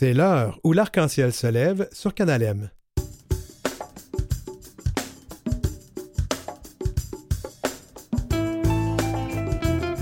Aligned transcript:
C'est 0.00 0.14
l'heure 0.14 0.60
où 0.62 0.72
l'arc-en-ciel 0.72 1.32
se 1.32 1.48
lève 1.48 1.88
sur 1.90 2.14
Canal. 2.14 2.70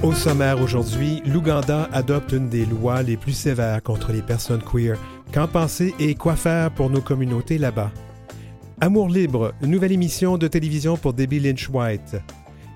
Au 0.03 0.13
sommaire 0.13 0.61
aujourd'hui, 0.61 1.23
l'Ouganda 1.25 1.89
adopte 1.95 2.33
une 2.33 2.51
des 2.51 2.67
lois 2.67 3.03
les 3.03 3.17
plus 3.17 3.33
sévères 3.33 3.83
contre 3.83 4.13
les 4.13 4.21
personnes 4.21 4.63
queer. 4.63 4.99
Qu'en 5.33 5.49
penser 5.49 5.95
et 5.99 6.15
quoi 6.15 6.37
faire 6.37 6.71
pour 6.73 6.91
nos 6.91 7.01
communautés 7.01 7.57
là-bas? 7.57 7.91
Amour 8.83 9.09
libre, 9.09 9.55
nouvelle 9.63 9.93
émission 9.93 10.37
de 10.37 10.47
télévision 10.47 10.99
pour 10.99 11.15
Debbie 11.15 11.41
Lynch 11.41 11.71
White. 11.71 12.19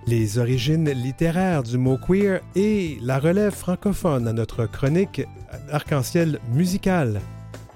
Les 0.07 0.39
origines 0.39 0.91
littéraires 0.91 1.63
du 1.63 1.79
mot 1.79 1.99
queer 1.99 2.41
et 2.57 2.99
la 3.03 3.19
relève 3.19 3.55
francophone 3.55 4.27
à 4.27 4.33
notre 4.33 4.67
chronique 4.67 5.23
Arc-en-ciel 5.71 6.41
musical. 6.53 7.21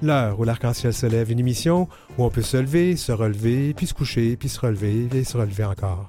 L'heure 0.03 0.41
où 0.41 0.45
l'arc-en-ciel 0.45 0.93
se 0.93 1.07
lève, 1.07 1.31
une 1.31 1.39
émission 1.39 1.89
où 2.18 2.25
on 2.25 2.31
peut 2.31 2.43
se 2.43 2.57
lever, 2.57 2.96
se 2.96 3.13
relever, 3.13 3.75
puis 3.75 3.87
se 3.87 3.95
coucher, 3.95 4.37
puis 4.37 4.49
se 4.49 4.61
relever 4.61 5.09
et 5.15 5.25
se 5.25 5.37
relever 5.37 5.65
encore. 5.65 6.09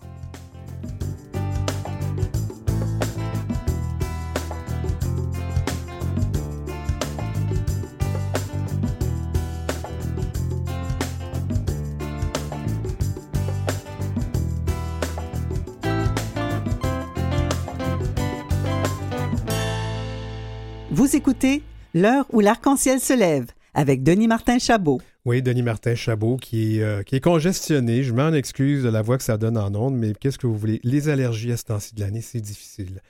L'heure 21.97 22.25
où 22.33 22.41
l'arc-en-ciel 22.41 22.99
se 22.99 23.13
lève 23.13 23.51
avec 23.73 24.03
Denis 24.03 24.27
Martin 24.27 24.59
Chabot. 24.59 24.99
Oui, 25.23 25.41
Denis 25.41 25.63
Martin 25.63 25.95
Chabot 25.95 26.35
qui, 26.35 26.79
est, 26.79 26.83
euh, 26.83 27.03
qui 27.03 27.15
est 27.15 27.21
congestionné. 27.21 28.03
Je 28.03 28.11
m'en 28.11 28.33
excuse 28.33 28.83
de 28.83 28.89
la 28.89 29.01
voix 29.01 29.17
que 29.17 29.23
ça 29.23 29.37
donne 29.37 29.57
en 29.57 29.73
ondes, 29.73 29.95
mais 29.95 30.11
qu'est-ce 30.13 30.37
que 30.37 30.45
vous 30.45 30.57
voulez? 30.57 30.81
Les 30.83 31.07
allergies 31.07 31.53
à 31.53 31.57
ce 31.57 31.63
temps-ci 31.63 31.95
de 31.95 32.01
l'année, 32.01 32.19
c'est 32.19 32.41
difficile. 32.41 33.01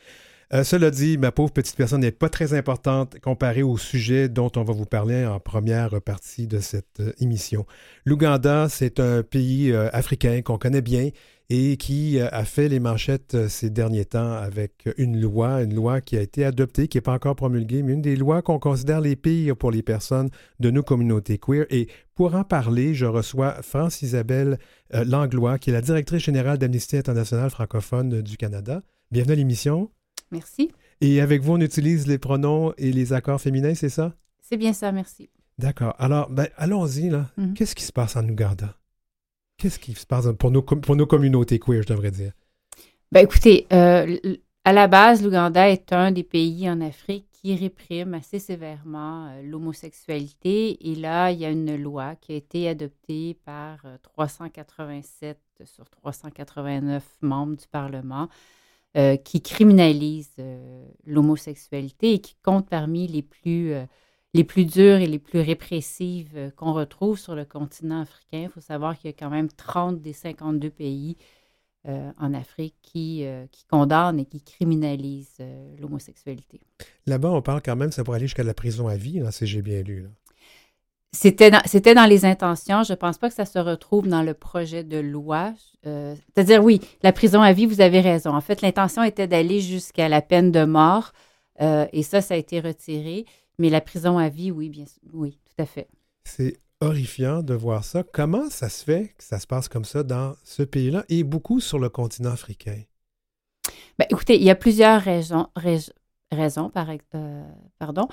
Euh, 0.53 0.63
cela 0.63 0.91
dit, 0.91 1.17
ma 1.17 1.31
pauvre 1.31 1.51
petite 1.51 1.75
personne 1.75 2.01
n'est 2.01 2.11
pas 2.11 2.29
très 2.29 2.53
importante 2.53 3.19
comparée 3.21 3.63
au 3.63 3.75
sujet 3.79 4.29
dont 4.29 4.51
on 4.55 4.63
va 4.63 4.73
vous 4.73 4.85
parler 4.85 5.25
en 5.25 5.39
première 5.39 5.99
partie 5.99 6.45
de 6.45 6.59
cette 6.59 6.99
euh, 6.99 7.11
émission. 7.19 7.65
L'Ouganda, 8.05 8.67
c'est 8.69 8.99
un 8.99 9.23
pays 9.23 9.73
africain 9.73 10.43
qu'on 10.43 10.59
connaît 10.59 10.83
bien 10.83 11.09
et 11.49 11.77
qui 11.77 12.19
euh, 12.19 12.27
a 12.31 12.43
fait 12.43 12.67
les 12.67 12.79
manchettes 12.79 13.35
euh, 13.35 13.47
ces 13.47 13.69
derniers 13.69 14.05
temps 14.05 14.33
avec 14.33 14.89
une 14.97 15.19
loi, 15.19 15.61
une 15.61 15.75
loi 15.75 16.01
qui 16.01 16.17
a 16.17 16.21
été 16.21 16.43
adoptée, 16.43 16.87
qui 16.87 16.97
n'est 16.97 17.01
pas 17.01 17.13
encore 17.13 17.35
promulguée, 17.35 17.83
mais 17.83 17.93
une 17.93 18.01
des 18.01 18.15
lois 18.15 18.41
qu'on 18.41 18.59
considère 18.59 19.01
les 19.01 19.15
pires 19.15 19.55
pour 19.55 19.71
les 19.71 19.83
personnes 19.83 20.29
de 20.59 20.71
nos 20.71 20.83
communautés 20.83 21.37
queer. 21.37 21.65
Et 21.69 21.87
pour 22.15 22.33
en 22.35 22.43
parler, 22.43 22.93
je 22.95 23.05
reçois 23.05 23.61
France 23.61 24.01
Isabelle 24.01 24.57
euh, 24.93 25.03
Langlois, 25.05 25.59
qui 25.59 25.69
est 25.69 25.73
la 25.73 25.81
directrice 25.81 26.23
générale 26.23 26.57
d'Amnesty 26.57 26.97
International 26.97 27.49
francophone 27.49 28.21
du 28.21 28.37
Canada. 28.37 28.81
Bienvenue 29.11 29.33
à 29.33 29.35
l'émission. 29.35 29.91
Merci. 30.31 30.71
Et 31.01 31.21
avec 31.21 31.41
vous, 31.41 31.53
on 31.53 31.61
utilise 31.61 32.07
les 32.07 32.17
pronoms 32.17 32.73
et 32.77 32.91
les 32.91 33.13
accords 33.13 33.39
féminins, 33.39 33.75
c'est 33.75 33.89
ça? 33.89 34.15
C'est 34.41 34.57
bien 34.57 34.73
ça, 34.73 34.91
merci. 34.91 35.29
D'accord. 35.57 35.95
Alors, 35.99 36.29
ben, 36.29 36.47
allons-y. 36.57 37.09
là. 37.09 37.29
Mhm. 37.37 37.53
Qu'est-ce 37.53 37.75
qui 37.75 37.83
se 37.83 37.93
passe 37.93 38.15
en 38.15 38.27
Ouganda? 38.27 38.75
Qu'est-ce 39.57 39.79
qui 39.79 39.93
se 39.93 40.05
passe 40.05 40.27
pour 40.37 40.51
nos, 40.51 40.61
communautés 40.61 41.59
queer, 41.59 41.81
je 41.81 41.87
devrais 41.87 42.11
dire? 42.11 42.33
Ben 43.11 43.21
écoutez, 43.21 43.67
euh, 43.71 44.17
à 44.65 44.73
la 44.73 44.87
base, 44.87 45.23
l'Ouganda 45.23 45.69
est 45.69 45.93
un 45.93 46.11
des 46.11 46.23
pays 46.23 46.69
en 46.69 46.81
Afrique 46.81 47.27
qui 47.31 47.55
réprime 47.55 48.15
assez 48.15 48.39
sévèrement 48.39 49.27
euh, 49.27 49.41
l'homosexualité. 49.43 50.91
Et 50.91 50.95
là, 50.95 51.31
il 51.31 51.39
y 51.39 51.45
a 51.45 51.51
une 51.51 51.81
loi 51.81 52.15
qui 52.15 52.33
a 52.33 52.35
été 52.35 52.67
adoptée 52.67 53.37
par 53.45 53.85
387 54.01 55.39
euh, 55.61 55.65
sur 55.65 55.89
389 55.89 57.03
membres 57.21 57.55
du 57.55 57.67
Parlement 57.67 58.27
qui 59.25 59.41
criminalise 59.41 60.31
l'homosexualité 61.05 62.13
et 62.13 62.19
qui 62.19 62.37
compte 62.41 62.69
parmi 62.69 63.07
les 63.07 63.23
plus 63.23 63.73
les 64.35 64.43
plus 64.43 64.65
dures 64.65 64.97
et 64.97 65.07
les 65.07 65.19
plus 65.19 65.39
répressives 65.39 66.33
euh, 66.35 66.49
qu'on 66.51 66.73
retrouve 66.73 67.17
sur 67.17 67.35
le 67.35 67.45
continent 67.45 68.01
africain. 68.01 68.43
Il 68.43 68.49
faut 68.49 68.61
savoir 68.61 68.97
qu'il 68.97 69.09
y 69.09 69.13
a 69.13 69.17
quand 69.17 69.29
même 69.29 69.47
30 69.47 70.01
des 70.01 70.11
52 70.11 70.69
pays 70.69 71.15
euh, 71.87 72.11
en 72.19 72.33
Afrique 72.33 72.75
qui, 72.81 73.25
euh, 73.25 73.45
qui, 73.51 73.63
condamnent 73.65 74.19
et 74.19 74.25
qui 74.25 74.41
criminalisent 74.41 75.37
l'homosexualité. 75.79 76.59
Là-bas, 77.05 77.31
on 77.31 77.41
parle 77.41 77.61
quand 77.63 77.77
même, 77.77 77.91
ça 77.91 78.03
pourrait 78.03 78.17
aller 78.17 78.27
jusqu'à 78.27 78.43
la 78.43 78.53
prison 78.53 78.87
à 78.87 78.97
vie, 78.97 79.21
si 79.31 79.47
j'ai 79.47 79.61
bien 79.61 79.81
lu. 79.81 80.05
C'était 81.13 81.49
dans, 81.49 81.61
dans, 81.61 82.09
les 82.09 82.25
intentions. 82.25 82.83
Je 82.83 82.91
ne 82.91 82.97
pense 82.97 83.17
pas 83.17 83.29
que 83.29 83.35
ça 83.35 83.45
se 83.45 83.59
retrouve 83.59 84.09
dans 84.09 84.21
le 84.21 84.33
projet 84.33 84.83
de 84.83 84.97
loi. 84.97 85.53
C'est-à-dire, 85.83 86.61
oui, 86.61 86.81
la 87.03 87.13
prison 87.13 87.41
à 87.41 87.53
vie, 87.53 87.67
vous 87.67 87.79
avez 87.79 88.01
raison. 88.01 88.35
En 88.35 88.41
fait, 88.41 88.61
l'intention 88.61 89.01
était 89.01 89.27
d'aller 89.27 89.61
jusqu'à 89.61 90.09
la 90.09 90.21
peine 90.21 90.51
de 90.51 90.65
mort. 90.65 91.13
et 91.61 92.03
ça, 92.03 92.19
ça 92.19 92.33
a 92.33 92.37
été 92.37 92.59
retiré. 92.59 93.25
Mais 93.57 93.69
la 93.69 93.81
prison 93.81 94.17
à 94.17 94.29
vie, 94.29 94.51
oui, 94.51 94.69
bien 94.69 94.85
sûr. 94.85 95.01
Oui, 95.13 95.39
tout 95.45 95.61
à 95.61 95.65
fait. 95.65 95.87
C'est 96.25 96.57
horrifiant 96.81 97.41
de 97.41 97.53
voir 97.53 97.83
ça. 97.83 98.03
Comment 98.03 98.49
ça 98.49 98.69
se 98.69 98.83
fait 98.83 99.13
que 99.17 99.23
ça 99.23 99.39
se 99.39 99.47
passe 99.47 99.67
comme 99.67 99.85
ça 99.85 100.03
dans 100.03 100.35
ce 100.43 100.63
pays-là 100.63 101.05
et 101.09 101.23
beaucoup 101.23 101.59
sur 101.59 101.79
le 101.79 101.89
continent 101.89 102.31
africain? 102.31 102.81
Bien, 103.97 104.07
écoutez, 104.09 104.35
il 104.35 104.43
y 104.43 104.49
a 104.49 104.55
plusieurs 104.55 105.01
raisons. 105.01 105.47
raisons 106.31 106.69
par, 106.69 106.89
euh, 106.89 107.43
pardon. 107.79 108.07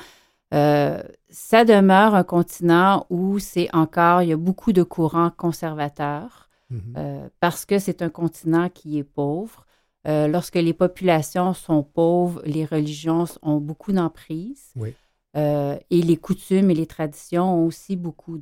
Euh, 0.55 1.03
ça 1.31 1.65
demeure 1.65 2.15
un 2.15 2.25
continent 2.25 3.07
où 3.09 3.39
c'est 3.39 3.75
encore, 3.75 4.23
il 4.23 4.29
y 4.29 4.33
a 4.33 4.37
beaucoup 4.37 4.73
de 4.73 4.83
courants 4.83 5.31
conservateurs 5.31 6.51
mm-hmm. 6.71 6.79
euh, 6.99 7.29
parce 7.41 7.65
que 7.65 7.79
c'est 7.79 8.03
un 8.03 8.11
continent 8.11 8.69
qui 8.69 8.99
est 8.99 9.05
pauvre. 9.05 9.67
lorsque 10.05 10.57
les 10.57 10.75
populations 10.75 11.55
sont 11.55 11.83
pauvres, 11.83 12.43
les 12.45 12.65
religions 12.65 13.25
ont 13.41 13.61
beaucoup 13.61 13.93
d'emprise. 13.93 14.73
Oui. 14.77 14.95
Euh, 15.37 15.79
et 15.91 16.03
les 16.03 16.17
coutumes 16.17 16.71
et 16.71 16.75
les 16.75 16.87
traditions 16.87 17.63
ont 17.63 17.67
aussi 17.67 17.97
beaucoup 17.97 18.39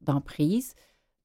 d'emprise. 0.00 0.74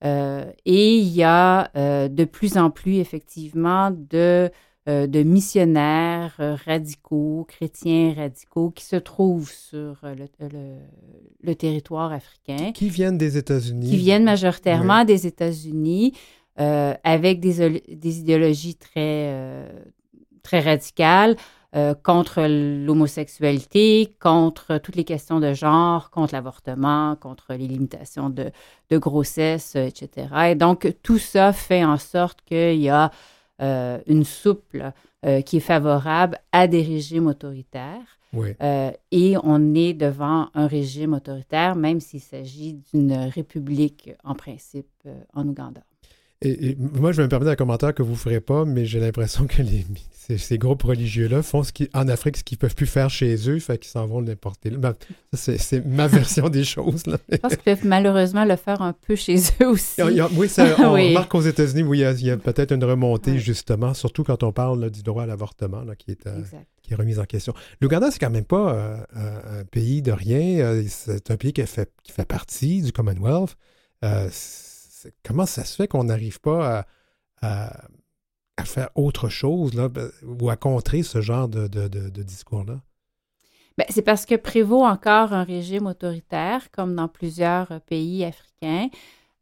Euh, 0.04 0.52
et 0.66 0.98
il 0.98 1.08
y 1.08 1.24
a 1.24 1.72
euh, 1.76 2.08
de 2.08 2.24
plus 2.24 2.58
en 2.58 2.70
plus, 2.70 2.98
effectivement, 2.98 3.90
de, 3.92 4.52
de 4.86 5.24
missionnaires 5.24 6.36
radicaux, 6.66 7.46
chrétiens 7.48 8.14
radicaux, 8.16 8.70
qui 8.70 8.86
se 8.86 8.96
trouvent 8.96 9.52
sur 9.52 9.98
le, 10.04 11.54
territoire 11.56 12.14
africain. 12.14 12.72
Qui 12.74 12.90
viennent 12.90 13.18
des 13.18 13.38
États-Unis. 13.38 13.90
Qui 13.90 13.98
viennent 13.98 14.24
majoritairement 14.24 15.04
des 15.04 15.26
États-Unis, 15.26 16.14
avec 16.56 17.40
des, 17.40 17.82
des, 17.82 18.20
idéologies 18.20 18.76
très, 18.76 19.68
très 20.44 20.60
radicales. 20.60 21.36
Euh, 21.76 21.94
contre 21.94 22.44
l'homosexualité, 22.48 24.16
contre 24.22 24.78
toutes 24.78 24.96
les 24.96 25.04
questions 25.04 25.42
de 25.42 25.54
genre, 25.54 26.10
contre 26.12 26.34
l'avortement, 26.34 27.18
contre 27.18 27.56
les 27.56 27.68
limitations 27.68 28.30
de, 28.30 28.52
grossesse, 28.90 29.76
euh, 29.76 29.86
etc. 29.86 30.28
Et 30.52 30.56
donc, 30.56 30.96
tout 31.04 31.18
ça 31.18 31.52
fait 31.52 31.84
en 31.84 31.98
sorte 31.98 32.40
qu'il 32.46 32.80
y 32.80 32.88
a 32.88 33.12
euh, 33.62 34.00
une 34.08 34.24
souple 34.24 34.92
qui 35.46 35.58
est 35.58 35.62
favorable 35.62 36.38
à 36.54 36.68
des 36.68 36.82
régimes 36.82 37.28
autoritaires. 37.28 38.20
et 39.12 39.36
on 39.44 39.74
est 39.74 39.94
devant 39.94 40.48
un 40.54 40.68
régime 40.68 41.16
autoritaire, 41.16 41.76
même 41.76 42.00
s'il 42.00 42.22
s'agit 42.22 42.80
d'une 42.94 43.12
république 43.14 44.12
en 44.24 44.36
principe 44.36 44.88
en 45.34 45.46
Ouganda. 45.46 45.82
Et, 46.42 46.76
moi, 46.78 47.12
je 47.12 47.18
vais 47.18 47.24
me 47.24 47.30
permettre 47.30 47.52
un 47.52 47.56
commentaire 47.56 47.94
que 47.94 48.04
vous 48.04 48.12
ne 48.12 48.18
ferez 48.18 48.42
pas, 48.42 48.64
mais 48.64 48.86
j'ai 48.86 49.00
l'impression 49.00 49.48
que 49.48 49.64
les, 49.64 49.86
ces, 50.38 50.58
groupes 50.58 50.84
religieux-là 50.84 51.42
font 51.42 51.64
ce 51.64 51.72
qui, 51.72 51.90
en 51.94 52.08
Afrique 52.08 52.38
ce 52.38 52.44
qu'ils 52.44 52.58
ne 52.58 52.60
peuvent 52.60 52.76
plus 52.76 52.86
faire 52.86 53.10
chez 53.10 53.50
eux, 53.50 53.58
fait 53.60 53.78
qu'ils 53.80 53.90
s'en 53.90 54.06
vont 54.06 54.20
l'importer. 54.20 54.70
Ben, 54.72 54.94
c'est 55.34 55.84
ma 55.86 56.08
version 56.08 56.50
des 56.50 56.64
choses. 56.64 57.08
Là. 57.08 57.18
Je 57.32 57.38
pense 57.38 57.56
qu'ils 57.56 57.64
peuvent 57.64 57.86
malheureusement 57.86 58.46
le 58.46 58.56
faire 58.56 58.82
un 58.82 58.94
peu 58.94 59.16
chez 59.16 59.38
eux 59.62 59.68
aussi. 59.70 60.02
oui, 60.34 60.50
ça, 60.50 60.76
on 60.80 60.92
remarque 60.94 61.34
aux 61.34 61.42
États-Unis 61.42 61.84
où 61.84 61.94
il 61.94 62.02
y 62.02 62.30
a, 62.30 62.38
peut-être 62.38 62.74
une 62.74 62.84
remontée, 62.84 63.40
justement, 63.40 63.94
surtout 63.94 64.24
quand 64.24 64.44
on 64.44 64.52
parle 64.52 64.92
du 64.92 65.02
droit 65.02 65.24
à 65.24 65.26
l'avortement 65.26 65.84
qui, 65.98 66.12
est, 66.12 66.28
euh, 66.28 66.42
qui 66.84 66.94
est 66.94 66.96
remis 66.96 67.18
en 67.18 67.26
question. 67.26 67.54
L'Ouganda, 67.82 68.12
c'est 68.12 68.20
quand 68.20 68.30
même 68.30 68.46
pas 68.46 68.74
euh, 68.74 69.62
un 69.62 69.64
pays 69.64 70.02
de 70.02 70.12
rien. 70.12 70.60
Euh, 70.60 70.84
c'est 70.88 71.32
un 71.32 71.38
pays 71.38 71.54
qui 71.54 71.66
fait, 71.66 71.92
qui 72.04 72.12
fait 72.12 72.28
partie 72.28 72.82
du 72.82 72.92
Commonwealth. 72.92 73.56
Comment 75.24 75.46
ça 75.46 75.64
se 75.64 75.76
fait 75.76 75.88
qu'on 75.88 76.06
n'arrive 76.06 76.40
pas 76.40 76.86
à 77.42 77.78
faire 78.66 78.90
autre 78.96 79.30
chose 79.30 79.74
là, 79.74 79.90
ben, 79.90 80.10
ou 80.24 80.50
à 80.50 80.56
contrer 80.56 81.04
ce 81.04 81.22
genre 81.22 81.48
de, 81.48 81.68
discours-là? 82.24 82.82
Ben, 83.78 83.86
c'est 83.90 84.02
parce 84.02 84.26
que 84.26 84.36
prévaut 84.36 84.84
encore 84.84 85.34
un 85.34 85.44
régime 85.44 85.86
autoritaire, 85.86 86.72
comme 86.72 86.96
dans 86.96 87.08
plusieurs 87.08 87.80
pays 87.82 88.26
africains. 88.26 88.90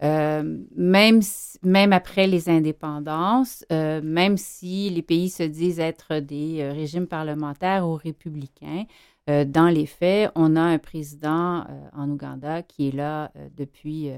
Euh, 0.04 0.60
même, 0.76 1.22
même 1.64 1.94
après 1.94 2.28
les 2.28 2.50
indépendances, 2.50 3.64
euh, 3.72 4.02
même 4.04 4.38
si 4.38 4.90
les 4.90 5.02
pays 5.02 5.30
se 5.30 5.44
disent 5.44 5.80
être 5.80 6.20
des 6.20 6.60
euh, 6.60 6.74
régimes 6.74 7.08
parlementaires 7.08 7.88
ou 7.88 7.94
républicains, 7.94 8.86
dans 9.28 9.70
les 9.70 9.88
faits, 9.88 10.32
on 10.36 10.56
a 10.56 10.62
un 10.62 10.78
président 10.78 11.66
en 11.94 12.12
Ouganda 12.12 12.62
qui 12.62 12.90
est 12.90 12.96
là 12.96 13.32
depuis, 13.58 14.12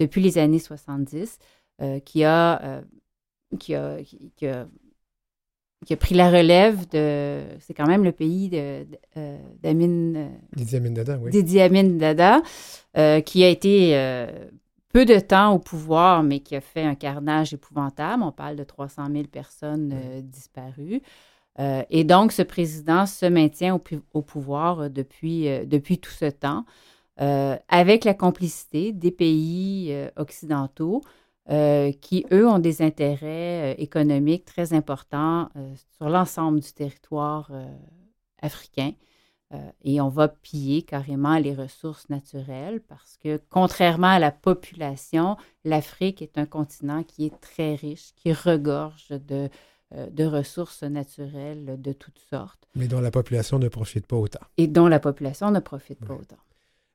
depuis 0.00 0.20
les 0.20 0.38
années 0.38 0.58
70, 0.58 1.38
qui 2.04 2.24
a, 2.24 2.82
qui 3.58 3.74
a, 3.74 3.98
qui 4.36 4.46
a 4.46 4.66
qui 5.86 5.94
a 5.94 5.96
pris 5.96 6.14
la 6.14 6.30
relève 6.30 6.88
de. 6.90 7.42
C'est 7.60 7.74
quand 7.74 7.86
même 7.86 8.04
le 8.04 8.12
pays 8.12 8.48
de, 8.48 8.86
euh, 9.16 9.38
d'Amin. 9.62 10.14
Euh, 10.14 10.28
Didi 10.54 10.76
Amin 10.76 10.90
Dada, 10.90 11.18
oui. 11.18 11.30
Didi 11.30 11.60
Amin 11.60 11.84
Dada, 11.96 12.42
euh, 12.96 13.20
qui 13.20 13.44
a 13.44 13.48
été 13.48 13.94
peu 14.92 15.04
de 15.04 15.18
temps 15.18 15.54
au 15.54 15.58
pouvoir, 15.58 16.22
mais 16.22 16.40
qui 16.40 16.56
a 16.56 16.60
fait 16.60 16.82
un 16.82 16.94
carnage 16.94 17.54
épouvantable. 17.54 18.22
On 18.22 18.32
parle 18.32 18.56
de 18.56 18.64
300 18.64 19.06
000 19.10 19.24
personnes 19.24 19.94
disparues. 20.24 21.00
et 21.58 22.04
donc, 22.04 22.32
ce 22.32 22.42
président 22.42 23.06
se 23.06 23.26
maintient 23.26 23.74
au, 23.74 23.80
au 24.12 24.22
pouvoir 24.22 24.90
depuis, 24.90 25.46
depuis 25.66 25.98
tout 25.98 26.10
ce 26.10 26.26
temps, 26.26 26.64
avec 27.20 28.04
la 28.04 28.14
complicité 28.14 28.92
des 28.92 29.10
pays 29.10 29.94
occidentaux. 30.16 31.02
Euh, 31.50 31.90
qui, 31.90 32.26
eux, 32.32 32.46
ont 32.46 32.60
des 32.60 32.80
intérêts 32.80 33.72
euh, 33.72 33.74
économiques 33.78 34.44
très 34.44 34.72
importants 34.72 35.48
euh, 35.56 35.74
sur 35.96 36.08
l'ensemble 36.08 36.60
du 36.60 36.72
territoire 36.72 37.50
africain. 38.40 38.92
et 39.82 40.00
on 40.00 40.08
va 40.08 40.28
piller 40.28 40.82
carrément 40.82 41.36
les 41.38 41.54
ressources 41.54 42.08
naturelles 42.08 42.80
parce 42.80 43.18
que, 43.18 43.40
contrairement 43.50 44.06
à 44.06 44.18
la 44.20 44.30
population, 44.30 45.36
l'Afrique 45.64 46.22
est 46.22 46.38
un 46.38 46.46
continent 46.46 47.02
qui 47.02 47.26
est 47.26 47.40
très 47.40 47.74
riche, 47.74 48.12
qui 48.14 48.32
regorge 48.32 49.08
de, 49.10 49.50
de 49.92 50.24
ressources 50.24 50.84
naturelles 50.84 51.76
de 51.78 51.92
toutes 51.92 52.20
sortes. 52.30 52.68
Mais 52.76 52.86
dont 52.86 53.00
la 53.00 53.10
population 53.10 53.58
ne 53.58 53.68
profite 53.68 54.06
pas 54.06 54.16
autant. 54.16 54.46
Et 54.56 54.68
dont 54.68 54.86
la 54.86 55.00
population 55.00 55.50
ne 55.50 55.60
profite 55.60 56.02
pas 56.02 56.14
autant. 56.14 56.38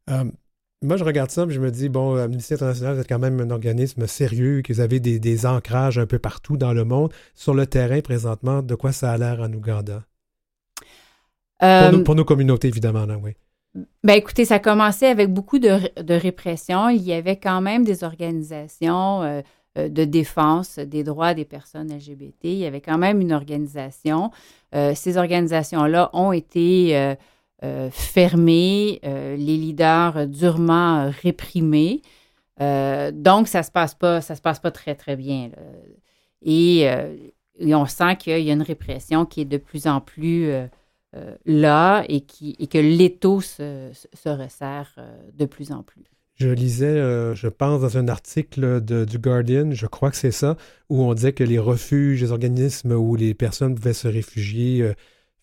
Moi, 0.07 0.97
je 0.97 1.03
regarde 1.03 1.31
ça, 1.31 1.43
et 1.43 1.49
je 1.49 1.59
me 1.59 1.71
dis, 1.71 1.89
bon, 1.89 2.15
Amnesty 2.15 2.53
International, 2.53 2.93
vous 2.93 3.01
êtes 3.01 3.09
quand 3.09 3.19
même 3.19 3.39
un 3.39 3.49
organisme 3.49 4.05
sérieux, 4.05 4.61
que 4.61 4.71
vous 4.71 4.81
avez 4.81 4.99
des, 4.99 5.45
ancrages 5.45 5.97
un 5.97 6.05
peu 6.05 6.19
partout 6.19 6.57
dans 6.57 6.73
le 6.73 6.83
monde. 6.83 7.11
Sur 7.33 7.53
le 7.53 7.65
terrain, 7.65 8.01
présentement, 8.01 8.61
de 8.61 8.75
quoi 8.75 8.91
ça 8.91 9.11
a 9.11 9.17
l'air 9.17 9.41
en 9.41 9.51
Ouganda? 9.51 10.03
pour, 11.59 12.15
nos, 12.15 12.21
euh, 12.21 12.25
communautés, 12.25 12.67
évidemment, 12.67 13.05
là, 13.05 13.17
oui. 13.21 13.31
Ben, 14.03 14.13
écoutez, 14.13 14.45
ça 14.45 14.59
commençait 14.59 15.07
avec 15.07 15.33
beaucoup 15.33 15.59
de, 15.59 16.13
répression. 16.13 16.89
Il 16.89 17.01
y 17.01 17.13
avait 17.13 17.37
quand 17.37 17.61
même 17.61 17.83
des 17.83 18.03
organisations 18.03 19.23
euh, 19.23 19.41
euh, 19.77 19.89
de 19.89 20.05
défense 20.05 20.79
des 20.79 21.03
droits 21.03 21.33
des 21.33 21.45
personnes 21.45 21.91
LGBT. 21.91 22.43
Il 22.43 22.57
y 22.57 22.65
avait 22.65 22.81
quand 22.81 22.97
même 22.97 23.21
une 23.21 23.33
organisation. 23.33 24.31
ces 24.73 25.17
organisations-là 25.17 26.09
ont 26.13 26.31
été 26.31 26.97
euh, 26.97 27.15
fermés, 27.91 28.99
euh, 29.05 29.35
les 29.35 29.57
leaders 29.57 30.27
durement 30.27 31.11
réprimés. 31.21 32.01
Euh, 32.61 33.11
donc, 33.11 33.47
ça 33.47 33.59
ne 33.59 33.63
se 33.63 33.71
passe 33.71 33.95
pas, 33.95 34.21
se 34.21 34.33
passe 34.41 34.59
pas 34.59 34.71
très, 34.71 34.95
très 34.95 35.15
bien. 35.15 35.51
Et, 36.41 36.87
on 37.59 37.85
sent 37.85 38.17
qu'il 38.17 38.39
y 38.39 38.49
a 38.49 38.53
une 38.53 38.61
répression 38.61 39.25
qui 39.25 39.41
est 39.41 39.45
de 39.45 39.57
plus 39.57 39.87
en 39.87 40.01
plus 40.01 40.51
là 41.45 42.03
et, 42.09 42.21
qui, 42.21 42.55
et 42.59 42.67
que 42.67 42.77
l'étau 42.77 43.39
se, 43.39 43.89
se, 44.13 44.29
resserre 44.29 44.93
de 45.33 45.45
plus 45.45 45.71
en 45.71 45.81
plus. 45.81 46.03
Je 46.35 46.49
lisais, 46.49 46.95
je 47.33 47.47
pense, 47.47 47.79
dans 47.79 47.97
un 47.97 48.09
article 48.09 48.81
du 48.81 49.17
Guardian, 49.17 49.71
je 49.71 49.87
crois 49.87 50.11
que 50.11 50.17
c'est 50.17 50.31
ça, 50.31 50.57
où 50.89 51.01
on 51.01 51.13
disait 51.13 51.31
que 51.31 51.45
les 51.45 51.59
refuges, 51.59 52.21
les 52.21 52.31
organismes 52.33 52.91
où 52.91 53.15
les 53.15 53.33
personnes 53.33 53.75
pouvaient 53.75 53.93
se 53.93 54.09
réfugier 54.09 54.93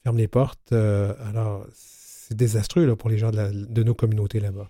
ferment 0.02 0.18
les 0.18 0.28
portes. 0.28 0.72
alors, 0.72 1.66
c'est 2.32 2.36
désastreux 2.36 2.86
là, 2.86 2.96
pour 2.96 3.10
les 3.10 3.18
gens 3.18 3.30
de, 3.30 3.82
nos 3.82 3.94
communautés 3.94 4.40
là-bas. 4.40 4.68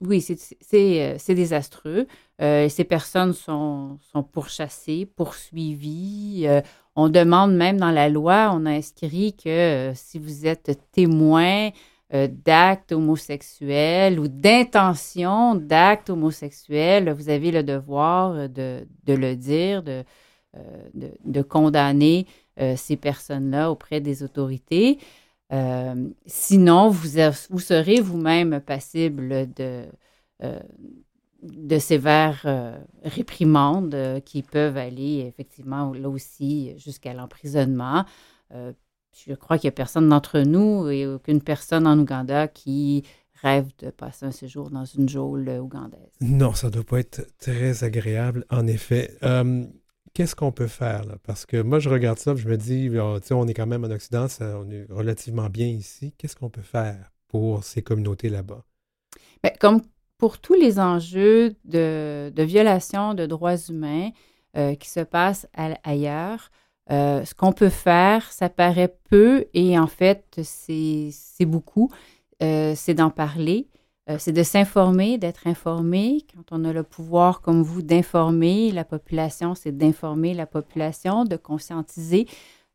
oui, 0.00 0.20
c'est 0.22 0.38
euh, 0.72 1.34
désastreux. 1.34 2.06
Euh, 2.40 2.68
ces 2.68 2.84
personnes 2.84 3.34
sont, 3.34 3.98
sont 4.10 4.22
pourchassées, 4.22 5.04
poursuivies. 5.04 6.44
Euh, 6.46 6.62
on 6.96 7.10
demande 7.10 7.54
même 7.54 7.76
dans 7.78 7.90
la 7.90 8.08
loi, 8.08 8.50
on 8.54 8.64
a 8.64 8.70
inscrit 8.70 9.34
que 9.34 9.92
si 9.94 10.18
vous 10.18 10.46
êtes 10.46 10.80
témoin 10.92 11.70
d'actes 12.10 12.92
homosexuels 12.92 14.18
ou 14.18 14.28
d'intention 14.28 15.54
d'actes 15.54 16.08
homosexuels, 16.08 17.12
vous 17.12 17.28
avez 17.28 17.50
le 17.50 17.62
devoir 17.62 18.48
de, 18.48 18.86
de 19.04 19.12
le 19.12 19.36
dire, 19.36 19.82
de, 19.82 20.02
de, 20.94 21.12
de 21.22 21.42
condamner 21.42 22.26
ces 22.76 22.96
personnes-là 22.96 23.70
auprès 23.70 24.00
des 24.00 24.22
autorités. 24.22 24.98
Euh, 25.52 26.08
sinon, 26.26 26.90
vous, 26.90 27.58
serez 27.58 28.00
vous-même 28.00 28.60
passible 28.60 29.52
de, 29.54 29.86
euh, 30.42 31.78
sévères 31.78 32.42
euh, 32.44 32.76
réprimandes 33.02 34.20
qui 34.24 34.42
peuvent 34.42 34.76
aller 34.76 35.24
effectivement 35.26 35.92
là 35.94 36.08
aussi 36.08 36.74
jusqu'à 36.78 37.14
l'emprisonnement. 37.14 38.04
je 38.50 39.34
crois 39.34 39.58
qu'il 39.58 39.68
n'y 39.68 39.72
a 39.72 39.76
personne 39.76 40.08
d'entre 40.08 40.40
nous 40.40 40.88
et 40.88 41.06
aucune 41.06 41.40
personne 41.40 41.86
en 41.86 41.98
Ouganda 41.98 42.48
qui 42.48 43.04
rêve 43.40 43.68
de 43.78 43.90
passer 43.90 44.26
un 44.26 44.32
séjour 44.32 44.70
dans 44.70 44.84
une 44.84 45.08
geôle 45.08 45.48
ougandaise. 45.48 46.10
Non, 46.20 46.54
ça 46.54 46.66
ne 46.66 46.72
doit 46.72 46.84
pas 46.84 46.98
être 46.98 47.24
très 47.38 47.84
agréable, 47.84 48.44
en 48.50 48.66
effet 48.66 49.16
qu'est-ce 50.18 50.34
qu'on 50.34 50.50
peut 50.50 50.66
faire? 50.66 51.04
Là? 51.04 51.14
Parce 51.22 51.46
que 51.46 51.62
moi, 51.62 51.78
je 51.78 51.88
regarde 51.88 52.18
ça, 52.18 52.34
je 52.34 52.48
me 52.48 52.56
dis, 52.56 52.90
on 53.30 53.46
est 53.46 53.54
quand 53.54 53.68
même 53.68 53.84
en 53.84 53.90
Occident, 53.90 54.26
on 54.40 54.68
est 54.68 54.84
relativement 54.90 55.48
bien 55.48 55.68
ici. 55.68 56.12
Qu'est-ce 56.18 56.34
qu'on 56.34 56.50
peut 56.50 56.60
faire 56.60 57.12
pour 57.28 57.62
ces 57.62 57.82
communautés 57.82 58.28
là-bas? 58.28 58.64
Bien, 59.44 59.52
comme 59.60 59.80
pour 60.16 60.40
tous 60.40 60.54
les 60.54 60.80
enjeux 60.80 61.54
de, 61.64 62.32
violation 62.36 63.14
de 63.14 63.26
droits 63.26 63.58
humains 63.68 64.10
euh, 64.56 64.74
qui 64.74 64.88
se 64.88 64.98
passent 64.98 65.46
ailleurs, 65.84 66.50
euh, 66.90 67.24
ce 67.24 67.32
qu'on 67.32 67.52
peut 67.52 67.68
faire, 67.68 68.32
ça 68.32 68.48
paraît 68.48 68.96
peu 69.08 69.44
et 69.54 69.78
en 69.78 69.86
fait, 69.86 70.40
c'est 70.42 71.46
beaucoup. 71.46 71.92
Euh, 72.42 72.72
c'est 72.74 72.94
d'en 72.94 73.10
parler, 73.10 73.68
euh, 74.08 74.16
c'est 74.18 74.32
de 74.32 74.42
s'informer, 74.42 75.18
d'être 75.18 75.46
informé. 75.46 76.24
Quand 76.34 76.56
on 76.56 76.64
a 76.64 76.72
le 76.72 76.82
pouvoir 76.82 77.42
comme 77.42 77.62
vous 77.62 77.82
d'informer 77.82 78.72
la 78.72 78.84
population, 78.84 79.54
c'est 79.54 79.76
d'informer 79.76 80.32
la 80.32 80.46
population, 80.46 81.24
de 81.24 81.36
conscientiser, 81.36 82.26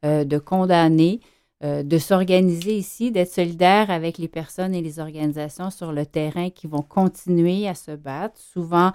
euh, 0.05 0.25
de 0.25 0.37
condamner, 0.37 1.21
euh, 1.63 1.81
de 1.81 1.97
s'organiser 1.97 2.77
ici, 2.77 3.11
d'être 3.11 3.31
solidaire 3.31 3.89
avec 3.89 4.19
les 4.19 4.27
personnes 4.27 4.75
et 4.75 4.81
les 4.81 4.99
organisations 4.99 5.71
sur 5.71 5.91
le 5.91 6.05
terrain 6.05 6.51
qui 6.51 6.67
vont 6.67 6.83
continuer 6.83 7.67
à 7.67 7.73
se 7.73 7.91
battre, 7.91 8.37
souvent 8.39 8.91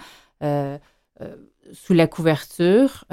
sous 1.72 1.92
la 1.92 2.06
couverture, 2.06 3.04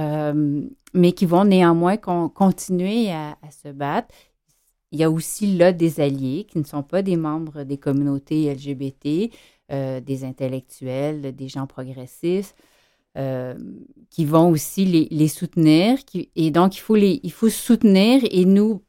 mais 0.93 1.11
qui 1.13 1.25
vont 1.25 1.43
néanmoins 1.43 1.97
continuer 1.97 3.11
à, 3.11 3.35
se 3.49 3.69
battre. 3.69 4.13
Il 4.95 4.99
y 4.99 5.03
a 5.03 5.11
aussi 5.11 5.57
là 5.57 5.73
des 5.73 5.99
alliés 5.99 6.47
qui 6.49 6.57
ne 6.57 6.63
sont 6.63 6.81
pas 6.81 7.01
des 7.01 7.17
membres 7.17 7.63
des 7.63 7.77
communautés 7.77 8.49
LGBT, 8.53 9.29
euh, 9.69 9.99
des 9.99 10.23
intellectuels, 10.23 11.35
des 11.35 11.49
gens 11.49 11.67
progressistes, 11.67 12.55
euh, 13.17 13.55
qui 14.09 14.23
vont 14.23 14.49
aussi 14.49 14.85
les, 14.85 15.27
soutenir. 15.27 15.97
et 16.37 16.49
donc, 16.49 16.77
il 16.77 16.79
faut, 16.79 16.95
les, 16.95 17.19
il 17.23 17.31
faut 17.33 17.49
soutenir 17.49 18.21
et 18.31 18.45
nous, 18.45 18.83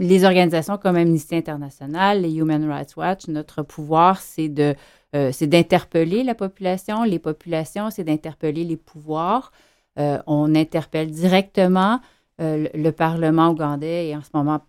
les 0.00 0.24
organisations 0.24 0.76
comme 0.76 0.96
Amnesty 0.96 1.36
International, 1.36 2.22
les 2.22 2.34
Human 2.34 2.68
Rights 2.68 2.96
Watch, 2.96 3.28
notre 3.28 3.62
pouvoir, 3.62 4.20
c'est 4.20 4.48
de 4.48 4.74
euh, 5.14 5.30
c'est 5.30 5.46
d'interpeller 5.46 6.24
la 6.24 6.34
population. 6.34 7.04
Les 7.04 7.20
populations, 7.20 7.90
c'est 7.90 8.02
d'interpeller 8.02 8.64
les 8.64 8.76
pouvoirs. 8.76 9.52
on 9.96 10.54
interpelle 10.56 11.12
directement 11.12 12.00
le, 12.40 12.68
le, 12.74 12.92
Parlement 12.92 13.50
ougandais 13.50 14.08
et 14.08 14.16
en 14.16 14.22
ce 14.22 14.30
moment 14.34 14.60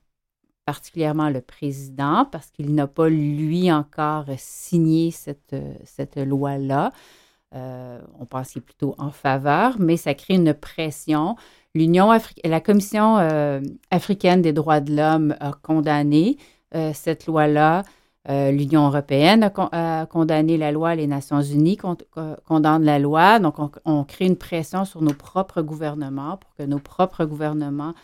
particulièrement 0.70 1.32
le 1.32 1.42
président, 1.42 2.26
parce 2.32 2.52
qu'il 2.52 2.76
n'a 2.76 2.86
pas, 2.86 3.10
lui, 3.10 3.72
encore 3.72 4.26
signé 4.38 5.10
cette, 5.10 5.56
cette 5.84 6.18
loi-là. 6.18 6.92
Euh, 7.56 8.00
on 8.20 8.26
est 8.26 8.60
plutôt 8.60 8.94
en 9.00 9.10
faveur, 9.10 9.78
mais 9.80 9.98
ça 9.98 10.14
crée 10.14 10.36
une 10.36 10.54
pression. 10.54 11.36
L'Union 11.74 12.12
la 12.44 12.62
Commission 12.62 13.18
euh, 13.18 13.62
africaine 13.90 14.44
des 14.44 14.54
droits 14.54 14.80
de 14.80 14.96
l'homme 14.96 15.36
a 15.40 15.54
condamné 15.54 16.38
euh, 16.76 16.92
cette 16.94 17.26
loi-là. 17.26 17.84
L'Union 18.28 18.86
européenne 18.86 19.52
a, 19.72 20.06
condamné 20.06 20.56
la 20.58 20.72
loi, 20.72 20.94
les 20.94 21.08
Nations 21.08 21.42
unies 21.42 21.80
condamnent 22.46 22.84
la 22.84 23.00
loi. 23.00 23.40
Donc, 23.40 23.58
on, 23.58 23.72
on, 23.86 24.04
crée 24.04 24.28
une 24.28 24.36
pression 24.36 24.86
sur 24.86 25.02
nos 25.02 25.16
propres 25.16 25.64
gouvernements 25.64 26.38
pour 26.38 26.54
que 26.54 26.62
nos 26.62 26.78
propres 26.78 27.26
gouvernements 27.26 27.96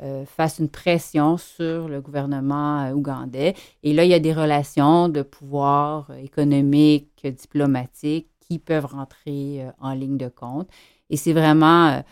euh, 0.00 0.24
fasse 0.24 0.60
une 0.60 0.68
pression 0.68 1.36
sur 1.36 1.88
le 1.88 2.00
gouvernement 2.00 2.84
euh, 2.84 2.92
ougandais. 2.92 3.54
Et 3.82 3.92
là, 3.92 4.04
il 4.04 4.10
y 4.10 4.14
a 4.14 4.20
des 4.20 4.32
relations 4.32 5.08
de 5.08 5.22
pouvoir 5.22 6.10
euh, 6.10 6.16
économique, 6.18 7.26
diplomatique 7.26 8.28
qui 8.38 8.60
peuvent 8.60 8.86
rentrer 8.86 9.66
en 9.80 9.94
ligne 9.94 10.16
de 10.16 10.28
compte. 10.28 10.68
Et 11.10 11.16
c'est 11.16 11.32
vraiment, 11.32 12.02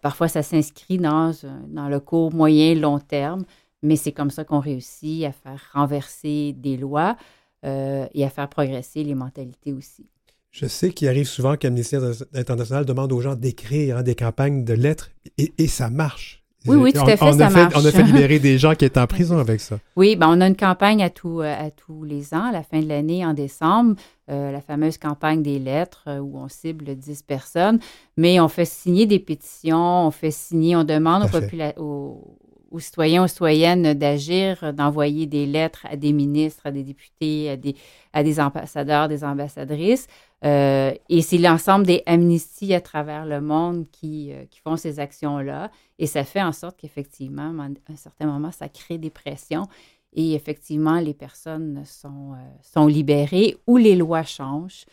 parfois, 0.00 0.28
ça 0.28 0.42
s'inscrit 0.42 0.98
dans, 0.98 1.32
dans 1.68 1.88
le 1.88 1.98
court, 1.98 2.32
moyen, 2.32 2.74
long 2.74 3.00
terme. 3.00 3.44
Mais 3.82 3.96
c'est 3.96 4.12
comme 4.12 4.30
ça 4.30 4.44
qu'on 4.44 4.60
réussit 4.60 5.24
à 5.24 5.32
faire 5.32 5.70
renverser 5.72 6.52
des 6.52 6.76
lois 6.76 7.16
et 7.64 8.24
à 8.24 8.30
faire 8.30 8.48
progresser 8.48 9.02
les 9.02 9.16
mentalités 9.16 9.72
aussi. 9.72 10.06
Je 10.52 10.66
sais 10.66 10.92
qu'il 10.92 11.08
arrive 11.08 11.26
souvent 11.26 11.56
qu'Amnesty 11.56 11.96
International 12.34 12.84
demande 12.84 13.10
aux 13.10 13.22
gens 13.22 13.34
d'écrire 13.34 14.04
des 14.04 14.14
campagnes 14.14 14.64
de 14.64 14.74
lettres 14.74 15.10
et, 15.38 15.66
ça 15.66 15.88
marche. 15.88 16.41
Oui, 16.66 16.76
oui, 16.76 16.92
tout 16.92 17.00
à 17.00 17.16
fait, 17.16 17.32
ça 17.32 17.50
marche. 17.50 17.74
On 17.76 17.84
a 17.84 17.90
fait 17.90 18.02
libérer 18.02 18.38
des 18.38 18.58
gens 18.58 18.74
qui 18.74 18.84
étaient 18.84 19.00
en 19.00 19.06
prison 19.06 19.38
avec 19.38 19.60
ça. 19.60 19.78
Oui, 19.96 20.16
ben 20.16 20.28
on 20.30 20.40
a 20.40 20.46
une 20.46 20.56
campagne 20.56 21.02
à, 21.02 21.10
tout, 21.10 21.40
à 21.40 21.70
tous 21.70 22.04
les 22.04 22.34
ans, 22.34 22.44
à 22.44 22.52
la 22.52 22.62
fin 22.62 22.80
de 22.80 22.88
l'année, 22.88 23.24
en 23.24 23.34
décembre, 23.34 23.96
euh, 24.30 24.52
la 24.52 24.60
fameuse 24.60 24.98
campagne 24.98 25.42
des 25.42 25.58
lettres 25.58 26.04
euh, 26.06 26.18
où 26.18 26.38
on 26.38 26.48
cible 26.48 26.94
10 26.94 27.22
personnes, 27.22 27.80
mais 28.16 28.40
on 28.40 28.48
fait 28.48 28.64
signer 28.64 29.06
des 29.06 29.18
pétitions, 29.18 30.06
on 30.06 30.10
fait 30.10 30.30
signer, 30.30 30.76
on 30.76 30.84
demande 30.84 31.24
aux, 31.24 31.82
aux, 31.82 32.36
aux 32.72 32.80
citoyens, 32.80 33.24
aux 33.24 33.28
citoyennes 33.28 33.94
d'agir, 33.94 34.72
d'envoyer 34.72 35.26
des 35.26 35.46
lettres 35.46 35.86
à 35.88 35.96
des 35.96 36.12
ministres, 36.12 36.66
à 36.66 36.70
des 36.70 36.82
députés, 36.82 37.50
à 37.50 37.56
des, 37.56 37.76
à 38.12 38.22
des 38.22 38.40
ambassadeurs, 38.40 39.08
des 39.08 39.22
ambassadrices. 39.24 40.06
Euh, 40.44 40.92
et 41.08 41.22
c'est 41.22 41.38
l'ensemble 41.38 41.86
des 41.86 42.02
amnisties 42.06 42.74
à 42.74 42.80
travers 42.80 43.26
le 43.26 43.40
monde 43.40 43.86
qui, 43.92 44.32
euh, 44.32 44.44
qui 44.50 44.60
font 44.60 44.76
ces 44.76 44.98
actions-là. 44.98 45.70
Et 45.98 46.06
ça 46.06 46.24
fait 46.24 46.42
en 46.42 46.52
sorte 46.52 46.76
qu'effectivement, 46.80 47.54
à 47.60 47.92
un 47.92 47.96
certain 47.96 48.26
moment, 48.26 48.50
ça 48.50 48.68
crée 48.68 48.98
des 48.98 49.10
pressions. 49.10 49.66
Et 50.14 50.34
effectivement, 50.34 50.98
les 50.98 51.14
personnes 51.14 51.82
sont, 51.84 52.32
euh, 52.32 52.36
sont 52.62 52.86
libérées 52.86 53.56
ou 53.66 53.76
les 53.76 53.94
lois 53.94 54.24
changent. 54.24 54.86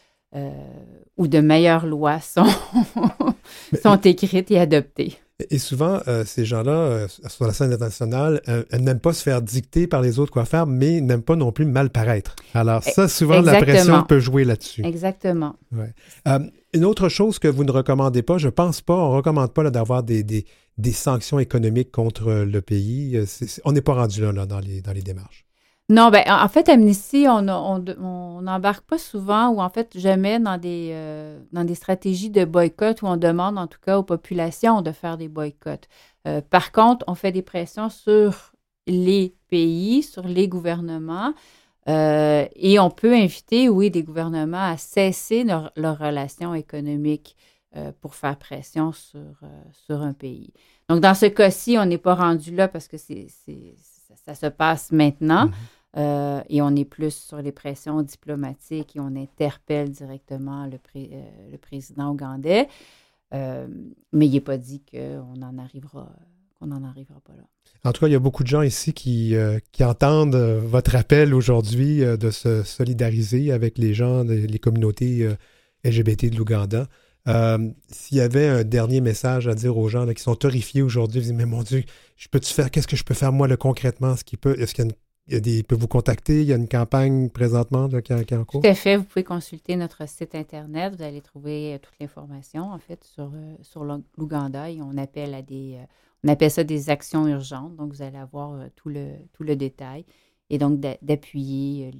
ou 1.17 1.27
de 1.27 1.39
meilleures 1.39 1.87
lois 1.87 2.19
sont, 2.19 2.45
sont 3.83 3.99
écrites 4.01 4.51
et 4.51 4.59
adoptées. 4.59 5.17
Et 5.49 5.57
souvent, 5.57 6.01
euh, 6.07 6.25
ces 6.25 6.43
gens-là, 6.43 6.71
euh, 6.71 7.07
sur 7.07 7.47
la 7.47 7.53
scène 7.53 7.71
internationale, 7.71 8.41
euh, 8.49 8.63
n'aiment 8.77 8.99
pas 8.99 9.13
se 9.13 9.23
faire 9.23 9.41
dicter 9.41 9.87
par 9.87 10.01
les 10.01 10.19
autres 10.19 10.33
quoi 10.33 10.43
faire, 10.43 10.67
mais 10.67 10.99
n'aiment 10.99 11.21
pas 11.21 11.37
non 11.37 11.53
plus 11.53 11.65
mal 11.65 11.89
paraître. 11.89 12.35
Alors 12.53 12.83
ça, 12.83 13.07
souvent, 13.07 13.39
la 13.41 13.61
pression 13.61 14.03
peut 14.03 14.19
jouer 14.19 14.43
là-dessus. 14.43 14.83
Exactement. 14.83 15.55
Ouais. 15.71 15.93
une 16.73 16.83
autre 16.83 17.07
chose 17.07 17.39
que 17.39 17.47
vous 17.47 17.63
ne 17.63 17.71
recommandez 17.71 18.21
pas, 18.21 18.37
je 18.37 18.49
pense 18.49 18.81
pas, 18.81 18.95
on 18.95 19.11
ne 19.11 19.15
recommande 19.15 19.53
pas 19.53 19.69
d'avoir 19.69 20.03
des, 20.03 20.23
des, 20.23 20.45
des, 20.77 20.91
sanctions 20.91 21.39
économiques 21.39 21.91
contre 21.91 22.31
le 22.31 22.61
pays. 22.61 23.17
on 23.63 23.71
n'est 23.71 23.81
pas 23.81 23.93
rendu 23.93 24.21
là, 24.21 24.33
là 24.33 24.45
dans, 24.45 24.59
les, 24.59 24.81
dans 24.81 24.91
les 24.91 25.01
démarches. 25.01 25.45
Non, 25.89 26.11
ben 26.11 26.23
en 26.27 26.47
fait, 26.49 26.69
Amnesty, 26.69 27.25
on 27.27 27.41
n'embarque 27.41 28.85
pas 28.85 28.99
souvent 28.99 29.49
ou 29.49 29.59
en 29.59 29.69
fait 29.69 29.97
jamais 29.97 30.39
dans 30.39 30.59
des, 30.59 30.91
euh, 30.93 31.39
dans 31.51 31.63
des 31.63 31.73
stratégies 31.73 32.29
de 32.29 32.45
boycott 32.45 33.01
où 33.01 33.07
on 33.07 33.17
demande 33.17 33.57
en 33.57 33.65
tout 33.65 33.79
cas 33.83 33.97
aux 33.97 34.03
populations 34.03 34.83
de 34.83 34.91
faire 34.91 35.17
des 35.17 35.27
boycotts. 35.27 35.87
Euh, 36.27 36.41
par 36.41 36.71
contre, 36.71 37.03
on 37.07 37.15
fait 37.15 37.31
des 37.31 37.41
pressions 37.41 37.89
sur 37.89 38.51
les 38.85 39.33
pays, 39.49 40.03
sur 40.03 40.27
les 40.27 40.47
gouvernements 40.47 41.33
euh, 41.87 42.45
et 42.55 42.79
on 42.79 42.91
peut 42.91 43.15
inviter, 43.15 43.67
oui, 43.67 43.89
des 43.89 44.03
gouvernements 44.03 44.69
à 44.69 44.77
cesser 44.77 45.43
leurs 45.43 45.97
relations 45.97 46.53
économiques 46.53 47.35
pour 48.01 48.15
faire 48.15 48.35
pression 48.35 48.91
sur, 48.91 49.41
sur 49.85 50.01
un 50.01 50.13
pays. 50.13 50.51
Donc, 50.87 51.01
dans 51.01 51.13
ce 51.13 51.27
cas-ci, 51.27 51.77
on 51.77 51.85
n'est 51.85 51.99
pas 51.99 52.15
rendu 52.15 52.55
là 52.55 52.67
parce 52.67 52.87
que 52.87 52.97
c'est, 52.97 53.27
ça, 54.25 54.33
se 54.33 54.47
passe 54.47 54.91
maintenant. 54.91 55.45
Mm-hmm. 55.45 55.78
Euh, 55.97 56.41
et 56.49 56.61
on 56.61 56.75
est 56.75 56.85
plus 56.85 57.13
sur 57.13 57.41
les 57.41 57.51
pressions 57.51 58.01
diplomatiques 58.01 58.95
et 58.95 58.99
on 58.99 59.15
interpelle 59.15 59.89
directement 59.89 60.67
le, 60.67 60.77
euh, 60.95 61.57
président 61.61 62.11
ougandais. 62.11 62.67
Euh, 63.33 63.67
mais 64.11 64.27
il 64.27 64.33
n'est 64.33 64.41
pas 64.41 64.57
dit 64.57 64.81
qu'on 64.91 65.41
en 65.41 65.57
arrivera 65.57 66.11
qu'on 66.59 66.67
n'en 66.67 66.83
arrivera 66.83 67.21
pas 67.21 67.31
là. 67.37 67.43
En 67.85 67.93
tout 67.93 68.01
cas, 68.01 68.07
il 68.07 68.11
y 68.11 68.15
a 68.15 68.19
beaucoup 68.19 68.43
de 68.43 68.49
gens 68.49 68.63
ici 68.63 68.91
qui, 68.91 69.33
qui 69.71 69.83
entendent 69.85 70.35
votre 70.35 70.97
appel 70.97 71.33
aujourd'hui 71.33 71.99
de 71.99 72.31
se 72.31 72.63
solidariser 72.63 73.53
avec 73.53 73.77
les 73.77 73.93
gens, 73.93 74.23
les 74.23 74.59
communautés 74.59 75.25
LGBT 75.85 76.25
de 76.31 76.35
l'Ouganda. 76.35 76.89
S'il 77.87 78.17
y 78.17 78.19
avait 78.19 78.47
un 78.47 78.65
dernier 78.65 78.99
message 78.99 79.47
à 79.47 79.55
dire 79.55 79.77
aux 79.77 79.87
gens 79.87 80.05
qui 80.07 80.21
sont 80.21 80.45
horrifiés 80.45 80.81
aujourd'hui, 80.81 81.31
mais 81.31 81.45
mon 81.45 81.63
Dieu, 81.63 81.85
je 82.17 82.27
peux-tu 82.27 82.53
faire, 82.53 82.69
qu'est-ce 82.71 82.89
que 82.89 82.97
je 82.97 83.05
peux 83.05 83.13
faire 83.13 83.31
moi 83.31 83.47
le 83.47 83.55
concrètement? 83.55 84.15
Qu'il 84.15 84.37
peut, 84.39 84.59
est-ce 84.59 84.73
qu'il 84.73 84.83
y 84.83 84.87
a 84.87 84.91
une 84.91 84.97
il, 85.29 85.63
peut 85.63 85.75
vous 85.75 85.87
contacter. 85.87 86.41
Il 86.41 86.47
y 86.47 86.53
a 86.53 86.55
une 86.55 86.67
campagne 86.67 87.29
présentement 87.29 87.87
qui, 87.87 88.13
est 88.13 88.33
en 88.33 88.45
cours. 88.45 88.61
Tout 88.61 88.67
à 88.67 88.73
fait. 88.73 88.97
Vous 88.97 89.03
pouvez 89.03 89.23
consulter 89.23 89.75
notre 89.75 90.07
site 90.07 90.35
Internet. 90.35 90.95
Vous 90.95 91.03
allez 91.03 91.21
trouver 91.21 91.75
euh, 91.75 91.77
toute 91.77 91.93
l'information, 91.99 92.71
en 92.71 92.79
fait, 92.79 93.03
sur, 93.03 93.31
euh, 93.33 93.55
sur 93.61 93.83
l'Ouganda. 93.83 94.69
Et. 94.69 94.79
Euh, 94.79 95.83
on 96.23 96.27
appelle 96.27 96.51
ça 96.51 96.63
des 96.63 96.89
actions 96.89 97.27
urgentes. 97.27 97.75
Donc, 97.75 97.93
vous 97.93 98.01
allez 98.01 98.17
avoir 98.17 98.59
tout, 98.75 98.89
le, 98.89 99.13
tout 99.33 99.43
le 99.43 99.55
détail. 99.55 100.05
Et 100.49 100.57
donc, 100.57 100.79
d'appuyer 101.01 101.91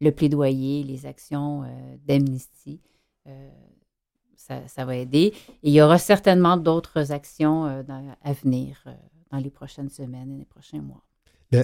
le 0.00 0.10
plaidoyer, 0.10 0.82
les 0.82 1.06
actions 1.06 1.62
d'amnistie. 2.04 2.80
Ça, 4.36 4.84
va 4.84 4.96
aider. 4.96 5.32
Et 5.62 5.68
il 5.68 5.72
y 5.72 5.80
aura 5.80 5.98
certainement 5.98 6.56
d'autres 6.56 7.12
actions 7.12 7.64
à 7.64 8.32
venir 8.32 8.84
dans 9.30 9.38
les 9.38 9.50
prochaines 9.50 9.90
semaines 9.90 10.32
et 10.32 10.38
les 10.38 10.44
prochains 10.44 10.82
mois. 10.82 11.04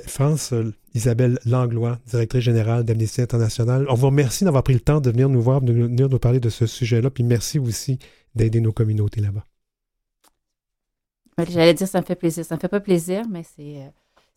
France 0.07 0.53
euh, 0.53 0.75
Isabelle 0.95 1.39
Langlois, 1.45 1.99
directrice 2.07 2.43
générale 2.43 2.85
d'Amnesty 2.85 3.23
International, 3.23 3.87
on 3.89 3.95
vous 3.95 4.07
remercie 4.07 4.45
d'avoir 4.45 4.63
pris 4.63 4.75
le 4.75 4.81
temps 4.81 5.01
de 5.01 5.11
venir 5.11 5.29
nous 5.29 5.41
voir, 5.41 5.61
de 5.61 5.73
venir 5.73 6.09
nous 6.09 6.19
parler 6.19 6.41
de 6.41 6.49
ce 6.49 6.67
sujet-là, 6.67 7.11
puis 7.11 7.25
merci 7.25 7.59
aussi 7.59 7.99
d'aider 8.35 8.61
nos 8.61 8.73
communautés 8.73 9.21
là-bas. 9.21 9.45
J'allais 11.49 11.75
dire 11.75 11.89
ça 11.89 12.01
me 12.01 12.07
fait 12.07 12.17
plaisir. 12.17 12.45
Ça 12.45 12.55
ne 12.55 12.59
me 12.59 12.61
fait 12.61 12.69
pas 12.69 12.81
plaisir, 12.81 13.25
mais 13.31 13.43
c'est 13.57 13.83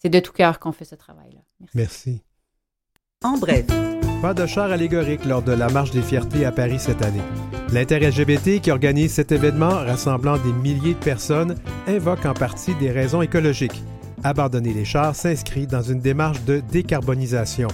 euh, 0.05 0.10
de 0.10 0.19
tout 0.19 0.31
cœur 0.31 0.60
qu'on 0.60 0.72
fait 0.72 0.86
ce 0.86 0.95
travail-là. 0.95 1.41
Merci. 1.60 1.75
merci. 1.75 2.22
En 3.24 3.38
bref. 3.38 3.65
Pas 4.22 4.33
de 4.33 4.45
char 4.45 4.72
allégorique 4.72 5.25
lors 5.25 5.41
de 5.41 5.51
la 5.51 5.67
Marche 5.69 5.91
des 5.91 6.01
Fiertés 6.01 6.45
à 6.45 6.51
Paris 6.51 6.79
cette 6.79 7.01
année. 7.01 7.22
L'inter-LGBT 7.72 8.62
qui 8.62 8.72
organise 8.72 9.13
cet 9.13 9.31
événement 9.31 9.69
rassemblant 9.69 10.38
des 10.38 10.53
milliers 10.53 10.93
de 10.93 11.00
personnes 11.00 11.55
invoque 11.88 12.25
en 12.25 12.33
partie 12.33 12.75
des 12.75 12.91
raisons 12.91 13.22
écologiques. 13.22 13.83
Abandonner 14.23 14.73
les 14.73 14.85
chars 14.85 15.15
s'inscrit 15.15 15.67
dans 15.67 15.81
une 15.81 15.99
démarche 15.99 16.43
de 16.45 16.61
décarbonisation. 16.71 17.67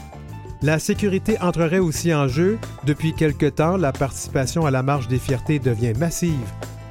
La 0.61 0.79
sécurité 0.79 1.39
entrerait 1.39 1.79
aussi 1.79 2.13
en 2.13 2.27
jeu. 2.27 2.57
Depuis 2.85 3.13
quelque 3.13 3.45
temps, 3.45 3.77
la 3.77 3.91
participation 3.91 4.65
à 4.65 4.71
la 4.71 4.83
marche 4.83 5.07
des 5.07 5.19
fiertés 5.19 5.59
devient 5.59 5.93
massive. 5.97 6.33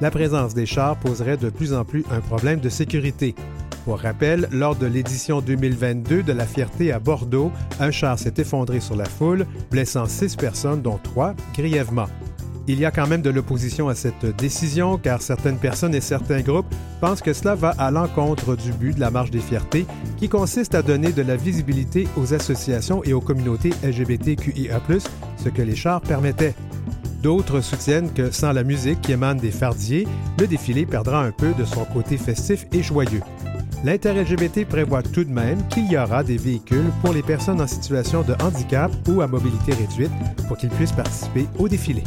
La 0.01 0.11
présence 0.11 0.53
des 0.53 0.65
chars 0.65 0.95
poserait 0.95 1.37
de 1.37 1.49
plus 1.49 1.73
en 1.73 1.83
plus 1.83 2.05
un 2.09 2.21
problème 2.21 2.61
de 2.61 2.69
sécurité. 2.69 3.35
Pour 3.85 3.99
rappel, 3.99 4.47
lors 4.51 4.75
de 4.75 4.85
l'édition 4.85 5.41
2022 5.41 6.23
de 6.23 6.33
la 6.33 6.45
Fierté 6.45 6.91
à 6.91 6.99
Bordeaux, 6.99 7.51
un 7.79 7.91
char 7.91 8.17
s'est 8.17 8.33
effondré 8.37 8.79
sur 8.79 8.95
la 8.95 9.05
foule, 9.05 9.45
blessant 9.71 10.05
six 10.05 10.35
personnes, 10.35 10.81
dont 10.81 10.99
trois 11.01 11.33
grièvement. 11.53 12.07
Il 12.71 12.79
y 12.79 12.85
a 12.85 12.91
quand 12.91 13.07
même 13.07 13.23
de 13.23 13.31
l'opposition 13.31 13.89
à 13.89 13.95
cette 13.95 14.27
décision 14.37 14.99
car 14.99 15.23
certaines 15.23 15.57
personnes 15.57 15.95
et 15.95 16.01
certains 16.01 16.41
groupes 16.41 16.71
pensent 17.01 17.23
que 17.23 17.33
cela 17.33 17.55
va 17.55 17.69
à 17.79 17.89
l'encontre 17.89 18.55
du 18.55 18.71
but 18.71 18.93
de 18.93 18.99
la 18.99 19.09
marche 19.09 19.31
des 19.31 19.39
fiertés 19.39 19.87
qui 20.17 20.29
consiste 20.29 20.75
à 20.75 20.83
donner 20.83 21.11
de 21.11 21.23
la 21.23 21.35
visibilité 21.35 22.07
aux 22.15 22.31
associations 22.35 23.03
et 23.03 23.13
aux 23.13 23.21
communautés 23.21 23.71
LGBTQIA+, 23.83 24.79
ce 25.43 25.49
que 25.49 25.63
les 25.63 25.75
chars 25.75 26.01
permettaient. 26.01 26.53
D'autres 27.23 27.61
soutiennent 27.61 28.13
que 28.13 28.29
sans 28.29 28.51
la 28.51 28.63
musique 28.63 29.01
qui 29.01 29.13
émane 29.13 29.39
des 29.39 29.49
fardiers, 29.49 30.07
le 30.39 30.45
défilé 30.45 30.85
perdra 30.85 31.23
un 31.23 31.31
peu 31.31 31.53
de 31.57 31.65
son 31.65 31.85
côté 31.85 32.17
festif 32.17 32.67
et 32.71 32.83
joyeux. 32.83 33.23
L'inter-LGBT 33.83 34.65
prévoit 34.69 35.01
tout 35.01 35.23
de 35.23 35.33
même 35.33 35.67
qu'il 35.69 35.91
y 35.91 35.97
aura 35.97 36.23
des 36.23 36.37
véhicules 36.37 36.91
pour 37.01 37.13
les 37.13 37.23
personnes 37.23 37.61
en 37.61 37.67
situation 37.67 38.21
de 38.21 38.35
handicap 38.43 38.91
ou 39.07 39.21
à 39.21 39.27
mobilité 39.27 39.73
réduite 39.73 40.11
pour 40.47 40.57
qu'ils 40.57 40.69
puissent 40.69 40.91
participer 40.91 41.47
au 41.57 41.67
défilé. 41.67 42.03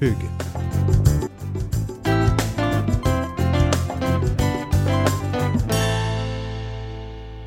Fugue. 0.00 1.15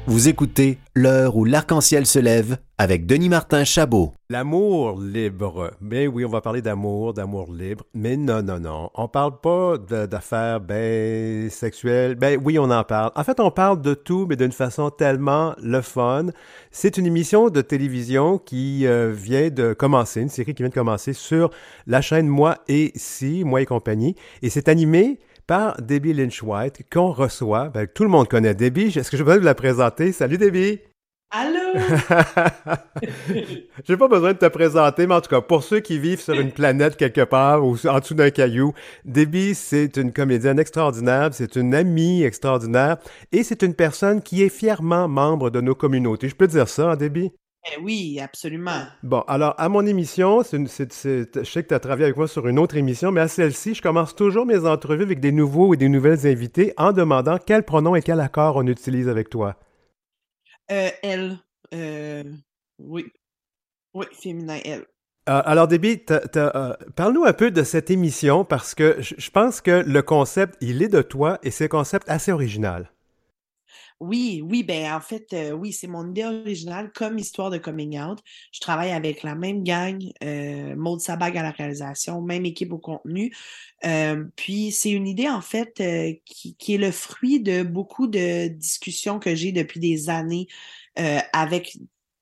Vous 0.10 0.28
écoutez 0.28 0.80
L'heure 0.96 1.38
où 1.38 1.46
l'arc-en-ciel 1.46 2.08
se 2.08 2.18
lève 2.18 2.58
avec 2.80 3.06
Denis 3.06 3.30
Martin 3.30 3.64
Chabot. 3.64 4.12
L'amour 4.32 5.00
libre. 5.00 5.70
Mais 5.82 6.08
oui, 6.08 6.26
on 6.26 6.30
va 6.30 6.42
parler 6.42 6.64
d'amour, 6.64 7.14
d'amour 7.14 7.54
libre. 7.54 7.84
Mais 7.94 8.18
non, 8.18 8.42
non, 8.42 8.60
non. 8.60 8.90
On 8.96 9.08
parle 9.08 9.40
pas 9.40 9.78
d'affaires 9.78 10.62
ben 10.62 11.48
sexuelles. 11.52 12.16
Ben 12.16 12.42
oui, 12.44 12.58
on 12.58 12.72
en 12.72 12.84
parle. 12.84 13.12
En 13.16 13.24
fait, 13.24 13.40
on 13.40 13.52
parle 13.52 13.84
de 13.84 13.94
tout, 13.94 14.26
mais 14.28 14.36
d'une 14.36 14.52
façon 14.52 14.90
tellement 14.90 15.54
le 15.62 15.82
fun. 15.82 16.30
C'est 16.72 16.98
une 16.98 17.06
émission 17.06 17.52
de 17.52 17.62
télévision 17.62 18.40
qui 18.40 18.88
euh, 18.88 19.12
vient 19.16 19.50
de 19.52 19.74
commencer, 19.74 20.22
une 20.22 20.30
série 20.30 20.56
qui 20.56 20.64
vient 20.64 20.70
de 20.70 20.74
commencer 20.74 21.14
sur 21.14 21.52
la 21.86 22.02
chaîne 22.02 22.28
Moi 22.28 22.58
et 22.68 22.94
Si, 22.96 23.44
Moi 23.44 23.62
et 23.62 23.68
compagnie. 23.68 24.16
Et 24.42 24.50
c'est 24.50 24.70
animé 24.70 25.20
par 25.50 25.82
Debbie 25.82 26.14
Lynch 26.14 26.44
White 26.44 26.84
qu'on 26.94 27.12
reçoit. 27.12 27.70
Ben, 27.70 27.88
tout 27.88 28.04
le 28.04 28.10
monde 28.10 28.28
connaît 28.28 28.54
Debbie. 28.54 28.96
Est-ce 28.96 29.10
que 29.10 29.18
je 29.18 29.24
peux 29.24 29.36
vous 29.36 29.44
la 29.44 29.56
présenter? 29.56 30.12
Salut 30.12 30.38
Debbie! 30.38 30.80
Allô? 31.32 31.74
J'ai 33.84 33.98
pas 33.98 34.08
besoin 34.08 34.34
de 34.34 34.38
te 34.38 34.46
présenter, 34.46 35.08
mais 35.08 35.16
en 35.16 35.22
tout 35.22 35.30
cas, 35.32 35.42
pour 35.42 35.64
ceux 35.64 35.80
qui 35.80 35.98
vivent 35.98 36.22
sur 36.22 36.36
une 36.36 36.52
planète 36.52 36.98
quelque 36.98 37.24
part 37.24 37.66
ou 37.66 37.76
en 37.88 38.00
dessous 38.00 38.14
d'un 38.14 38.30
caillou, 38.30 38.74
Debbie, 39.06 39.56
c'est 39.56 39.98
une 39.98 40.14
comédienne 40.14 40.60
extraordinaire, 40.60 41.30
c'est 41.32 41.56
une 41.56 41.74
amie 41.74 42.22
extraordinaire 42.22 42.98
et 43.32 43.44
c'est 43.44 43.64
une 43.64 43.74
personne 43.74 44.22
qui 44.22 44.44
est 44.44 44.50
fièrement 44.50 45.08
membre 45.08 45.50
de 45.50 45.62
nos 45.62 45.74
communautés. 45.74 46.30
Je 46.30 46.36
peux 46.36 46.48
dire 46.48 46.70
ça, 46.70 46.92
hein, 46.92 46.96
Debbie? 46.96 47.32
Oui, 47.82 48.20
absolument. 48.20 48.84
Bon, 49.04 49.22
alors, 49.28 49.56
à 49.58 49.70
mon 49.70 49.86
émission, 49.86 50.44
c'est 50.44 50.58
je 50.60 51.44
sais 51.44 51.64
que 51.64 51.68
tu 51.70 51.74
as 51.74 51.80
travaillé 51.80 52.06
avec 52.06 52.18
moi 52.18 52.28
sur 52.28 52.48
une 52.48 52.60
autre 52.60 52.78
émission, 52.78 53.12
mais 53.12 53.22
à 53.22 53.28
celle-ci, 53.28 53.76
je 53.76 53.82
commence 53.82 54.16
toujours 54.16 54.46
mes 54.46 54.66
entrevues 54.66 55.04
avec 55.04 55.20
des 55.20 55.32
nouveaux 55.32 55.74
et 55.74 55.78
des 55.78 55.90
nouvelles 55.90 56.28
invités 56.28 56.74
en 56.78 56.92
demandant 56.92 57.38
quel 57.38 57.64
pronom 57.64 57.96
et 57.96 58.02
quel 58.02 58.20
accord 58.20 58.56
on 58.58 58.68
utilise 58.68 59.08
avec 59.08 59.30
toi. 59.30 59.56
Euh, 60.72 60.90
elle. 61.02 61.38
Euh, 61.74 62.24
oui. 62.80 63.06
Oui, 63.94 64.06
féminin, 64.12 64.60
elle. 64.64 64.86
Euh, 65.28 65.42
alors, 65.46 65.68
Debbie, 65.68 66.02
parle-nous 66.96 67.26
un 67.26 67.34
peu 67.34 67.52
de 67.52 67.64
cette 67.64 67.92
émission 67.92 68.46
parce 68.46 68.76
que 68.76 68.98
je 69.00 69.30
pense 69.30 69.62
que 69.62 69.84
le 69.86 70.02
concept, 70.02 70.56
il 70.62 70.82
est 70.82 70.88
de 70.88 71.02
toi 71.02 71.40
et 71.44 71.52
c'est 71.52 71.66
un 71.66 71.70
concept 71.70 72.10
assez 72.10 72.32
original. 72.32 72.92
Oui, 74.00 74.42
oui, 74.46 74.64
ben 74.64 74.94
en 74.94 75.02
fait, 75.02 75.36
oui, 75.54 75.74
c'est 75.74 75.88
mon 75.88 76.10
idée 76.10 76.24
originale 76.24 76.92
comme 76.94 77.18
histoire 77.18 77.50
de 77.50 77.58
coming 77.58 78.00
out. 78.00 78.20
Je 78.54 78.62
travaille 78.62 78.92
avec 78.92 79.24
la 79.24 79.36
même 79.36 79.64
gang, 79.64 80.02
euh, 80.24 80.74
Maud 80.78 81.02
Sabag 81.02 81.38
à 81.38 81.44
la 81.44 81.52
réalisation, 81.52 82.22
même 82.22 82.46
équipe 82.46 82.72
au 82.72 82.78
contenu. 82.78 83.36
puis 84.38 84.72
c'est 84.72 84.92
une 84.92 85.08
idée 85.08 85.28
en 85.28 85.42
fait 85.42 85.74
qui, 86.24 86.56
qui, 86.56 86.76
est 86.76 86.78
le 86.78 86.92
fruit 86.92 87.42
de 87.42 87.64
beaucoup 87.64 88.08
de 88.08 88.48
discussions 88.48 89.20
que 89.20 89.36
j'ai 89.36 89.52
depuis 89.52 89.82
des 89.82 90.10
années 90.10 90.48
avec 91.34 91.78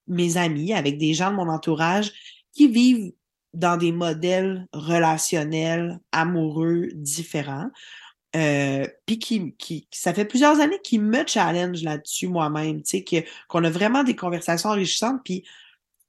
mes 0.07 0.38
amis, 0.38 0.74
avec 0.74 0.98
des 0.98 1.13
gens 1.13 1.31
de 1.31 1.36
mon 1.36 1.50
entourage 1.50 2.12
qui 2.53 2.67
vivent 2.67 3.12
dans 3.53 3.77
des 3.77 3.91
modèles 3.91 4.67
relationnels, 4.74 6.00
amoureux 6.12 6.89
différents. 6.93 7.69
Euh, 8.36 8.86
puis 9.05 9.19
qui, 9.19 9.55
qui, 9.55 9.88
ça 9.91 10.13
fait 10.13 10.25
plusieurs 10.25 10.60
années 10.60 10.79
qu'il 10.84 11.01
me 11.01 11.25
challenge 11.25 11.81
là-dessus 11.81 12.27
moi-même, 12.27 12.84
tu 12.84 13.03
sais, 13.05 13.25
qu'on 13.48 13.63
a 13.63 13.69
vraiment 13.69 14.03
des 14.03 14.15
conversations 14.15 14.69
enrichissantes. 14.69 15.22
Puis 15.24 15.43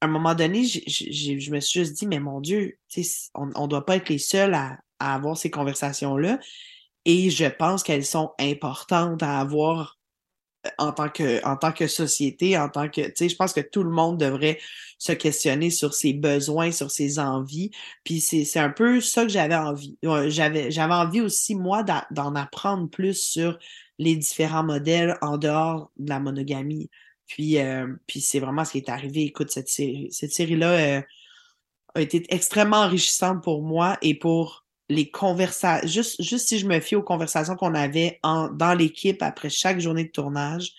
à 0.00 0.06
un 0.06 0.08
moment 0.08 0.34
donné, 0.34 0.64
je 0.64 1.50
me 1.50 1.60
suis 1.60 1.80
juste 1.80 1.94
dit, 1.94 2.06
mais 2.06 2.20
mon 2.20 2.40
Dieu, 2.40 2.78
tu 2.88 3.02
sais, 3.02 3.30
on 3.34 3.46
ne 3.46 3.66
doit 3.66 3.87
pas 3.87 3.96
être 3.96 4.08
les 4.08 4.18
seuls 4.18 4.54
à, 4.54 4.78
à 4.98 5.14
avoir 5.14 5.37
ces 5.37 5.50
conversations-là. 5.50 6.38
Et 7.04 7.30
je 7.30 7.46
pense 7.46 7.82
qu'elles 7.82 8.04
sont 8.04 8.32
importantes 8.38 9.22
à 9.22 9.38
avoir 9.38 9.97
en 10.78 10.92
tant 10.92 11.08
que 11.08 11.44
en 11.44 11.56
tant 11.56 11.72
que 11.72 11.87
société, 11.87 12.58
en 12.58 12.68
tant 12.68 12.88
que 12.88 13.00
tu 13.00 13.12
sais, 13.14 13.28
je 13.28 13.37
pense 13.37 13.52
que 13.52 13.60
tout 13.60 13.82
le 13.82 13.90
monde 13.90 14.18
devrait 14.18 14.58
se 14.98 15.12
questionner 15.12 15.70
sur 15.70 15.94
ses 15.94 16.12
besoins, 16.12 16.72
sur 16.72 16.90
ses 16.90 17.18
envies. 17.18 17.70
Puis 18.04 18.20
c'est 18.20 18.58
un 18.58 18.70
peu 18.70 19.00
ça 19.00 19.22
que 19.22 19.28
j'avais 19.28 19.54
envie. 19.54 19.98
J'avais 20.26 20.70
j'avais 20.70 20.94
envie 20.94 21.20
aussi 21.20 21.54
moi 21.54 21.84
d'en 22.10 22.34
apprendre 22.34 22.88
plus 22.90 23.20
sur 23.20 23.58
les 23.98 24.16
différents 24.16 24.64
modèles 24.64 25.16
en 25.22 25.38
dehors 25.38 25.90
de 25.96 26.10
la 26.10 26.20
monogamie. 26.20 26.90
Puis 27.26 27.58
euh, 27.58 27.87
puis 28.06 28.20
c'est 28.20 28.40
vraiment 28.40 28.64
ce 28.64 28.72
qui 28.72 28.78
est 28.78 28.88
arrivé. 28.88 29.22
Écoute 29.22 29.50
cette 29.50 29.68
série 29.68 30.08
cette 30.10 30.32
série 30.32 30.58
euh, 30.62 31.00
a 31.94 32.00
été 32.00 32.25
extrêmement 32.30 32.78
enrichissante 32.78 33.42
pour 33.42 33.62
moi 33.62 33.98
et 34.02 34.14
pour 34.14 34.64
les 34.88 35.11
conversations, 35.11 35.87
juste, 35.87 36.23
juste 36.23 36.49
si 36.49 36.59
je 36.59 36.66
me 36.66 36.80
fie 36.80 36.97
aux 36.97 37.02
conversations 37.02 37.57
qu'on 37.57 37.75
avait 37.75 38.18
en, 38.23 38.49
dans 38.49 38.75
l'équipe 38.75 39.23
après 39.23 39.50
chaque 39.50 39.80
journée 39.80 40.04
de 40.04 40.11
tournage, 40.11 40.73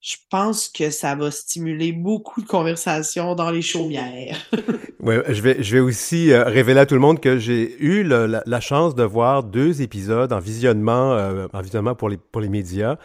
je 0.00 0.16
pense 0.30 0.68
que 0.68 0.90
ça 0.90 1.14
va 1.14 1.30
stimuler 1.30 1.92
beaucoup 1.92 2.40
de 2.40 2.46
conversations 2.46 3.34
dans 3.34 3.50
les 3.50 3.62
chaumières. 3.62 4.38
oui, 5.00 5.16
je 5.28 5.42
vais, 5.42 5.62
je 5.62 5.74
vais 5.74 5.80
aussi 5.80 6.30
euh, 6.30 6.44
révéler 6.44 6.80
à 6.80 6.86
tout 6.86 6.94
le 6.94 7.00
monde 7.00 7.20
que 7.20 7.38
j'ai 7.38 7.76
eu 7.82 8.04
la, 8.04 8.60
chance 8.60 8.94
de 8.94 9.02
voir 9.02 9.42
deux 9.42 9.82
épisodes 9.82 10.32
en 10.32 10.38
visionnement, 10.38 11.14
euh, 11.14 11.48
en 11.52 11.60
visionnement 11.60 11.94
pour 11.94 12.08
les, 12.08 12.16
pour 12.16 12.40
les 12.40 12.48
médias. 12.48 12.96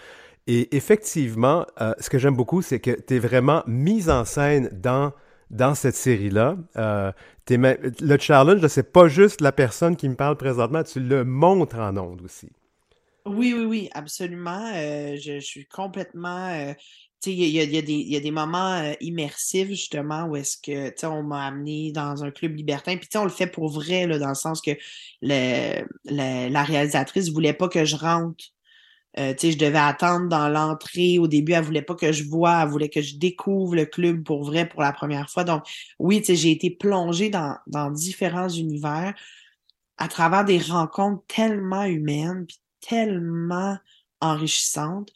Et 0.45 0.75
effectivement, 0.75 1.65
euh, 1.81 1.93
ce 1.99 2.09
que 2.09 2.19
j'aime 2.19 2.35
beaucoup, 2.35 2.61
c'est 2.61 2.79
que 2.79 2.91
tu 2.91 3.15
es 3.15 3.19
vraiment 3.19 3.63
mise 3.65 4.09
en 4.09 4.25
scène 4.25 4.69
dans 4.73 5.13
dans 5.53 5.75
cette 5.75 5.95
série-là. 5.95 6.57
Euh, 6.77 7.11
le 7.49 8.17
challenge, 8.17 8.65
c'est 8.67 8.91
pas 8.91 9.07
juste 9.07 9.39
la 9.39 9.51
personne 9.51 9.95
qui 9.95 10.09
me 10.09 10.15
parle 10.15 10.35
présentement, 10.35 10.83
tu 10.83 10.99
le 10.99 11.23
montres 11.23 11.77
en 11.77 11.95
ondes 11.95 12.21
aussi. 12.23 12.49
Oui, 13.25 13.53
oui, 13.55 13.65
oui, 13.65 13.89
absolument. 13.93 14.71
Euh, 14.75 15.15
je, 15.15 15.39
suis 15.39 15.65
complètement. 15.65 16.49
Euh, 16.49 16.73
tu 17.21 17.29
sais, 17.29 17.37
il 17.37 17.47
y, 17.47 18.15
a, 18.17 18.19
des 18.19 18.31
moments 18.31 18.93
immersifs, 18.99 19.69
justement, 19.69 20.25
où 20.25 20.35
est-ce 20.35 20.57
que, 20.57 20.89
tu 20.89 20.95
sais, 20.97 21.07
on 21.07 21.23
m'a 21.23 21.45
amené 21.45 21.93
dans 21.93 22.25
un 22.25 22.31
club 22.31 22.55
libertin. 22.55 22.97
Puis, 22.97 23.07
tu 23.07 23.13
sais, 23.13 23.17
on 23.19 23.23
le 23.23 23.29
fait 23.29 23.47
pour 23.47 23.69
vrai, 23.69 24.07
là, 24.07 24.19
dans 24.19 24.27
le 24.27 24.35
sens 24.35 24.61
que 24.61 24.71
la 25.21 26.63
réalisatrice 26.63 27.29
voulait 27.29 27.53
pas 27.53 27.69
que 27.69 27.85
je 27.85 27.95
rentre 27.95 28.43
euh, 29.19 29.33
je 29.39 29.57
devais 29.57 29.79
attendre 29.79 30.27
dans 30.27 30.49
l'entrée. 30.49 31.19
Au 31.19 31.27
début, 31.27 31.53
elle 31.53 31.63
voulait 31.63 31.81
pas 31.81 31.95
que 31.95 32.11
je 32.11 32.23
vois, 32.23 32.63
elle 32.63 32.69
voulait 32.69 32.89
que 32.89 33.01
je 33.01 33.17
découvre 33.17 33.75
le 33.75 33.85
club 33.85 34.23
pour 34.23 34.43
vrai 34.43 34.67
pour 34.67 34.81
la 34.81 34.91
première 34.91 35.29
fois. 35.29 35.43
Donc, 35.43 35.63
oui, 35.99 36.23
j'ai 36.27 36.51
été 36.51 36.71
plongée 36.71 37.29
dans, 37.29 37.57
dans 37.67 37.91
différents 37.91 38.49
univers 38.49 39.13
à 39.97 40.07
travers 40.07 40.43
des 40.43 40.57
rencontres 40.57 41.23
tellement 41.27 41.83
humaines, 41.83 42.45
puis 42.47 42.59
tellement 42.81 43.77
enrichissantes. 44.19 45.09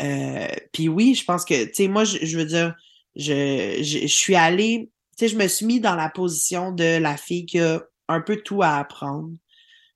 Euh, 0.00 0.48
puis 0.72 0.88
oui, 0.88 1.14
je 1.14 1.24
pense 1.24 1.44
que, 1.44 1.64
tu 1.64 1.74
sais, 1.74 1.88
moi, 1.88 2.04
je, 2.04 2.36
veux 2.36 2.44
dire, 2.44 2.74
je, 3.14 3.78
je, 3.82 4.00
je 4.00 4.06
suis 4.06 4.34
allée, 4.34 4.90
tu 5.16 5.26
sais, 5.26 5.28
je 5.28 5.38
me 5.38 5.46
suis 5.46 5.66
mis 5.66 5.80
dans 5.80 5.94
la 5.94 6.08
position 6.08 6.72
de 6.72 6.98
la 6.98 7.16
fille 7.16 7.46
qui 7.46 7.60
a 7.60 7.82
un 8.08 8.20
peu 8.20 8.36
tout 8.36 8.62
à 8.62 8.78
apprendre 8.78 9.30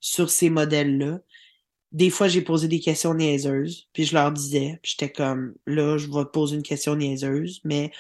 sur 0.01 0.31
ces 0.31 0.49
modèles-là 0.49 1.19
des 1.93 2.11
fois, 2.11 2.29
j'ai 2.29 2.43
posé 2.43 2.69
des 2.69 2.81
questions 2.81 3.15
niaiseuses, 3.15 3.89
puis 3.93 4.05
je 4.05 4.15
leur 4.15 4.33
disais, 4.33 4.79
puis 4.83 4.93
j'étais 4.93 5.13
comme, 5.13 5.55
là, 5.67 5.97
je 5.99 6.07
vais 6.07 6.25
te 6.25 6.31
poser 6.31 6.57
une 6.57 6.63
question 6.63 6.97
niaiseuse, 6.97 7.61
mais 7.65 7.91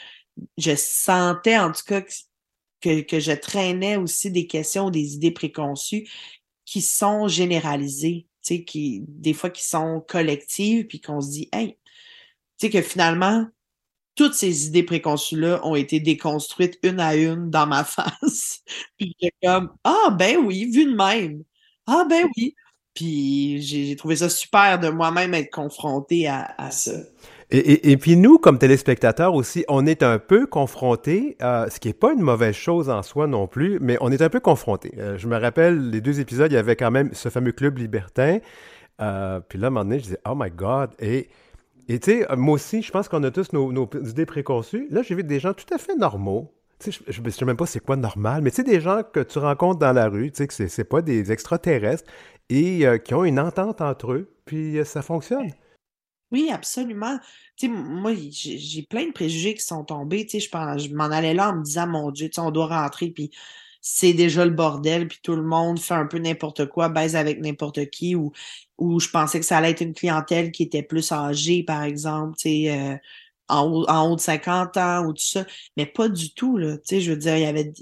je 0.58 0.74
sentais 0.76 1.58
en 1.58 1.72
tout 1.72 1.82
cas 1.86 2.02
que, 2.80 3.00
que 3.02 3.20
je 3.20 3.32
traînais 3.32 3.96
aussi 3.96 4.30
des 4.30 4.46
questions 4.46 4.90
des 4.90 5.14
idées 5.14 5.30
préconçues 5.32 6.08
qui 6.66 6.82
sont 6.82 7.28
généralisées, 7.28 8.26
tu 8.42 8.56
sais, 8.56 8.64
qui, 8.64 9.02
des 9.08 9.32
fois 9.34 9.50
qui 9.50 9.66
sont 9.66 10.04
collectives, 10.06 10.86
puis 10.86 11.00
qu'on 11.00 11.20
se 11.20 11.30
dit, 11.30 11.48
hey, 11.52 11.78
tu 12.58 12.66
sais, 12.66 12.70
que 12.70 12.82
finalement, 12.82 13.46
toutes 14.16 14.34
ces 14.34 14.66
idées 14.68 14.82
préconçues-là 14.84 15.64
ont 15.66 15.76
été 15.76 16.00
déconstruites 16.00 16.78
une 16.82 17.00
à 17.00 17.16
une 17.16 17.50
dans 17.50 17.66
ma 17.66 17.84
face. 17.86 18.62
puis 18.98 19.14
j'étais 19.20 19.34
comme, 19.42 19.70
ah, 19.84 20.10
ben 20.18 20.38
oui, 20.38 20.66
vu 20.70 20.86
de 20.86 20.94
même. 20.96 21.44
Ah, 21.86 22.04
ben 22.08 22.26
oui. 22.36 22.54
Puis 22.98 23.62
j'ai 23.62 23.94
trouvé 23.94 24.16
ça 24.16 24.28
super 24.28 24.80
de 24.80 24.88
moi-même 24.88 25.32
être 25.32 25.52
confronté 25.52 26.26
à, 26.26 26.70
ça. 26.72 26.90
Et, 27.52 27.96
puis 27.96 28.16
nous, 28.16 28.38
comme 28.38 28.58
téléspectateurs 28.58 29.34
aussi, 29.34 29.64
on 29.68 29.86
est 29.86 30.02
un 30.02 30.18
peu 30.18 30.48
confrontés, 30.48 31.36
euh, 31.40 31.68
ce 31.70 31.78
qui 31.78 31.86
n'est 31.86 31.94
pas 31.94 32.12
une 32.12 32.22
mauvaise 32.22 32.56
chose 32.56 32.90
en 32.90 33.04
soi 33.04 33.28
non 33.28 33.46
plus, 33.46 33.78
mais 33.80 33.96
on 34.00 34.10
est 34.10 34.20
un 34.20 34.28
peu 34.28 34.40
confrontés. 34.40 34.94
Euh, 34.98 35.16
je 35.16 35.28
me 35.28 35.38
rappelle, 35.38 35.90
les 35.90 36.00
deux 36.00 36.18
épisodes, 36.18 36.50
il 36.50 36.56
y 36.56 36.58
avait 36.58 36.74
quand 36.74 36.90
même 36.90 37.10
ce 37.12 37.28
fameux 37.28 37.52
club 37.52 37.78
libertin. 37.78 38.38
Euh, 39.00 39.38
puis 39.48 39.60
là, 39.60 39.66
à 39.66 39.68
un 39.68 39.70
moment 39.70 39.84
donné, 39.84 40.00
je 40.00 40.04
disais, 40.04 40.20
oh 40.28 40.34
my 40.34 40.50
God. 40.50 40.90
Et 40.98 41.28
tu 41.86 41.98
sais, 42.02 42.26
moi 42.36 42.54
aussi, 42.54 42.82
je 42.82 42.90
pense 42.90 43.08
qu'on 43.08 43.22
a 43.22 43.30
tous 43.30 43.52
nos, 43.52 43.88
idées 44.04 44.26
préconçues. 44.26 44.88
Là, 44.90 45.02
j'ai 45.02 45.14
vu 45.14 45.22
des 45.22 45.38
gens 45.38 45.54
tout 45.54 45.72
à 45.72 45.78
fait 45.78 45.94
normaux, 45.94 46.52
je 46.84 47.20
ne 47.20 47.30
sais 47.30 47.44
même 47.44 47.56
pas 47.56 47.66
c'est 47.66 47.80
quoi 47.80 47.96
normal, 47.96 48.42
mais 48.42 48.50
tu 48.50 48.56
sais, 48.56 48.62
des 48.64 48.80
gens 48.80 49.02
que 49.02 49.20
tu 49.20 49.38
rencontres 49.38 49.78
dans 49.78 49.92
la 49.92 50.08
rue, 50.08 50.30
tu 50.30 50.38
sais, 50.38 50.46
que 50.46 50.68
c'est 50.68 50.84
pas 50.84 51.02
des 51.02 51.32
extraterrestres 51.32 52.04
et 52.48 52.86
euh, 52.86 52.98
qui 52.98 53.14
ont 53.14 53.24
une 53.24 53.40
entente 53.40 53.80
entre 53.80 54.12
eux, 54.12 54.34
puis 54.44 54.78
euh, 54.78 54.84
ça 54.84 55.02
fonctionne. 55.02 55.52
Oui, 56.30 56.50
absolument. 56.52 57.18
Moi, 57.62 58.12
j'ai 58.30 58.82
plein 58.82 59.06
de 59.06 59.12
préjugés 59.12 59.54
qui 59.54 59.62
sont 59.62 59.84
tombés. 59.84 60.26
Tu 60.26 60.40
sais, 60.40 60.48
je, 60.50 60.88
je 60.88 60.94
m'en 60.94 61.04
allais 61.04 61.32
là 61.32 61.50
en 61.50 61.56
me 61.56 61.62
disant, 61.62 61.86
mon 61.86 62.10
Dieu, 62.10 62.28
on 62.36 62.50
doit 62.50 62.66
rentrer, 62.66 63.08
puis 63.08 63.30
c'est 63.80 64.12
déjà 64.12 64.44
le 64.44 64.50
bordel, 64.50 65.08
puis 65.08 65.18
tout 65.22 65.34
le 65.34 65.42
monde 65.42 65.78
fait 65.78 65.94
un 65.94 66.06
peu 66.06 66.18
n'importe 66.18 66.66
quoi, 66.66 66.88
baise 66.88 67.16
avec 67.16 67.40
n'importe 67.40 67.88
qui, 67.90 68.14
ou, 68.14 68.32
ou 68.76 69.00
je 69.00 69.08
pensais 69.08 69.40
que 69.40 69.46
ça 69.46 69.58
allait 69.58 69.70
être 69.70 69.80
une 69.80 69.94
clientèle 69.94 70.52
qui 70.52 70.64
était 70.64 70.82
plus 70.82 71.12
âgée, 71.12 71.62
par 71.62 71.82
exemple, 71.84 72.36
tu 72.36 72.48
sais, 72.48 72.78
euh, 72.78 72.96
en 73.48 73.66
haut, 74.10 74.16
de 74.16 74.20
50 74.20 74.76
ans 74.76 75.04
ou 75.06 75.12
tout 75.12 75.24
ça, 75.24 75.44
mais 75.76 75.86
pas 75.86 76.08
du 76.08 76.32
tout. 76.34 76.56
Là. 76.56 76.76
Tu 76.78 76.82
sais, 76.84 77.00
je 77.00 77.12
veux 77.12 77.16
dire, 77.16 77.36
il 77.36 77.42
y 77.42 77.46
avait 77.46 77.72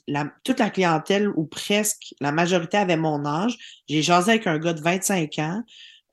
toute 0.45 0.59
la 0.59 0.71
clientèle, 0.71 1.29
ou 1.29 1.45
presque, 1.45 2.15
la 2.21 2.33
majorité 2.33 2.77
avait 2.77 2.97
mon 2.97 3.25
âge. 3.27 3.57
J'ai 3.89 4.03
jasé 4.03 4.33
avec 4.33 4.47
un 4.47 4.59
gars 4.59 4.73
de 4.73 4.81
25 4.81 5.39
ans. 5.39 5.63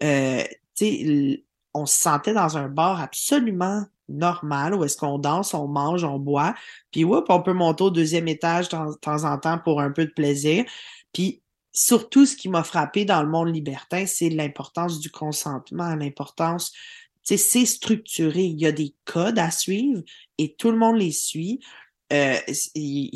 Euh, 0.03 0.43
tu 0.75 0.85
sais, 0.85 1.43
on 1.73 1.85
se 1.85 1.97
sentait 1.97 2.33
dans 2.33 2.57
un 2.57 2.67
bar 2.67 3.01
absolument 3.01 3.85
normal 4.09 4.75
où 4.75 4.83
est-ce 4.83 4.97
qu'on 4.97 5.17
danse, 5.17 5.53
on 5.53 5.67
mange, 5.67 6.03
on 6.03 6.19
boit. 6.19 6.53
Puis, 6.91 7.03
ouais, 7.03 7.19
on 7.29 7.41
peut 7.41 7.53
monter 7.53 7.83
au 7.83 7.89
deuxième 7.89 8.27
étage 8.27 8.69
de 8.69 8.95
temps 8.99 9.23
en 9.23 9.37
temps 9.37 9.59
pour 9.59 9.81
un 9.81 9.91
peu 9.91 10.05
de 10.05 10.11
plaisir. 10.11 10.65
Puis, 11.13 11.41
surtout, 11.71 12.25
ce 12.25 12.35
qui 12.35 12.49
m'a 12.49 12.63
frappé 12.63 13.05
dans 13.05 13.21
le 13.23 13.29
monde 13.29 13.53
libertin, 13.53 14.05
c'est 14.05 14.29
l'importance 14.29 14.99
du 14.99 15.09
consentement, 15.09 15.95
l'importance 15.95 16.73
c'est 17.23 17.65
structuré. 17.65 18.43
Il 18.43 18.59
y 18.59 18.65
a 18.65 18.71
des 18.71 18.93
codes 19.05 19.39
à 19.39 19.51
suivre 19.51 20.01
et 20.37 20.55
tout 20.55 20.71
le 20.71 20.77
monde 20.77 20.97
les 20.97 21.11
suit. 21.11 21.59
Euh, 22.11 22.35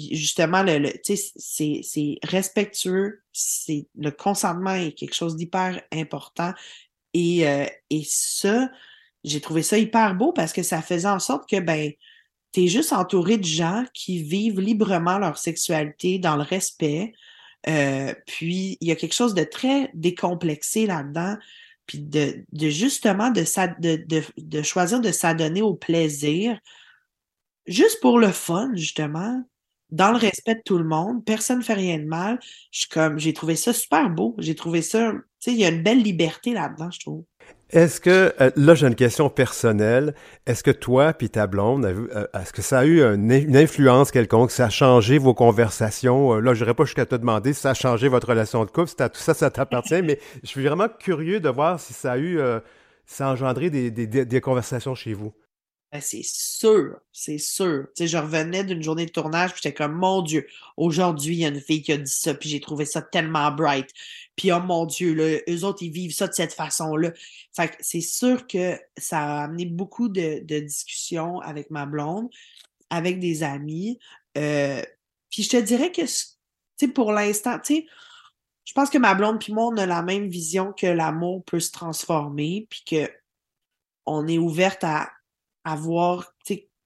justement, 0.10 0.64
le, 0.64 0.92
c'est 1.04 2.20
respectueux, 2.24 3.22
c'est 3.32 3.88
le 3.96 4.12
consentement 4.12 4.74
est 4.74 4.94
quelque 4.94 5.14
chose 5.14 5.36
d'hyper 5.36 5.82
important. 5.92 6.54
Et, 7.14 7.48
euh, 7.48 7.66
et 7.90 8.04
ça, 8.06 8.70
j'ai 9.24 9.42
trouvé 9.42 9.62
ça 9.62 9.78
hyper 9.78 10.16
beau 10.16 10.32
parce 10.32 10.54
que 10.54 10.64
ça 10.64 10.82
faisait 10.82 11.08
en 11.08 11.20
sorte 11.20 11.50
que 11.50 11.60
ben, 11.60 11.92
tu 12.54 12.64
es 12.64 12.68
juste 12.68 12.94
entouré 12.94 13.38
de 13.38 13.46
gens 13.46 13.86
qui 13.94 14.24
vivent 14.24 14.60
librement 14.60 15.20
leur 15.20 15.38
sexualité 15.38 16.18
dans 16.18 16.36
le 16.36 16.44
respect. 16.44 17.14
Euh, 17.68 18.14
puis 18.26 18.78
il 18.82 18.88
y 18.88 18.92
a 18.92 18.96
quelque 18.96 19.16
chose 19.16 19.34
de 19.34 19.44
très 19.44 19.92
décomplexé 19.94 20.86
là-dedans 20.86 21.36
puis 21.88 22.00
de, 22.00 22.46
de 22.52 22.70
justement 22.70 23.32
de, 23.32 23.44
de, 23.80 24.24
de, 24.38 24.62
choisir 24.62 25.00
de 25.02 25.12
s'adonner 25.12 25.62
au 25.62 25.74
plaisir, 25.74 26.60
juste 27.66 28.02
pour 28.02 28.20
le 28.20 28.32
fun, 28.32 28.72
justement, 28.76 29.44
dans 29.90 30.12
le 30.12 30.18
respect 30.18 30.56
de 30.56 30.62
tout 30.66 30.78
le 30.78 30.84
monde, 30.84 31.24
personne 31.26 31.60
ne 31.60 31.64
fait 31.64 31.74
rien 31.74 31.98
de 31.98 32.06
mal. 32.06 32.40
Je 32.72 32.88
comme, 32.88 33.18
j'ai 33.18 33.34
trouvé 33.34 33.56
ça 33.56 33.74
super 33.74 34.10
beau. 34.10 34.36
J'ai 34.38 34.56
trouvé 34.56 34.82
ça, 34.82 35.14
tu 35.14 35.22
sais, 35.40 35.52
il 35.54 35.58
y 35.58 35.66
a 35.66 35.70
une 35.70 35.84
belle 35.84 36.02
liberté 36.04 36.54
là-dedans, 36.54 36.92
je 36.92 37.00
trouve. 37.00 37.24
Est-ce 37.70 38.00
que, 38.00 38.34
euh, 38.40 38.50
là 38.56 38.76
j'ai 38.76 38.88
une 38.88 38.96
question 38.96 39.30
personnelle, 39.30 40.16
est-ce 40.46 40.64
que 40.64 40.72
toi 40.72 41.12
puis 41.12 41.30
ta 41.30 41.48
blonde, 41.48 41.84
euh, 41.86 42.26
est-ce 42.34 42.54
que 42.54 42.62
ça 42.62 42.80
a 42.80 42.86
eu 42.86 43.02
une 43.04 43.58
influence 43.58 44.12
quelconque, 44.12 44.52
ça 44.52 44.66
a 44.66 44.70
changé 44.70 45.18
vos 45.18 45.34
conversations? 45.34 46.36
Euh, 46.36 46.40
là, 46.40 46.54
je 46.54 46.64
n'irai 46.64 46.74
pas 46.74 46.86
jusqu'à 46.86 47.06
te 47.06 47.16
demander 47.16 47.52
si 47.52 47.62
ça 47.62 47.72
a 47.72 47.74
changé 47.74 48.08
votre 48.08 48.30
relation 48.30 48.64
de 48.64 48.72
couple, 48.72 48.88
si 48.88 48.96
tout 48.96 49.10
ça, 49.16 49.34
ça 49.34 49.50
t'appartient, 49.52 50.02
mais 50.02 50.18
je 50.44 50.48
suis 50.48 50.66
vraiment 50.66 50.88
curieux 50.88 51.42
de 51.42 51.50
voir 51.50 51.78
si 51.78 51.92
ça 51.92 52.14
a 52.14 52.18
eu, 52.18 52.40
ça 53.06 53.28
a 53.28 53.34
engendré 53.34 53.70
des, 53.70 53.92
des, 53.92 54.08
des 54.08 54.42
conversations 54.42 54.96
chez 54.96 55.14
vous. 55.14 55.34
Ben, 55.92 56.02
c'est 56.02 56.24
sûr, 56.24 57.00
c'est 57.14 57.38
sûr. 57.38 57.86
Tu 57.96 58.04
sais, 58.04 58.08
je 58.08 58.18
revenais 58.18 58.66
d'une 58.66 58.84
journée 58.84 59.06
de 59.06 59.12
tournage, 59.12 59.54
puis 59.54 59.62
j'étais 59.64 59.74
comme, 59.74 59.94
mon 59.94 60.22
Dieu, 60.22 60.46
aujourd'hui, 60.76 61.36
il 61.36 61.40
y 61.40 61.46
a 61.46 61.48
une 61.48 61.62
fille 61.62 61.82
qui 61.82 61.94
a 61.94 61.98
dit 61.98 62.12
ça, 62.12 62.34
puis 62.34 62.50
j'ai 62.50 62.60
trouvé 62.60 62.84
ça 62.84 63.02
tellement 63.02 63.52
bright. 63.52 63.90
Puis, 64.38 64.52
oh 64.54 64.62
mon 64.62 64.86
Dieu, 64.86 65.14
là, 65.14 65.40
eux 65.50 65.66
autres, 65.66 65.84
ils 65.84 65.92
vivent 65.92 66.14
ça 66.14 66.28
de 66.28 66.34
cette 66.34 66.54
façon-là. 66.54 67.12
Fait 67.54 67.70
que 67.70 67.76
c'est 67.82 68.02
sûr 68.02 68.48
que 68.48 68.80
ça 68.98 69.20
a 69.20 69.44
amené 69.44 69.66
beaucoup 69.66 70.08
de, 70.08 70.40
discussions 70.60 71.42
avec 71.42 71.70
ma 71.72 71.86
blonde, 71.86 72.30
avec 72.90 73.20
des 73.20 73.44
amis. 73.44 74.00
Euh, 74.38 74.82
puis 75.30 75.44
je 75.44 75.50
te 75.50 75.58
dirais 75.58 75.92
que, 75.92 76.04
tu 76.04 76.08
sais, 76.78 76.88
pour 76.88 77.12
l'instant, 77.12 77.60
tu 77.60 77.76
sais, 77.76 77.86
je 78.64 78.74
pense 78.74 78.90
que 78.90 78.98
ma 78.98 79.16
blonde 79.16 79.40
puis 79.40 79.52
moi, 79.52 79.66
on 79.66 79.78
a 79.78 79.86
la 79.86 80.02
même 80.02 80.28
vision 80.28 80.72
que 80.72 80.88
l'amour 80.88 81.44
peut 81.44 81.60
se 81.60 81.72
transformer, 81.72 82.68
puis 82.70 82.84
que 82.86 83.12
on 84.06 84.28
est 84.28 84.38
ouverte 84.38 84.86
à 84.86 85.10
à 85.68 85.76
voir 85.76 86.34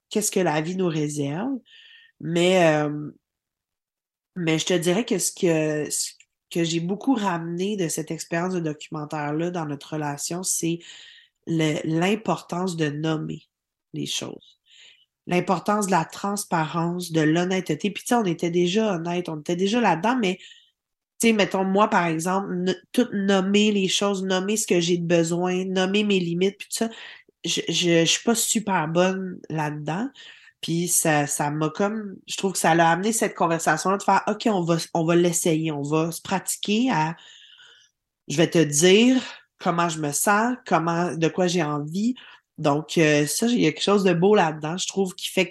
qu'est-ce 0.10 0.32
que 0.32 0.40
la 0.40 0.60
vie 0.60 0.76
nous 0.76 0.88
réserve. 0.88 1.54
Mais, 2.20 2.74
euh, 2.74 3.12
mais 4.36 4.58
je 4.58 4.66
te 4.66 4.74
dirais 4.74 5.06
que 5.06 5.20
ce 5.20 5.32
que, 5.32 5.88
que 6.52 6.64
j'ai 6.64 6.80
beaucoup 6.80 7.16
ramené 7.16 7.78
de 7.78 7.88
cette 7.88 8.12
expérience 8.12 8.54
de 8.54 8.60
documentaire-là 8.60 9.52
dans 9.52 9.66
notre 9.66 9.94
relation, 9.94 10.44
c'est 10.44 10.80
l'importance 11.48 12.76
de 12.76 12.90
nommer 12.90 13.44
les 13.94 14.06
choses. 14.06 14.60
L'importance 15.28 15.86
de 15.88 15.92
la 15.92 16.06
transparence, 16.06 17.12
de 17.12 17.22
l'honnêteté. 17.22 17.90
Puis, 17.92 18.04
tu 18.04 18.10
sais, 18.10 18.16
on 18.16 18.26
était 18.26 18.52
déjà 18.52 18.96
honnête, 18.96 19.30
on 19.30 19.40
était 19.40 19.56
déjà 19.56 19.80
là-dedans, 19.80 20.18
mais, 20.18 20.38
tu 21.20 21.28
sais, 21.28 21.34
mettons, 21.34 21.64
moi, 21.64 21.90
par 21.90 22.06
exemple, 22.06 22.54
tout 22.92 23.08
nommer 23.14 23.72
les 23.72 23.88
choses, 23.88 24.24
nommer 24.24 24.58
ce 24.58 24.68
que 24.68 24.80
j'ai 24.80 24.98
de 24.98 25.06
besoin, 25.06 25.66
nommer 25.66 26.04
mes 26.04 26.20
limites, 26.20 26.58
puis 26.58 26.68
tout 26.68 26.78
ça, 26.78 26.90
je, 27.46 27.62
je, 27.70 28.06
suis 28.06 28.24
pas 28.24 28.36
super 28.36 28.88
bonne 28.88 29.40
là-dedans. 29.50 30.10
Puis 30.62 30.88
ça, 30.88 31.26
ça 31.26 31.50
m'a 31.50 31.70
comme, 31.70 32.16
je 32.28 32.38
trouve 32.38 32.54
que 32.54 32.60
ça 32.60 32.76
l'a 32.76 32.90
amené 32.92 33.12
cette 33.12 33.36
conversation-là 33.36 33.98
de 33.98 34.04
faire, 34.04 34.22
OK, 34.28 34.44
on 34.46 34.62
va, 34.64 34.78
on 34.94 35.04
va 35.04 35.16
l'essayer, 35.16 35.72
on 35.72 35.82
va 35.82 36.12
se 36.12 36.22
pratiquer 36.22 36.92
à, 36.92 37.16
je 38.28 38.38
vais 38.38 38.50
te 38.50 38.64
dire 38.64 39.22
comment 39.58 39.90
je 39.90 40.00
me 40.00 40.12
sens, 40.12 40.56
comment, 40.66 41.16
de 41.16 41.28
quoi 41.28 41.48
j'ai 41.48 41.64
envie. 41.64 42.16
Donc, 42.58 42.98
euh, 42.98 43.26
ça, 43.26 43.48
il 43.48 43.62
y 43.62 43.68
a 43.68 43.72
quelque 43.72 43.84
chose 43.84 44.04
de 44.04 44.14
beau 44.14 44.36
là-dedans, 44.36 44.78
je 44.78 44.88
trouve, 44.88 45.16
qui 45.16 45.30
fait 45.30 45.50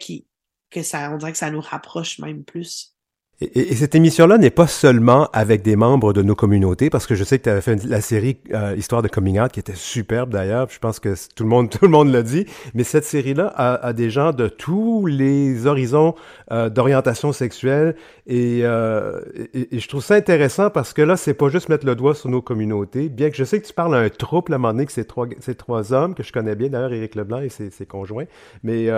que 0.71 0.83
ça, 0.83 1.11
on 1.13 1.17
dirait 1.17 1.33
que 1.33 1.39
ça 1.39 1.51
nous 1.51 1.61
rapproche 1.61 2.19
même 2.21 2.45
plus. 2.45 2.95
Et, 3.41 3.75
cette 3.75 3.95
émission-là 3.95 4.37
n'est 4.37 4.51
pas 4.51 4.67
seulement 4.67 5.31
avec 5.33 5.63
des 5.63 5.75
membres 5.75 6.13
de 6.13 6.21
nos 6.21 6.35
communautés, 6.35 6.91
parce 6.91 7.07
que 7.07 7.15
je 7.15 7.25
sais 7.25 7.39
que 7.39 7.45
tu 7.45 7.49
avais 7.49 7.63
fait 7.63 7.83
la 7.85 8.03
série 8.03 8.37
euh, 8.53 8.75
Histoire 8.77 9.01
de 9.01 9.09
Coming 9.09 9.41
Out, 9.41 9.53
qui 9.53 9.61
était 9.61 9.75
superbe 9.75 10.31
d'ailleurs. 10.31 10.69
Je 10.69 10.79
pense 10.79 11.01
que 11.01 11.15
tout 11.35 11.45
le 11.45 11.49
monde, 11.49 11.71
tout 11.81 11.87
le 11.87 11.91
monde 11.91 12.13
l'a 12.13 12.23
dit. 12.23 12.45
Mais 12.75 12.85
cette 12.85 13.07
série-là 13.07 13.47
a, 13.57 13.93
des 13.95 14.11
gens 14.11 14.33
de 14.33 14.49
tous 14.49 15.07
les 15.07 15.67
horizons 15.67 16.15
euh, 16.53 16.69
d'orientation 16.69 17.33
sexuelle, 17.33 17.97
euh, 18.31 19.23
et, 19.55 19.75
et, 19.75 19.81
je 19.81 19.89
trouve 19.89 20.05
ça 20.05 20.15
intéressant 20.17 20.69
parce 20.69 20.93
que 20.93 21.03
là, 21.03 21.17
c'est 21.17 21.35
pas 21.35 21.49
juste 21.49 21.71
mettre 21.71 21.87
le 21.87 21.95
doigt 21.95 22.15
sur 22.15 22.29
nos 22.29 22.43
communautés. 22.43 23.09
Bien 23.09 23.31
que 23.31 23.37
je 23.37 23.45
sais 23.45 23.59
que 23.61 23.67
tu 23.67 23.73
parles 23.73 23.97
à 23.97 24.01
un 24.01 24.11
trouble 24.11 24.53
à 24.53 24.57
un 24.57 24.59
moment 24.59 24.75
donné 24.75 24.85
que 24.85 24.93
c'est 24.93 25.07
trois, 25.07 25.27
ces 25.41 25.55
trois 25.55 25.95
hommes 25.95 26.15
que 26.15 26.23
je 26.23 26.33
connais 26.33 26.55
bien, 26.55 26.69
d'ailleurs 26.69 26.93
Éric 26.93 27.15
Leblanc 27.15 27.41
et 27.41 27.49
ses, 27.49 27.71
ses 27.71 27.87
conjoints. 27.87 28.27
Mais 28.63 28.89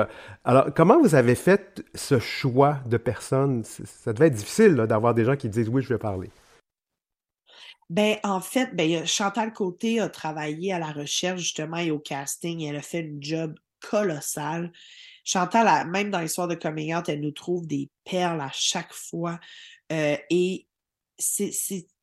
alors, 0.44 0.66
comment 0.74 1.00
vous 1.00 1.14
avez 1.14 1.36
fait 1.36 1.82
ce 1.94 2.18
choix 2.18 2.78
de 2.86 2.96
personnes? 2.96 3.62
Ça 3.64 4.12
devait 4.12 4.26
être 4.26 4.31
difficile 4.32 4.74
d'avoir 4.74 5.14
des 5.14 5.24
gens 5.24 5.36
qui 5.36 5.48
disent 5.48 5.68
oui, 5.68 5.82
je 5.82 5.88
vais 5.88 5.98
parler. 5.98 6.30
Ben, 7.90 8.16
en 8.22 8.40
fait, 8.40 8.74
ben, 8.74 9.06
Chantal 9.06 9.52
Côté 9.52 10.00
a 10.00 10.08
travaillé 10.08 10.72
à 10.72 10.78
la 10.78 10.92
recherche 10.92 11.40
justement 11.40 11.76
et 11.76 11.90
au 11.90 11.98
casting. 11.98 12.62
elle 12.62 12.76
a 12.76 12.82
fait 12.82 13.04
un 13.04 13.20
job 13.20 13.54
colossal. 13.80 14.72
Chantal, 15.24 15.88
même 15.88 16.10
dans 16.10 16.20
l'histoire 16.20 16.48
de 16.48 16.54
Coming 16.54 16.94
Out, 16.94 17.08
elle 17.08 17.20
nous 17.20 17.32
trouve 17.32 17.66
des 17.66 17.90
perles 18.04 18.40
à 18.40 18.50
chaque 18.52 18.92
fois. 18.92 19.38
Euh, 19.92 20.16
et 20.30 20.66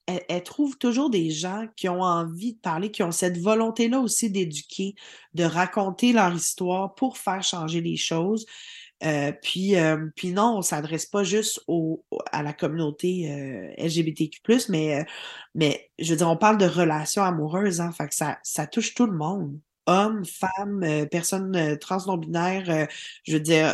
elle, 0.06 0.44
trouve 0.44 0.78
toujours 0.78 1.10
des 1.10 1.30
gens 1.30 1.68
qui 1.76 1.90
ont 1.90 2.02
envie 2.02 2.54
de 2.54 2.60
parler, 2.60 2.92
qui 2.92 3.04
ont 3.04 3.12
cette 3.12 3.38
volonté-là 3.38 4.00
aussi 4.00 4.30
d'éduquer, 4.30 4.96
de 5.34 5.44
raconter 5.44 6.14
leur 6.14 6.34
histoire 6.34 6.96
pour 6.96 7.18
faire 7.18 7.44
changer 7.44 7.82
les 7.82 7.98
choses. 7.98 8.46
Euh, 9.04 9.32
puis, 9.32 9.78
euh, 9.78 10.08
puis 10.16 10.34
non, 10.34 10.58
on 10.58 10.62
s'adresse 10.62 11.06
pas 11.06 11.24
juste 11.24 11.62
au, 11.68 12.04
à 12.32 12.44
la 12.44 12.54
communauté 12.54 13.32
euh, 13.32 13.74
LGBTQ+, 13.78 14.42
mais, 14.70 15.06
mais 15.56 15.90
je 16.00 16.12
veux 16.12 16.18
dire, 16.18 16.30
on 16.30 16.36
parle 16.38 16.58
de 16.58 16.66
relations 16.66 17.24
amoureuses, 17.24 17.80
hein, 17.80 17.92
fait 17.92 18.10
que 18.10 18.16
ça, 18.16 18.40
ça 18.44 18.68
touche 18.68 18.94
tout 18.96 19.06
le 19.06 19.16
monde. 19.16 19.58
Hommes, 19.86 20.24
femmes, 20.26 21.08
personnes 21.10 21.78
trans 21.80 22.06
non-binaires, 22.06 22.88
je 23.24 23.34
veux 23.34 23.40
dire, 23.40 23.74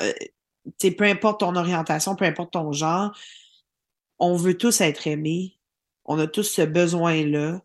peu 0.97 1.03
importe 1.03 1.41
ton 1.41 1.55
orientation, 1.55 2.15
peu 2.15 2.25
importe 2.25 2.53
ton 2.53 2.71
genre, 2.71 3.17
on 4.19 4.35
veut 4.37 4.57
tous 4.57 4.79
être 4.81 5.07
aimés, 5.07 5.57
on 6.05 6.19
a 6.19 6.27
tous 6.27 6.43
ce 6.43 6.61
besoin-là, 6.61 7.61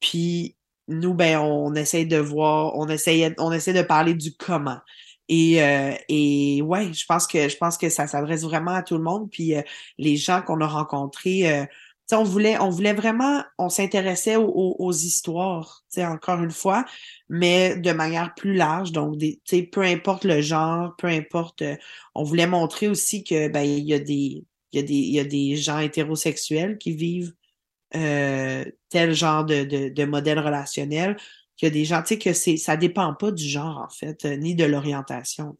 puis 0.00 0.56
nous, 0.88 1.14
ben, 1.14 1.38
on 1.38 1.74
essaye 1.74 2.06
de 2.06 2.16
voir, 2.16 2.76
on 2.76 2.88
essaye, 2.88 3.34
on 3.38 3.52
essaie 3.52 3.72
de 3.72 3.82
parler 3.82 4.14
du 4.14 4.34
comment. 4.34 4.78
Et, 5.34 5.62
euh, 5.62 5.94
et 6.10 6.60
ouais, 6.60 6.92
je 6.92 7.06
pense 7.06 7.26
que 7.26 7.48
je 7.48 7.56
pense 7.56 7.78
que 7.78 7.88
ça 7.88 8.06
s'adresse 8.06 8.42
vraiment 8.42 8.72
à 8.72 8.82
tout 8.82 8.98
le 8.98 9.02
monde. 9.02 9.30
Puis 9.30 9.56
euh, 9.56 9.62
les 9.96 10.16
gens 10.16 10.42
qu'on 10.42 10.60
a 10.60 10.66
rencontrés, 10.66 11.50
euh, 11.50 11.64
on 12.12 12.22
voulait, 12.22 12.58
on 12.58 12.68
voulait 12.68 12.92
vraiment, 12.92 13.42
on 13.56 13.70
s'intéressait 13.70 14.36
aux, 14.36 14.76
aux, 14.78 14.92
histoires, 14.92 15.84
encore 15.98 16.42
une 16.42 16.50
fois, 16.50 16.84
mais 17.30 17.76
de 17.76 17.92
manière 17.92 18.34
plus 18.34 18.54
large. 18.54 18.92
Donc, 18.92 19.16
des, 19.16 19.40
peu 19.72 19.80
importe 19.80 20.24
le 20.26 20.42
genre, 20.42 20.94
peu 20.98 21.06
importe, 21.06 21.62
euh, 21.62 21.76
on 22.14 22.24
voulait 22.24 22.46
montrer 22.46 22.88
aussi 22.88 23.24
que 23.24 23.48
ben 23.48 23.62
il 23.62 23.84
y 23.86 23.94
a 23.94 23.98
des, 23.98 24.44
il 24.72 24.76
y 24.76 24.78
a 24.78 24.82
des, 24.82 24.94
il 24.94 25.14
y 25.14 25.20
a 25.20 25.24
des 25.24 25.56
gens 25.56 25.78
hétérosexuels 25.78 26.76
qui 26.76 26.92
vivent 26.92 27.32
euh, 27.94 28.64
tel 28.90 29.14
genre 29.14 29.44
de, 29.44 29.64
de, 29.64 29.88
de 29.88 30.04
modèle 30.04 30.38
relationnel 30.38 31.16
qu'il 31.62 31.68
y 31.68 31.78
a 31.78 31.80
des 31.80 31.84
gens, 31.84 32.02
tu 32.02 32.08
sais, 32.08 32.18
que 32.18 32.32
c'est, 32.32 32.56
ça 32.56 32.76
dépend 32.76 33.14
pas 33.14 33.30
du 33.30 33.44
genre, 33.44 33.86
en 33.86 33.88
fait, 33.88 34.24
euh, 34.24 34.36
ni 34.36 34.56
de 34.56 34.64
l'orientation. 34.64 35.56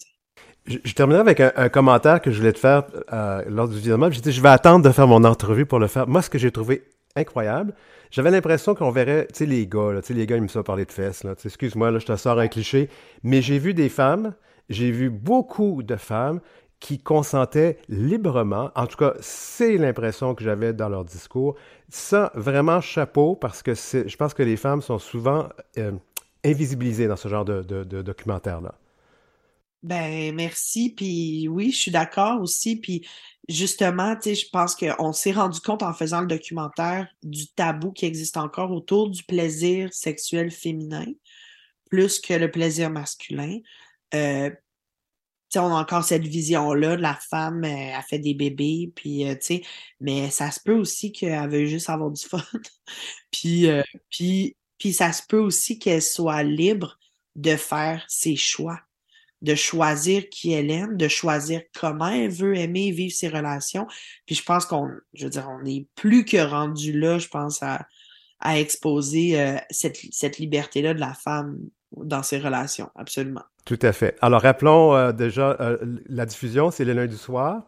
Je, 0.67 0.79
je, 0.83 0.95
terminerai 0.95 1.21
avec 1.21 1.41
un, 1.41 1.69
commentaire 1.69 2.21
que 2.21 2.33
je 2.33 2.39
voulais 2.39 2.53
te 2.53 2.59
faire 2.59 2.85
euh, 3.13 3.45
lors 3.49 3.69
du 3.69 3.77
visionnement. 3.77 4.11
J'ai 4.11 4.21
dit, 4.21 4.33
je 4.33 4.41
vais 4.41 4.49
attendre 4.49 4.85
de 4.85 4.91
faire 4.91 5.07
mon 5.07 5.23
entrevue 5.23 5.65
pour 5.65 5.79
le 5.79 5.87
faire. 5.87 6.09
Moi, 6.09 6.21
ce 6.21 6.29
que 6.29 6.39
j'ai 6.39 6.51
trouvé 6.51 6.83
incroyable, 7.15 7.73
j'avais 8.11 8.33
l'impression 8.33 8.75
qu'on 8.75 8.91
verrait, 8.91 9.29
tu 9.29 9.39
sais, 9.39 9.47
les 9.47 9.69
gars, 9.69 10.01
tu 10.01 10.09
sais, 10.09 10.15
les 10.15 10.27
gars, 10.27 10.37
ils 10.37 10.43
me 10.43 10.49
sont 10.49 10.65
parler 10.65 10.85
de 10.85 10.91
fesses. 10.91 11.25
Excuse-moi, 11.45 11.93
là, 11.93 12.01
je 12.01 12.07
te 12.07 12.17
sors 12.17 12.39
un 12.39 12.49
cliché, 12.49 12.89
mais 13.23 13.41
j'ai 13.41 13.61
vu 13.61 13.73
des 13.73 13.89
femmes, 13.89 14.35
j'ai 14.71 14.91
vu 14.91 15.09
beaucoup 15.09 15.85
de 15.85 15.95
femmes 15.95 16.41
qui 16.83 16.99
consentaient 16.99 17.79
librement. 17.89 18.73
En 18.75 18.89
tout 18.89 18.97
cas, 18.97 19.15
c'est 19.21 19.79
l'impression 19.79 20.35
que 20.35 20.43
j'avais 20.43 20.73
dans 20.73 20.89
leur 20.89 21.05
discours. 21.05 21.55
Ça, 21.89 22.33
vraiment 22.35 22.81
chapeau, 22.81 23.37
parce 23.37 23.63
que 23.63 23.73
je 23.75 24.17
pense 24.17 24.35
que 24.35 24.43
les 24.43 24.57
femmes 24.57 24.83
sont 24.83 24.99
souvent 24.99 25.49
euh, 25.79 25.93
invisibilisées 26.45 27.07
dans 27.07 27.17
ce 27.17 27.29
genre 27.29 27.45
de, 27.45 27.85
documentaire-là. 28.03 28.75
Ben, 29.85 30.35
merci. 30.35 30.93
Puis 30.93 31.47
oui, 31.49 31.71
je 31.71 31.79
suis 31.79 31.91
d'accord 31.93 32.43
aussi. 32.43 32.75
Puis 32.77 33.07
justement, 33.49 34.17
tu 34.17 34.23
sais, 34.23 34.35
je 34.35 34.49
pense 34.51 34.75
qu'on 34.75 35.13
s'est 35.13 35.33
rendu 35.33 35.61
compte 35.61 35.85
en 35.85 35.93
faisant 35.93 36.21
le 36.21 36.27
documentaire 36.27 37.07
du 37.23 37.47
tabou 37.47 37.93
qui 37.93 38.07
existe 38.07 38.37
encore 38.37 38.73
autour 38.73 39.09
du 39.09 39.23
plaisir 39.23 39.93
sexuel 39.93 40.51
féminin 40.51 41.07
plus 41.91 42.21
que 42.21 42.35
le 42.35 42.51
plaisir 42.51 42.91
masculin. 42.91 43.59
Euh, 44.15 44.51
on 45.59 45.75
a 45.75 45.81
encore 45.81 46.05
cette 46.05 46.27
vision-là 46.27 46.97
de 46.97 47.03
la 47.03 47.15
femme, 47.15 47.65
elle, 47.65 48.01
fait 48.09 48.19
des 48.19 48.35
bébés, 48.35 48.93
puis, 48.95 49.25
tu 49.27 49.37
sais, 49.41 49.63
mais 50.01 50.31
ça 50.31 50.51
se 50.51 50.61
peut 50.61 50.75
aussi 50.75 51.13
qu'elle 51.13 51.49
veut 51.51 51.67
juste 51.67 51.91
avoir 51.91 52.11
du 52.11 52.23
fun. 52.27 52.43
puis, 53.31 53.67
puis, 54.11 54.57
puis 54.79 54.93
ça 54.93 55.13
se 55.13 55.23
peut 55.27 55.39
aussi 55.39 55.79
qu'elle 55.79 56.03
soit 56.03 56.43
libre 56.43 56.99
de 57.37 57.57
faire 57.57 58.05
ses 58.09 58.37
choix 58.37 58.81
de 59.43 59.57
choisir 59.57 60.29
qui 60.31 60.53
elle 60.53 60.71
aime, 60.71 60.97
de 60.97 61.09
choisir 61.09 61.63
comment 61.75 62.09
elle 62.09 62.31
veut 62.31 62.57
aimer 62.57 62.93
vivre 62.93 63.15
ses 63.15 63.29
relations. 63.29 63.87
Puis 64.25 64.37
je 64.37 64.45
pense 64.45 64.65
qu'on, 64.65 64.89
je 65.13 65.25
veux 65.25 65.31
dire, 65.31 65.49
on 65.51 65.65
est 65.67 65.87
plus 65.97 66.25
que 66.25 66.37
rendu 66.37 66.99
là, 66.99 67.19
je 67.19 67.29
pense, 67.29 67.63
à, 67.63 67.87
à 68.39 68.59
exposer 68.59 69.41
euh, 69.41 69.59
cette, 69.71 69.99
cette 70.13 70.39
liberté-là 70.39 70.95
de 70.95 71.01
la 71.01 71.13
femme 71.13 71.59
dans 71.97 72.23
ses 72.23 72.39
relations, 72.39 72.91
absolument. 72.95 73.43
Tout 73.65 73.79
à 73.83 73.93
fait. 73.93 74.17
Alors, 74.21 74.43
rappelons 74.43 74.95
euh, 74.95 75.13
déjà, 75.13 75.57
euh, 75.61 75.79
la 76.07 76.27
diffusion, 76.27 76.71
c'est 76.71 76.85
le 76.85 76.93
lundi 76.93 77.17
soir? 77.17 77.63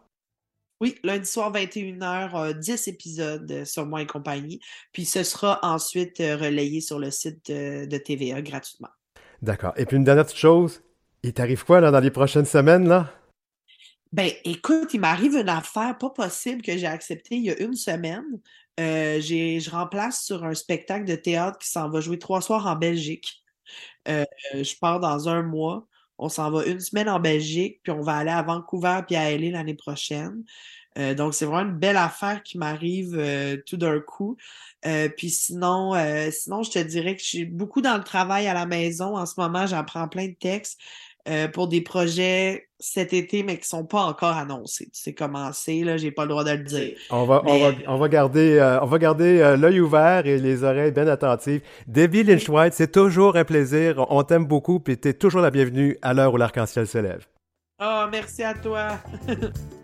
Oui, 0.80 0.96
lundi 1.04 1.26
soir, 1.26 1.52
21h, 1.52 2.58
10 2.58 2.88
épisodes 2.88 3.64
sur 3.64 3.86
Moi 3.86 4.02
et 4.02 4.06
compagnie. 4.06 4.60
Puis 4.92 5.04
ce 5.04 5.22
sera 5.22 5.60
ensuite 5.62 6.18
relayé 6.18 6.80
sur 6.80 6.98
le 6.98 7.10
site 7.10 7.50
de, 7.50 7.86
de 7.86 7.96
TVA 7.96 8.42
gratuitement. 8.42 8.88
D'accord. 9.40 9.72
Et 9.76 9.86
puis 9.86 9.96
une 9.96 10.04
dernière 10.04 10.24
petite 10.24 10.38
chose, 10.38 10.82
il 11.22 11.32
t'arrive 11.32 11.64
quoi 11.64 11.80
là, 11.80 11.90
dans 11.90 12.00
les 12.00 12.10
prochaines 12.10 12.44
semaines? 12.44 12.88
là? 12.88 13.10
Ben, 14.12 14.30
écoute, 14.44 14.94
il 14.94 15.00
m'arrive 15.00 15.34
une 15.34 15.48
affaire 15.48 15.98
pas 15.98 16.10
possible 16.10 16.62
que 16.62 16.76
j'ai 16.76 16.86
acceptée 16.86 17.34
il 17.36 17.44
y 17.44 17.50
a 17.50 17.60
une 17.60 17.74
semaine. 17.74 18.40
Euh, 18.78 19.20
je 19.20 19.70
remplace 19.70 20.24
sur 20.24 20.44
un 20.44 20.54
spectacle 20.54 21.04
de 21.04 21.14
théâtre 21.14 21.58
qui 21.58 21.68
s'en 21.68 21.88
va 21.88 22.00
jouer 22.00 22.18
trois 22.18 22.40
soirs 22.40 22.66
en 22.66 22.76
Belgique. 22.76 23.43
Euh, 24.08 24.24
je 24.54 24.74
pars 24.78 25.00
dans 25.00 25.28
un 25.28 25.42
mois. 25.42 25.86
On 26.18 26.28
s'en 26.28 26.50
va 26.50 26.64
une 26.66 26.80
semaine 26.80 27.08
en 27.08 27.18
Belgique, 27.20 27.80
puis 27.82 27.92
on 27.92 28.00
va 28.00 28.16
aller 28.16 28.30
à 28.30 28.42
Vancouver 28.42 29.00
puis 29.06 29.16
à 29.16 29.30
LA 29.32 29.50
l'année 29.50 29.74
prochaine. 29.74 30.44
Euh, 30.96 31.14
donc, 31.14 31.34
c'est 31.34 31.44
vraiment 31.44 31.68
une 31.70 31.78
belle 31.78 31.96
affaire 31.96 32.42
qui 32.44 32.56
m'arrive 32.56 33.20
tout 33.66 33.76
d'un 33.76 34.00
coup. 34.00 34.36
puis 35.16 35.30
sinon, 35.30 35.92
sinon, 36.30 36.62
je 36.62 36.70
te 36.70 36.78
dirais 36.78 37.16
que 37.16 37.22
je 37.22 37.26
suis 37.26 37.44
beaucoup 37.44 37.80
dans 37.82 37.96
le 37.96 38.04
travail 38.04 38.46
à 38.46 38.54
la 38.54 38.66
maison. 38.66 39.16
En 39.16 39.26
ce 39.26 39.34
moment, 39.40 39.66
j'apprends 39.66 40.08
plein 40.08 40.28
de 40.28 40.34
textes. 40.34 40.80
Euh, 41.26 41.48
pour 41.48 41.68
des 41.68 41.80
projets 41.80 42.68
cet 42.78 43.14
été, 43.14 43.42
mais 43.42 43.54
qui 43.54 43.62
ne 43.62 43.78
sont 43.78 43.86
pas 43.86 44.02
encore 44.02 44.36
annoncés. 44.36 44.90
C'est 44.92 45.14
commencé, 45.14 45.82
là, 45.82 45.96
j'ai 45.96 46.10
pas 46.10 46.24
le 46.24 46.28
droit 46.28 46.44
de 46.44 46.50
le 46.50 46.64
dire. 46.64 46.98
On 47.08 47.24
va, 47.24 47.40
on 47.46 47.58
va, 47.58 47.72
on 47.86 47.96
va 47.96 48.08
garder, 48.10 48.58
euh, 48.58 48.78
on 48.82 48.84
va 48.84 48.98
garder 48.98 49.40
euh, 49.40 49.56
l'œil 49.56 49.80
ouvert 49.80 50.26
et 50.26 50.36
les 50.36 50.64
oreilles 50.64 50.92
bien 50.92 51.06
attentives. 51.06 51.62
Debbie 51.86 52.24
Lynch 52.24 52.46
White, 52.46 52.74
c'est 52.74 52.92
toujours 52.92 53.36
un 53.36 53.44
plaisir. 53.44 54.04
On 54.10 54.22
t'aime 54.22 54.44
beaucoup, 54.44 54.80
puis 54.80 54.98
tu 54.98 55.08
es 55.08 55.14
toujours 55.14 55.40
la 55.40 55.50
bienvenue 55.50 55.96
à 56.02 56.12
l'heure 56.12 56.34
où 56.34 56.36
l'arc-en-ciel 56.36 56.86
se 56.86 56.98
lève. 56.98 57.24
Oh, 57.82 58.04
merci 58.12 58.42
à 58.42 58.52
toi. 58.52 58.88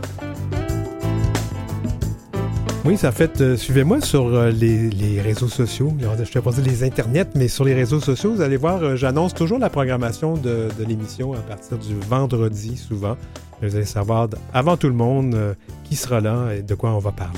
Oui, 2.83 2.97
ça 2.97 3.11
fait. 3.11 3.41
Euh, 3.41 3.57
suivez-moi 3.57 4.01
sur 4.01 4.25
euh, 4.25 4.49
les, 4.49 5.21
réseaux 5.21 5.47
sociaux. 5.47 5.93
Je 5.99 6.33
vais 6.33 6.41
pas 6.41 6.51
les 6.65 6.83
internets, 6.83 7.27
mais 7.35 7.47
sur 7.47 7.63
les 7.63 7.75
réseaux 7.75 7.99
sociaux, 7.99 8.33
vous 8.33 8.41
allez 8.41 8.57
voir, 8.57 8.81
euh, 8.81 8.95
j'annonce 8.95 9.35
toujours 9.35 9.59
la 9.59 9.69
programmation 9.69 10.35
de, 10.35 10.67
l'émission 10.87 11.33
à 11.33 11.37
partir 11.37 11.77
du 11.77 11.93
vendredi, 12.09 12.77
souvent. 12.77 13.17
Vous 13.61 13.75
allez 13.75 13.85
savoir 13.85 14.29
avant 14.51 14.77
tout 14.77 14.87
le 14.87 14.95
monde 14.95 15.55
qui 15.83 15.95
sera 15.95 16.19
là 16.19 16.53
et 16.55 16.63
de 16.63 16.73
quoi 16.73 16.89
on 16.91 16.99
va 16.99 17.11
parler. 17.11 17.37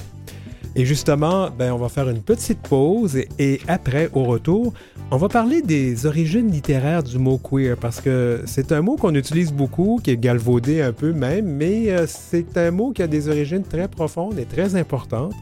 Et 0.76 0.86
justement, 0.86 1.50
ben, 1.52 1.72
on 1.72 1.78
va 1.78 1.90
faire 1.90 2.10
une 2.10 2.22
petite 2.22 2.60
pause 2.60 3.18
et, 3.38 3.62
après, 3.68 4.10
au 4.14 4.24
retour, 4.24 4.74
on 5.12 5.18
va 5.18 5.30
parler 5.30 5.62
des 5.62 6.06
origines 6.08 6.50
littéraires 6.50 7.04
du 7.04 7.20
mot 7.20 7.38
queer 7.38 7.78
parce 7.78 8.02
que 8.02 8.42
c'est 8.46 8.72
un 8.72 8.82
mot 8.82 8.96
qu'on 8.96 9.14
utilise 9.14 9.54
beaucoup, 9.54 10.00
qui 10.04 10.12
est 10.12 10.18
galvaudé 10.18 10.82
un 10.82 10.92
peu 10.92 11.14
même, 11.14 11.46
mais 11.46 11.92
euh, 11.92 12.06
c'est 12.08 12.58
un 12.58 12.72
mot 12.72 12.92
qui 12.92 13.04
a 13.04 13.08
des 13.08 13.30
origines 13.30 13.64
très 13.64 13.88
profondes 13.88 14.40
et 14.40 14.46
très 14.46 14.76
importantes. 14.76 15.34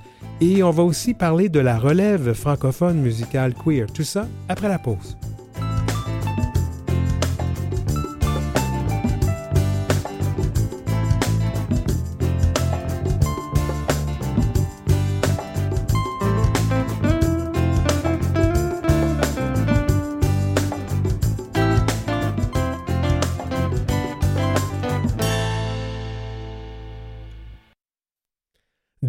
Et 0.41 0.63
on 0.63 0.71
va 0.71 0.83
aussi 0.83 1.13
parler 1.13 1.49
de 1.49 1.59
la 1.59 1.77
relève 1.77 2.33
francophone 2.33 2.97
musicale 2.99 3.53
queer. 3.53 3.85
Tout 3.93 4.03
ça 4.03 4.27
après 4.49 4.67
la 4.67 4.79
pause. 4.79 5.15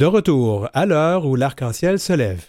De 0.02 0.06
retour 0.06 0.68
à 0.74 0.84
l'heure 0.84 1.26
où 1.26 1.36
l'arc-en-ciel 1.36 2.00
se 2.00 2.12
lève. 2.12 2.46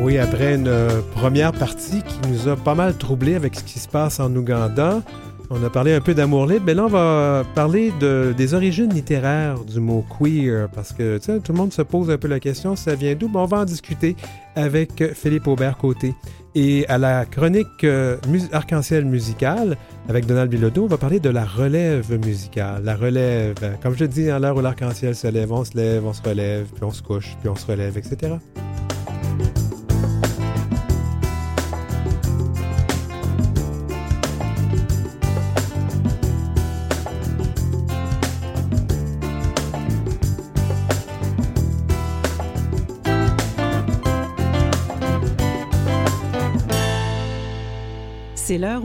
Oui, 0.00 0.18
après 0.18 0.54
une 0.54 0.72
première 1.16 1.50
partie 1.50 2.00
qui 2.04 2.28
nous 2.28 2.46
a 2.46 2.54
pas 2.54 2.76
mal 2.76 2.96
troublé 2.96 3.34
avec 3.34 3.56
ce 3.56 3.64
qui 3.64 3.80
se 3.80 3.88
passe 3.88 4.20
en 4.20 4.32
Ouganda, 4.36 5.02
on 5.50 5.62
a 5.62 5.70
parlé 5.70 5.92
un 5.92 6.00
peu 6.00 6.14
d'amour 6.14 6.46
libre, 6.46 6.64
mais 6.66 6.74
là 6.74 6.84
on 6.84 6.88
va 6.88 7.44
parler 7.54 7.92
des 8.00 8.54
origines 8.54 8.92
littéraires 8.92 9.60
du 9.64 9.80
mot 9.80 10.04
queer, 10.18 10.68
parce 10.74 10.92
que 10.92 11.18
tout 11.18 11.52
le 11.52 11.58
monde 11.58 11.72
se 11.72 11.82
pose 11.82 12.10
un 12.10 12.18
peu 12.18 12.28
la 12.28 12.40
question, 12.40 12.76
ça 12.76 12.94
vient 12.94 13.14
d'où? 13.14 13.30
on 13.34 13.46
va 13.46 13.58
en 13.58 13.64
discuter 13.64 14.16
avec 14.56 15.12
Philippe 15.14 15.46
Aubert-Côté. 15.46 16.14
Et 16.56 16.86
à 16.86 16.98
la 16.98 17.26
chronique 17.26 17.82
euh, 17.82 18.16
arc-en-ciel 18.52 19.04
musicale, 19.04 19.76
avec 20.08 20.26
Donald 20.26 20.48
Bilodeau, 20.48 20.84
on 20.84 20.86
va 20.86 20.98
parler 20.98 21.18
de 21.18 21.30
la 21.30 21.44
relève 21.44 22.16
musicale. 22.24 22.84
La 22.84 22.94
relève, 22.94 23.54
comme 23.82 23.96
je 23.96 24.04
dis, 24.04 24.30
à 24.30 24.38
l'heure 24.38 24.56
où 24.56 24.60
l'arc-en-ciel 24.60 25.16
se 25.16 25.26
lève, 25.26 25.50
on 25.50 25.64
se 25.64 25.76
lève, 25.76 26.06
on 26.06 26.12
se 26.12 26.22
relève, 26.22 26.66
puis 26.66 26.84
on 26.84 26.92
se 26.92 27.02
couche, 27.02 27.36
puis 27.40 27.48
on 27.48 27.56
se 27.56 27.66
relève, 27.66 27.98
etc. 27.98 28.34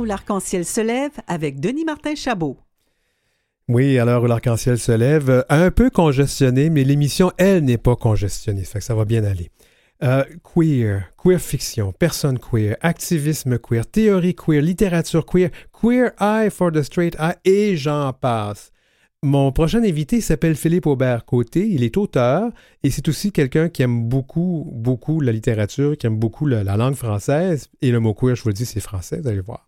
l'arc-en-ciel 0.09 0.65
se 0.65 0.81
lève 0.81 1.11
avec 1.27 1.59
Denis 1.59 1.85
Martin 1.85 2.15
Chabot. 2.15 2.57
Oui, 3.67 3.99
à 3.99 4.05
l'heure 4.05 4.23
où 4.23 4.25
l'arc-en-ciel 4.25 4.79
se 4.79 4.91
lève, 4.91 5.29
euh, 5.29 5.43
un 5.49 5.69
peu 5.69 5.91
congestionné, 5.91 6.71
mais 6.71 6.83
l'émission, 6.83 7.31
elle, 7.37 7.63
n'est 7.63 7.77
pas 7.77 7.95
congestionnée, 7.95 8.63
ça 8.63 8.81
ça 8.81 8.95
va 8.95 9.05
bien 9.05 9.23
aller. 9.23 9.51
Euh, 10.01 10.23
queer, 10.43 11.11
queer 11.21 11.39
fiction, 11.39 11.93
personne 11.93 12.39
queer, 12.39 12.75
activisme 12.81 13.59
queer, 13.59 13.85
théorie 13.85 14.33
queer, 14.33 14.61
littérature 14.61 15.25
queer, 15.25 15.51
queer 15.71 16.11
eye 16.19 16.49
for 16.49 16.71
the 16.71 16.81
straight 16.81 17.15
eye, 17.19 17.35
et 17.45 17.77
j'en 17.77 18.11
passe. 18.11 18.71
Mon 19.21 19.51
prochain 19.51 19.83
invité 19.83 20.21
s'appelle 20.21 20.55
Philippe 20.55 20.87
Aubert-Côté. 20.87 21.67
Il 21.67 21.83
est 21.83 21.97
auteur 21.97 22.51
et 22.83 22.89
c'est 22.89 23.09
aussi 23.09 23.33
quelqu'un 23.33 23.67
qui 23.67 23.81
aime 23.81 24.07
beaucoup, 24.07 24.71
beaucoup 24.73 25.19
la 25.19 25.33
littérature, 25.33 25.97
qui 25.97 26.07
aime 26.07 26.17
beaucoup 26.17 26.45
la, 26.45 26.63
langue 26.63 26.95
française. 26.95 27.67
Et 27.81 27.91
le 27.91 27.99
mot 27.99 28.13
queer, 28.13 28.37
je 28.37 28.43
vous 28.43 28.49
le 28.49 28.53
dis, 28.53 28.65
c'est 28.65 28.79
français, 28.79 29.19
vous 29.21 29.27
allez 29.27 29.41
voir. 29.41 29.67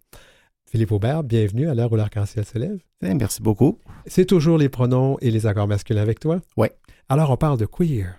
Philippe 0.71 0.93
Aubert, 0.93 1.23
bienvenue 1.23 1.67
à 1.67 1.73
l'heure 1.73 1.91
où 1.91 1.97
l'arc-en-ciel 1.97 2.45
se 2.45 2.57
lève. 2.57 2.79
Eh, 3.03 3.13
merci 3.13 3.41
beaucoup. 3.41 3.79
C'est 4.05 4.23
toujours 4.23 4.57
les 4.57 4.69
pronoms 4.69 5.17
et 5.19 5.29
les 5.29 5.45
accords 5.45 5.67
masculins 5.67 6.01
avec 6.01 6.21
toi? 6.21 6.39
Oui. 6.55 6.69
Alors, 7.09 7.29
on 7.29 7.35
parle 7.35 7.57
de 7.57 7.65
queer. 7.65 8.15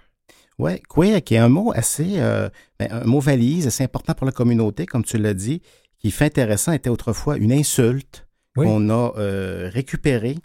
Oui, 0.59 0.73
queer, 0.95 1.25
qui 1.25 1.33
est 1.33 1.38
un 1.38 1.49
mot 1.49 1.73
assez, 1.75 2.17
euh, 2.19 2.51
ben, 2.79 2.88
un 2.91 3.05
mot 3.05 3.21
valise, 3.21 3.67
assez 3.67 3.83
important 3.85 4.12
pour 4.12 4.27
la 4.27 4.33
communauté, 4.33 4.85
comme 4.85 5.03
tu 5.03 5.17
l'as 5.17 5.33
dit, 5.33 5.62
qui 5.99 6.11
fait 6.11 6.27
intéressant, 6.27 6.73
était 6.73 6.91
autrefois 6.91 7.38
une 7.38 7.53
insulte 7.53 8.27
Oui. 8.59 8.67
qu'on 8.67 8.91
a 8.91 9.15
euh, 9.17 9.71
récupérée 9.73 10.37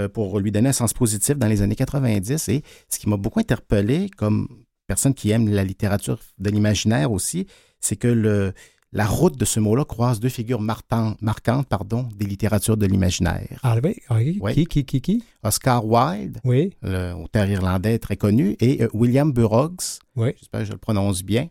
euh, 0.00 0.08
pour 0.08 0.40
lui 0.40 0.50
donner 0.50 0.70
un 0.70 0.72
sens 0.72 0.94
positif 0.94 1.38
dans 1.38 1.46
les 1.46 1.62
années 1.62 1.76
90. 1.76 2.48
Et 2.48 2.64
ce 2.88 2.98
qui 2.98 3.08
m'a 3.08 3.16
beaucoup 3.16 3.38
interpellé, 3.38 4.10
comme 4.16 4.48
personne 4.88 5.14
qui 5.14 5.30
aime 5.30 5.48
la 5.48 5.62
littérature 5.62 6.18
de 6.38 6.50
l'imaginaire 6.50 7.12
aussi, 7.12 7.46
c'est 7.78 7.94
que 7.94 8.08
le, 8.08 8.52
la 8.92 9.06
route 9.06 9.36
de 9.36 9.44
ce 9.44 9.60
mot-là 9.60 9.84
croise 9.84 10.20
deux 10.20 10.28
figures 10.28 10.60
marquantes, 10.60 11.20
marquantes 11.20 11.66
pardon, 11.68 12.08
des 12.16 12.24
littératures 12.24 12.76
de 12.76 12.86
l'imaginaire. 12.86 13.58
Ah 13.62 13.76
oui, 13.82 13.96
oui. 14.40 14.54
Qui, 14.54 14.66
qui, 14.66 14.84
qui, 14.84 15.00
qui? 15.00 15.24
Oscar 15.42 15.84
Wilde, 15.84 16.38
Oui, 16.44 16.72
l'auteur 16.82 17.46
irlandais 17.46 17.98
très 17.98 18.16
connu, 18.16 18.56
et 18.60 18.82
euh, 18.84 18.88
William 18.94 19.32
Burroughs, 19.32 19.98
oui. 20.14 20.30
j'espère 20.38 20.60
que 20.60 20.66
je 20.66 20.72
le 20.72 20.78
prononce 20.78 21.22
bien, 21.22 21.48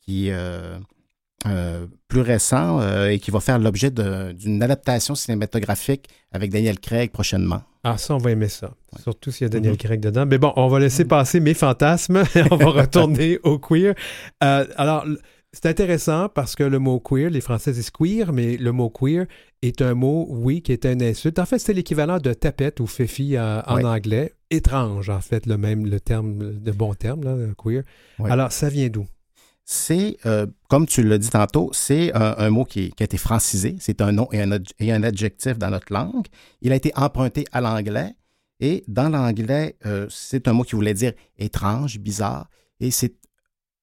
qui 0.00 0.28
est 0.28 0.32
euh, 0.32 0.78
euh, 1.46 1.86
plus 2.08 2.22
récent 2.22 2.80
euh, 2.80 3.10
et 3.10 3.18
qui 3.20 3.30
va 3.30 3.40
faire 3.40 3.58
l'objet 3.58 3.90
d'une 3.90 4.62
adaptation 4.62 5.14
cinématographique 5.14 6.08
avec 6.32 6.50
Daniel 6.50 6.80
Craig 6.80 7.10
prochainement. 7.10 7.62
Ah, 7.84 7.96
ça, 7.96 8.14
on 8.14 8.18
va 8.18 8.32
aimer 8.32 8.48
ça. 8.48 8.72
Ouais. 8.92 9.02
Surtout 9.02 9.30
s'il 9.30 9.44
y 9.44 9.46
a 9.46 9.48
Daniel 9.50 9.72
Mhm. 9.72 9.78
Craig 9.78 10.00
dedans. 10.00 10.26
Mais 10.26 10.38
bon, 10.38 10.52
on 10.56 10.66
va 10.68 10.80
laisser 10.80 11.04
passer 11.04 11.38
mes 11.38 11.54
fantasmes. 11.54 12.24
on 12.50 12.56
va 12.56 12.66
retourner 12.82 13.38
au 13.44 13.58
queer. 13.58 13.94
Euh, 14.42 14.66
alors, 14.76 15.04
c'est 15.60 15.68
intéressant 15.68 16.28
parce 16.28 16.54
que 16.54 16.62
le 16.62 16.78
mot 16.78 17.00
queer, 17.00 17.30
les 17.30 17.40
Français 17.40 17.72
disent 17.72 17.90
queer, 17.90 18.32
mais 18.32 18.56
le 18.56 18.70
mot 18.72 18.90
queer 18.90 19.26
est 19.62 19.82
un 19.82 19.94
mot, 19.94 20.26
oui, 20.30 20.62
qui 20.62 20.70
est 20.72 20.84
une 20.86 21.02
insulte. 21.02 21.38
En 21.40 21.46
fait, 21.46 21.58
c'est 21.58 21.72
l'équivalent 21.72 22.18
de 22.18 22.32
tapette 22.32 22.78
ou 22.80 22.86
fifi 22.86 23.36
en, 23.38 23.62
en 23.66 23.76
Ouais. 23.76 23.84
anglais. 23.84 24.34
Étrange, 24.50 25.10
en 25.10 25.20
fait, 25.20 25.46
le 25.46 25.56
même, 25.58 25.84
le 25.86 25.98
terme, 26.00 26.60
de 26.60 26.70
bon 26.72 26.94
terme, 26.94 27.24
là, 27.24 27.34
le 27.34 27.54
queer. 27.54 27.82
Ouais. 28.20 28.30
Alors, 28.30 28.52
ça 28.52 28.68
vient 28.68 28.88
d'où? 28.88 29.06
C'est, 29.64 30.16
euh, 30.26 30.46
comme 30.68 30.86
tu 30.86 31.02
l'as 31.02 31.18
dit 31.18 31.28
tantôt, 31.28 31.70
c'est 31.72 32.14
un, 32.14 32.36
un 32.38 32.50
mot 32.50 32.64
qui, 32.64 32.90
qui 32.92 33.02
a 33.02 33.04
été 33.04 33.18
francisé. 33.18 33.76
C'est 33.80 34.00
un 34.00 34.12
nom 34.12 34.28
et 34.32 34.40
un, 34.40 34.50
et 34.78 34.92
un 34.92 35.02
adjectif 35.02 35.58
dans 35.58 35.70
notre 35.70 35.92
langue. 35.92 36.26
Il 36.62 36.72
a 36.72 36.76
été 36.76 36.92
emprunté 36.96 37.44
à 37.52 37.60
l'anglais. 37.60 38.12
Et 38.60 38.84
dans 38.88 39.08
l'anglais, 39.08 39.76
euh, 39.86 40.06
c'est 40.08 40.48
un 40.48 40.52
mot 40.54 40.62
qui 40.62 40.74
voulait 40.76 40.94
dire 40.94 41.12
étrange, 41.38 41.98
bizarre. 41.98 42.48
Et 42.80 42.90
c'est 42.90 43.14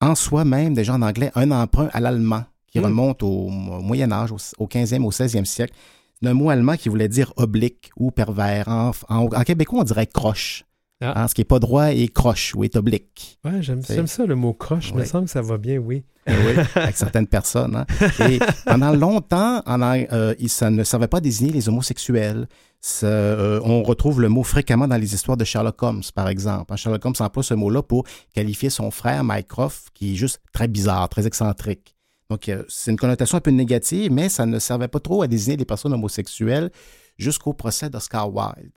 en 0.01 0.15
soi-même, 0.15 0.73
déjà 0.73 0.93
en 0.93 1.01
anglais, 1.01 1.31
un 1.35 1.51
emprunt 1.51 1.89
à 1.93 1.99
l'allemand 1.99 2.43
qui 2.67 2.79
Hmm. 2.79 2.85
remonte 2.85 3.23
au, 3.23 3.27
au 3.47 3.49
Moyen 3.49 4.11
Âge, 4.11 4.31
au, 4.31 4.37
au 4.57 4.67
15e, 4.67 5.03
au 5.03 5.11
16e 5.11 5.45
siècle. 5.45 5.73
C'est 6.21 6.27
un 6.29 6.33
mot 6.33 6.49
allemand 6.49 6.75
qui 6.75 6.89
voulait 6.89 7.07
dire 7.09 7.31
oblique 7.37 7.89
ou 7.97 8.11
pervers. 8.11 8.67
En, 8.67 8.91
en- 9.09 9.25
en 9.27 9.43
québécois, 9.43 9.79
on 9.81 9.83
dirait 9.83 10.07
croche. 10.07 10.65
Ah. 11.15 11.23
Hein, 11.23 11.27
ce 11.27 11.35
qui 11.35 11.41
n'est 11.41 11.45
pas 11.45 11.59
droit 11.59 11.85
est 11.93 12.11
croche 12.13 12.53
ou 12.55 12.63
est 12.63 12.75
oblique. 12.75 13.37
Ouais, 13.43 13.61
j'aime 13.61 13.81
ça, 13.81 14.25
le 14.25 14.35
mot 14.35 14.53
croche. 14.53 14.89
Il 14.89 14.95
me 14.95 15.05
semble 15.05 15.25
que 15.25 15.31
ça 15.31 15.41
va 15.41 15.57
bien, 15.57 15.77
oui. 15.77 16.03
Oui, 16.27 16.33
avec 16.75 16.97
certaines 16.97 17.27
personnes. 17.27 17.75
hein. 17.75 17.85
Et 18.29 18.39
pendant 18.65 18.91
longtemps, 18.91 19.61
en, 19.65 19.81
ang- 19.81 20.07
euh, 20.11 20.33
ça 20.47 20.69
ne 20.71 20.83
servait 20.83 21.07
pas 21.07 21.17
à 21.17 21.21
désigner 21.21 21.51
les 21.53 21.69
homosexuels. 21.69 22.47
Ça, 22.81 23.05
euh, 23.07 23.59
on 23.63 23.83
retrouve 23.83 24.21
le 24.21 24.29
mot 24.29 24.43
fréquemment 24.43 24.87
dans 24.87 24.97
les 24.97 25.13
histoires 25.13 25.37
de 25.37 25.43
Sherlock 25.45 25.81
Holmes, 25.83 26.01
par 26.15 26.27
exemple. 26.29 26.71
Hein, 26.73 26.75
Sherlock 26.77 27.05
Holmes 27.05 27.15
emploie 27.19 27.43
ce 27.43 27.53
mot-là 27.53 27.83
pour 27.83 28.05
qualifier 28.33 28.69
son 28.71 28.89
frère 28.91 29.23
Mycroft, 29.23 29.87
qui 29.93 30.13
est 30.13 30.15
juste 30.15 30.39
très 30.53 30.67
bizarre, 30.67 31.09
très 31.09 31.25
excentrique. 31.27 31.95
Donc, 32.31 32.49
euh, 32.49 32.63
c'est 32.69 32.89
une 32.91 32.97
connotation 32.97 33.37
un 33.37 33.41
peu 33.41 33.51
négative, 33.51 34.11
mais 34.11 34.29
ça 34.29 34.47
ne 34.47 34.57
servait 34.57 34.87
pas 34.87 34.99
trop 34.99 35.21
à 35.21 35.27
désigner 35.27 35.57
les 35.57 35.65
personnes 35.65 35.93
homosexuelles 35.93 36.71
jusqu'au 37.19 37.53
procès 37.53 37.89
d'Oscar 37.91 38.33
Wilde. 38.33 38.73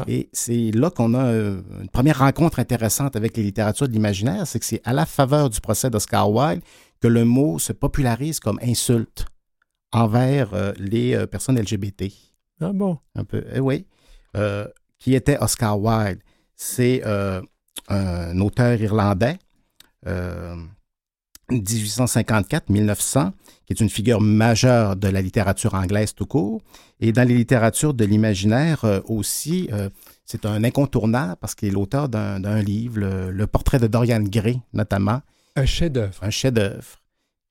Ah. 0.00 0.04
Et 0.08 0.28
c'est 0.32 0.70
là 0.72 0.90
qu'on 0.90 1.14
a 1.14 1.24
euh, 1.24 1.62
une 1.80 1.88
première 1.88 2.18
rencontre 2.18 2.58
intéressante 2.58 3.16
avec 3.16 3.36
les 3.36 3.42
littératures 3.42 3.88
de 3.88 3.92
l'imaginaire, 3.92 4.46
c'est 4.46 4.58
que 4.58 4.64
c'est 4.64 4.80
à 4.84 4.92
la 4.92 5.06
faveur 5.06 5.50
du 5.50 5.60
procès 5.60 5.90
d'Oscar 5.90 6.30
Wilde 6.30 6.62
que 7.00 7.08
le 7.08 7.24
mot 7.24 7.58
se 7.58 7.72
popularise 7.72 8.40
comme 8.40 8.58
insulte 8.62 9.26
envers 9.92 10.54
euh, 10.54 10.72
les 10.78 11.14
euh, 11.14 11.26
personnes 11.26 11.58
LGBT. 11.58 12.04
Ah 12.60 12.72
bon? 12.72 12.98
Un 13.14 13.24
peu, 13.24 13.44
eh 13.52 13.60
oui. 13.60 13.86
Euh, 14.36 14.66
qui 14.98 15.14
était 15.14 15.38
Oscar 15.38 15.80
Wilde? 15.80 16.20
C'est 16.54 17.02
un 17.88 18.38
auteur 18.38 18.78
irlandais, 18.78 19.38
1854-1900, 21.50 23.32
qui 23.66 23.72
est 23.72 23.80
une 23.80 23.88
figure 23.90 24.20
majeure 24.20 24.96
de 24.96 25.08
la 25.08 25.20
littérature 25.22 25.74
anglaise 25.74 26.14
tout 26.14 26.26
court. 26.26 26.62
Et 27.00 27.12
dans 27.12 27.26
les 27.26 27.34
littératures 27.34 27.94
de 27.94 28.04
l'imaginaire 28.04 28.84
euh, 28.84 29.00
aussi, 29.06 29.68
euh, 29.72 29.88
c'est 30.24 30.46
un 30.46 30.64
incontournable 30.64 31.36
parce 31.40 31.54
qu'il 31.54 31.68
est 31.68 31.72
l'auteur 31.72 32.08
d'un 32.08 32.62
livre, 32.62 32.98
le, 32.98 33.30
Le 33.30 33.46
portrait 33.46 33.78
de 33.78 33.86
Dorian 33.86 34.22
Gray, 34.22 34.60
notamment, 34.72 35.20
Un 35.56 35.66
chef-d'œuvre. 35.66 36.22
un 36.22 36.30
chef-d'œuvre 36.30 37.00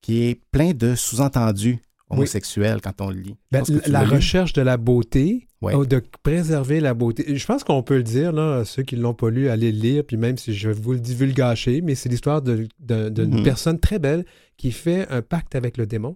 qui 0.01 0.23
est 0.23 0.41
plein 0.51 0.71
de 0.71 0.95
sous-entendus 0.95 1.79
Oui. 2.11 2.17
homosexuels 2.17 2.81
quand 2.81 3.01
on 3.01 3.09
le 3.11 3.19
lit. 3.19 3.35
Ben, 3.51 3.63
la 3.87 4.03
recherche 4.03 4.53
de 4.53 4.61
la 4.61 4.77
beauté, 4.77 5.47
Ouais. 5.61 5.73
oh, 5.75 5.85
de 5.85 6.01
préserver 6.23 6.79
la 6.79 6.93
beauté. 6.93 7.35
Je 7.35 7.45
pense 7.45 7.63
qu'on 7.63 7.83
peut 7.83 7.97
le 7.97 8.03
dire, 8.03 8.31
là, 8.31 8.63
ceux 8.65 8.81
qui 8.83 8.95
ne 8.95 9.01
l'ont 9.01 9.13
pas 9.13 9.29
lu, 9.29 9.49
allez 9.49 9.71
le 9.71 9.77
lire, 9.79 10.03
puis 10.05 10.15
même 10.17 10.37
si 10.37 10.53
je 10.53 10.69
vais 10.69 10.73
vous 10.73 10.93
le 10.93 10.99
divulgacher, 10.99 11.81
mais 11.81 11.95
c'est 11.95 12.09
l'histoire 12.09 12.41
de- 12.41 12.67
de- 12.79 13.09
d'une 13.09 13.37
Mhm. 13.39 13.43
personne 13.43 13.79
très 13.79 13.99
belle 13.99 14.25
qui 14.57 14.71
fait 14.71 15.07
un 15.09 15.21
pacte 15.21 15.55
avec 15.55 15.77
le 15.77 15.85
démon. 15.85 16.15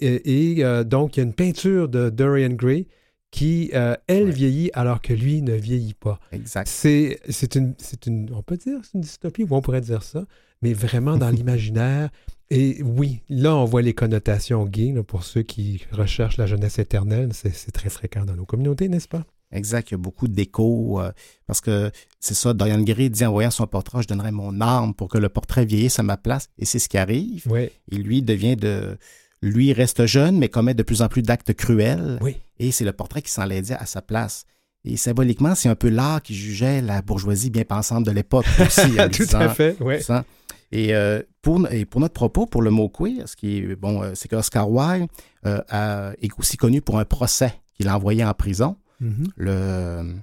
Et, 0.00 0.56
et, 0.58 0.64
euh, 0.64 0.82
donc, 0.84 1.16
il 1.16 1.20
y 1.20 1.22
a 1.22 1.26
une 1.26 1.32
peinture 1.34 1.88
de 1.88 2.10
Dorian 2.10 2.50
Gray 2.50 2.88
qui, 3.30 3.70
euh, 3.72 3.94
elle, 4.08 4.24
Ouais. 4.26 4.30
vieillit 4.32 4.70
alors 4.74 5.00
que 5.00 5.12
lui 5.14 5.40
ne 5.42 5.54
vieillit 5.54 5.94
pas. 5.94 6.18
Exact. 6.32 6.66
C'est 6.68 7.18
une, 7.54 7.74
c'est 7.78 8.06
une, 8.06 8.28
on 8.34 8.42
peut 8.42 8.56
dire 8.56 8.80
c'est 8.82 8.94
une 8.94 9.00
dystopie, 9.02 9.44
ou 9.44 9.48
on 9.54 9.62
pourrait 9.62 9.80
dire 9.80 10.02
ça, 10.02 10.26
mais 10.60 10.72
vraiment 10.74 11.16
dans 11.16 11.30
l'imaginaire. 11.44 12.10
Et 12.54 12.82
oui, 12.82 13.20
là, 13.30 13.56
on 13.56 13.64
voit 13.64 13.80
les 13.82 13.94
connotations 13.94 14.64
gays, 14.66 14.92
là, 14.92 15.02
pour 15.02 15.22
ceux 15.24 15.42
qui 15.42 15.82
recherchent 15.90 16.36
la 16.36 16.46
jeunesse 16.46 16.78
éternelle. 16.78 17.30
C'est 17.32 17.72
très 17.72 17.88
fréquent 17.88 18.24
dans 18.24 18.36
nos 18.36 18.44
communautés, 18.44 18.88
n'est-ce 18.88 19.08
pas? 19.08 19.24
Exact, 19.52 19.90
il 19.90 19.92
y 19.92 19.96
a 19.96 19.98
beaucoup 19.98 20.28
d'échos 20.28 21.00
euh, 21.00 21.12
parce 21.46 21.60
que 21.60 21.90
c'est 22.20 22.32
ça, 22.34 22.54
Dorian 22.54 22.80
Gray 22.80 23.10
dit 23.10 23.24
en 23.26 23.32
voyant 23.32 23.50
son 23.50 23.66
portrait, 23.66 24.02
je 24.02 24.08
donnerais 24.08 24.32
mon 24.32 24.60
âme 24.62 24.94
pour 24.94 25.08
que 25.08 25.18
le 25.18 25.28
portrait 25.28 25.66
vieillisse 25.66 25.98
à 25.98 26.02
ma 26.02 26.16
place 26.16 26.48
et 26.58 26.64
c'est 26.64 26.78
ce 26.78 26.88
qui 26.88 26.96
arrive. 26.96 27.44
Oui. 27.50 27.68
Et 27.90 27.96
lui 27.96 28.22
devient 28.22 28.56
de 28.56 28.96
lui 29.42 29.74
reste 29.74 30.06
jeune 30.06 30.38
mais 30.38 30.48
commet 30.48 30.72
de 30.72 30.82
plus 30.82 31.02
en 31.02 31.08
plus 31.08 31.20
d'actes 31.20 31.52
cruels 31.52 32.18
Oui. 32.22 32.36
et 32.60 32.72
c'est 32.72 32.84
le 32.86 32.92
portrait 32.92 33.20
qui 33.20 33.30
s'enlaidit 33.30 33.74
à 33.74 33.84
sa 33.84 34.00
place. 34.00 34.44
Et 34.84 34.96
symboliquement, 34.96 35.54
c'est 35.54 35.68
un 35.68 35.74
peu 35.76 35.90
l'art 35.90 36.22
qui 36.22 36.34
jugeait 36.34 36.80
la 36.80 37.02
bourgeoisie 37.02 37.50
bien 37.50 37.64
pensante 37.64 38.04
de 38.04 38.10
l'époque 38.10 38.46
aussi. 38.58 38.96
Tout 39.12 39.24
disant- 39.24 39.38
à 39.40 39.48
fait, 39.50 39.76
oui. 39.80 39.96
Et, 40.72 40.94
euh, 40.94 41.20
pour, 41.42 41.70
et 41.70 41.84
pour 41.84 42.00
notre 42.00 42.14
propos, 42.14 42.46
pour 42.46 42.62
le 42.62 42.70
mot 42.70 42.88
queer, 42.88 43.28
ce 43.28 43.36
qui 43.36 43.58
est 43.58 43.76
bon, 43.76 44.02
euh, 44.02 44.12
c'est 44.14 44.26
qu'Oscar 44.28 44.70
Wilde 44.70 45.08
euh, 45.46 45.60
a- 45.68 46.12
est 46.20 46.30
aussi 46.38 46.56
connu 46.56 46.80
pour 46.80 46.98
un 46.98 47.04
procès 47.04 47.52
qu'il 47.74 47.88
a 47.88 47.96
envoyé 47.96 48.24
en 48.24 48.32
prison. 48.32 48.76
Mhm. 49.00 49.26
Le, 49.36 50.14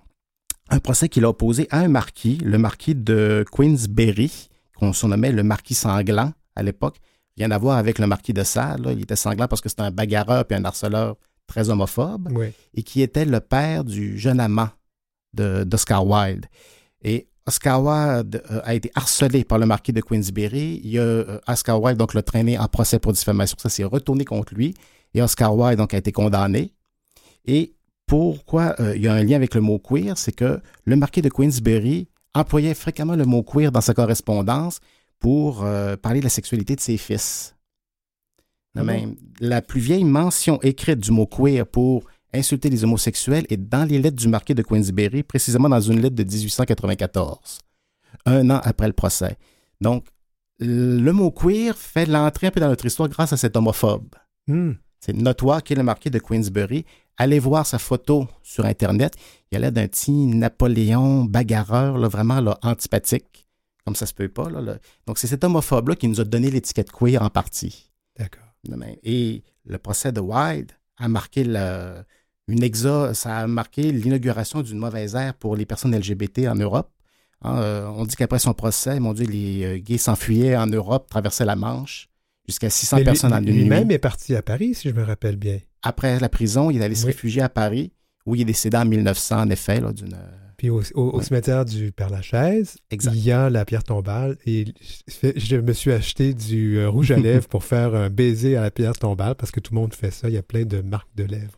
un 0.71 0.79
procès 0.79 1.07
qu'il 1.09 1.23
a 1.25 1.29
opposé 1.29 1.67
à 1.69 1.79
un 1.79 1.87
marquis, 1.87 2.37
le 2.43 2.57
marquis 2.57 2.95
de 2.95 3.45
Queensberry, 3.51 4.49
qu'on 4.75 4.91
surnommait 4.93 5.31
le 5.31 5.43
marquis 5.43 5.73
sanglant 5.75 6.33
à 6.55 6.63
l'époque. 6.63 6.97
Rien 7.37 7.51
à 7.51 7.57
voir 7.57 7.77
avec 7.77 7.99
le 7.99 8.07
marquis 8.07 8.33
de 8.33 8.43
Sade. 8.43 8.83
là. 8.85 8.91
Il 8.91 9.01
était 9.01 9.15
sanglant 9.15 9.47
parce 9.47 9.61
que 9.61 9.69
c'était 9.69 9.83
un 9.83 9.91
bagarreur 9.91 10.45
et 10.49 10.53
un 10.55 10.65
harceleur 10.65 11.15
très 11.47 11.69
homophobe 11.69 12.29
Oui. 12.33 12.47
et 12.73 12.83
qui 12.83 13.01
était 13.01 13.25
le 13.25 13.39
père 13.39 13.83
du 13.83 14.17
jeune 14.17 14.39
amant 14.39 14.69
d'Oscar 15.33 16.05
Wilde. 16.05 16.45
Et 17.03 17.27
Oscar 17.49 17.83
Wilde 17.83 18.43
euh, 18.51 18.61
a 18.63 18.75
été 18.75 18.91
harcelé 18.93 19.43
par 19.43 19.57
le 19.57 19.65
marquis 19.65 19.91
de 19.91 20.01
Queensberry. 20.01 20.81
Il 20.83 20.91
y 20.91 20.99
a, 20.99 21.01
euh, 21.01 21.39
Oscar 21.47 21.81
Wilde 21.81 21.97
donc 21.97 22.13
l'a 22.13 22.21
traîné 22.21 22.59
en 22.59 22.67
procès 22.67 22.99
pour 22.99 23.11
diffamation. 23.11 23.57
Ça 23.59 23.69
s'est 23.69 23.83
retourné 23.83 24.23
contre 24.23 24.53
lui. 24.53 24.75
Et 25.15 25.21
Oscar 25.21 25.57
Wilde 25.57 25.79
donc 25.79 25.95
a 25.95 25.97
été 25.97 26.11
condamné. 26.11 26.73
Et 27.45 27.73
pourquoi 28.05 28.75
euh, 28.79 28.95
il 28.95 29.01
y 29.01 29.07
a 29.07 29.13
un 29.13 29.23
lien 29.23 29.35
avec 29.35 29.55
le 29.55 29.61
mot 29.61 29.79
queer, 29.79 30.15
c'est 30.15 30.31
que 30.31 30.61
le 30.85 30.95
marquis 30.95 31.23
de 31.23 31.29
Queensberry 31.29 32.07
employait 32.35 32.75
fréquemment 32.75 33.15
le 33.15 33.25
mot 33.25 33.41
queer 33.41 33.71
dans 33.71 33.81
sa 33.81 33.95
correspondance 33.95 34.79
pour 35.17 35.63
euh, 35.63 35.95
parler 35.97 36.19
de 36.19 36.25
la 36.25 36.29
sexualité 36.29 36.75
de 36.75 36.81
ses 36.81 36.97
fils. 36.97 37.55
Même, 38.75 39.15
la 39.39 39.61
plus 39.61 39.81
vieille 39.81 40.05
mention 40.05 40.61
écrite 40.61 40.99
du 40.99 41.11
mot 41.11 41.25
queer 41.25 41.65
pour 41.65 42.05
insulter 42.33 42.69
les 42.69 42.83
homosexuels 42.83 43.45
est 43.49 43.57
dans 43.57 43.83
les 43.87 43.99
lettres 43.99 44.17
du 44.17 44.27
marquis 44.27 44.53
de 44.55 44.61
Queensberry, 44.61 45.23
précisément 45.23 45.69
dans 45.69 45.81
une 45.81 45.99
lettre 46.01 46.15
de 46.15 46.23
1894, 46.23 47.59
un 48.25 48.49
an 48.49 48.61
après 48.63 48.87
le 48.87 48.93
procès. 48.93 49.37
Donc, 49.81 50.05
le 50.59 51.11
mot 51.11 51.31
queer 51.31 51.77
fait 51.77 52.05
l'entrée 52.05 52.47
un 52.47 52.51
peu 52.51 52.59
dans 52.59 52.67
notre 52.67 52.85
histoire 52.85 53.07
grâce 53.09 53.31
à 53.33 53.37
cet 53.37 53.55
homophobe. 53.55 54.15
Hmm. 54.47 54.73
C'est 54.99 55.13
notoire 55.13 55.63
qu'il 55.63 55.77
est 55.77 55.79
le 55.79 55.85
marquis 55.85 56.09
de 56.09 56.19
Queensberry. 56.19 56.85
Allez 57.17 57.39
voir 57.39 57.65
sa 57.65 57.79
photo 57.79 58.27
sur 58.43 58.65
Internet. 58.65 59.13
Il 59.51 59.55
a 59.57 59.59
l'air 59.59 59.71
d'un 59.71 59.87
petit 59.87 60.11
Napoléon 60.11 61.23
bagarreur, 61.23 61.97
là, 61.97 62.09
vraiment 62.09 62.41
là, 62.41 62.57
antipathique, 62.61 63.47
comme 63.85 63.95
ça 63.95 64.05
se 64.05 64.13
peut 64.13 64.27
pas. 64.27 64.49
Là. 64.49 64.77
Donc, 65.07 65.17
c'est 65.17 65.27
cet 65.27 65.43
homophobe-là 65.45 65.95
qui 65.95 66.07
nous 66.09 66.19
a 66.19 66.25
donné 66.25 66.51
l'étiquette 66.51 66.91
queer 66.91 67.21
en 67.21 67.29
partie. 67.29 67.89
D'accord. 68.17 68.43
Et 69.03 69.43
le 69.65 69.77
procès 69.77 70.11
de 70.11 70.19
Wilde 70.19 70.73
a 70.97 71.07
marqué 71.07 71.45
le- 71.45 72.03
une 72.49 72.63
exa, 72.63 73.13
ça 73.13 73.37
a 73.37 73.47
marqué 73.47 73.91
l'inauguration 73.91 74.61
d'une 74.61 74.77
mauvaise 74.79 75.15
ère 75.15 75.33
pour 75.33 75.55
les 75.55 75.65
personnes 75.65 75.95
LGBT 75.95 76.47
en 76.47 76.55
Europe 76.55 76.89
Hein, 77.41 77.61
euh, 77.61 77.87
on 77.95 78.03
dit 78.05 78.17
qu'après 78.17 78.37
son 78.39 78.53
procès, 78.53 78.99
mon 78.99 79.13
Dieu, 79.13 79.25
les 79.25 79.63
euh, 79.63 79.77
gays 79.77 79.97
s'enfuyaient 79.97 80.57
en 80.57 80.67
Europe, 80.67 81.07
traversaient 81.09 81.45
la 81.45 81.55
Manche, 81.55 82.09
jusqu'à 82.45 82.69
600 82.69 82.97
Mais 82.97 83.03
lui- 83.03 83.05
personnes 83.05 83.31
en 83.33 83.37
une 83.37 83.45
nuit. 83.45 83.53
Lui-même 83.61 83.89
est 83.91 83.97
parti 83.97 84.35
à 84.35 84.41
Paris, 84.41 84.75
si 84.75 84.89
je 84.89 84.93
me 84.93 85.03
rappelle 85.03 85.37
bien. 85.37 85.59
Après 85.81 86.19
la 86.19 86.27
prison, 86.27 86.69
il 86.69 86.81
est 86.81 86.83
allé 86.83 86.95
se 86.95 87.05
Oui. 87.05 87.11
réfugier 87.13 87.41
à 87.41 87.47
Paris, 87.47 87.93
où 88.25 88.35
il 88.35 88.41
est 88.41 88.45
décédé 88.45 88.75
en 88.75 88.83
1900, 88.83 89.39
en 89.39 89.49
effet, 89.51 89.79
là, 89.79 89.93
d'une... 89.93 90.17
Puis 90.57 90.69
au, 90.69 90.81
au- 90.95 91.01
au 91.11 91.17
Ouais. 91.19 91.23
cimetière 91.23 91.63
du 91.63 91.93
Père-Lachaise, 91.93 92.75
il 92.91 93.19
y 93.23 93.31
a 93.31 93.49
la 93.49 93.63
pierre 93.63 93.85
tombale 93.85 94.35
et 94.45 94.65
je, 95.07 95.29
je 95.37 95.55
me 95.55 95.71
suis 95.71 95.93
acheté 95.93 96.33
du 96.33 96.77
euh, 96.79 96.89
rouge 96.89 97.11
à 97.11 97.15
lèvres 97.15 97.47
pour 97.47 97.63
faire 97.63 97.95
un 97.95 98.09
baiser 98.09 98.57
à 98.57 98.61
la 98.63 98.69
pierre 98.71 98.97
tombale 98.97 99.35
parce 99.35 99.51
que 99.51 99.61
tout 99.61 99.73
le 99.73 99.79
monde 99.79 99.93
fait 99.93 100.11
ça. 100.11 100.27
Il 100.27 100.33
y 100.33 100.37
a 100.37 100.43
plein 100.43 100.65
de 100.65 100.81
marques 100.81 101.15
de 101.15 101.23
lèvres. 101.23 101.57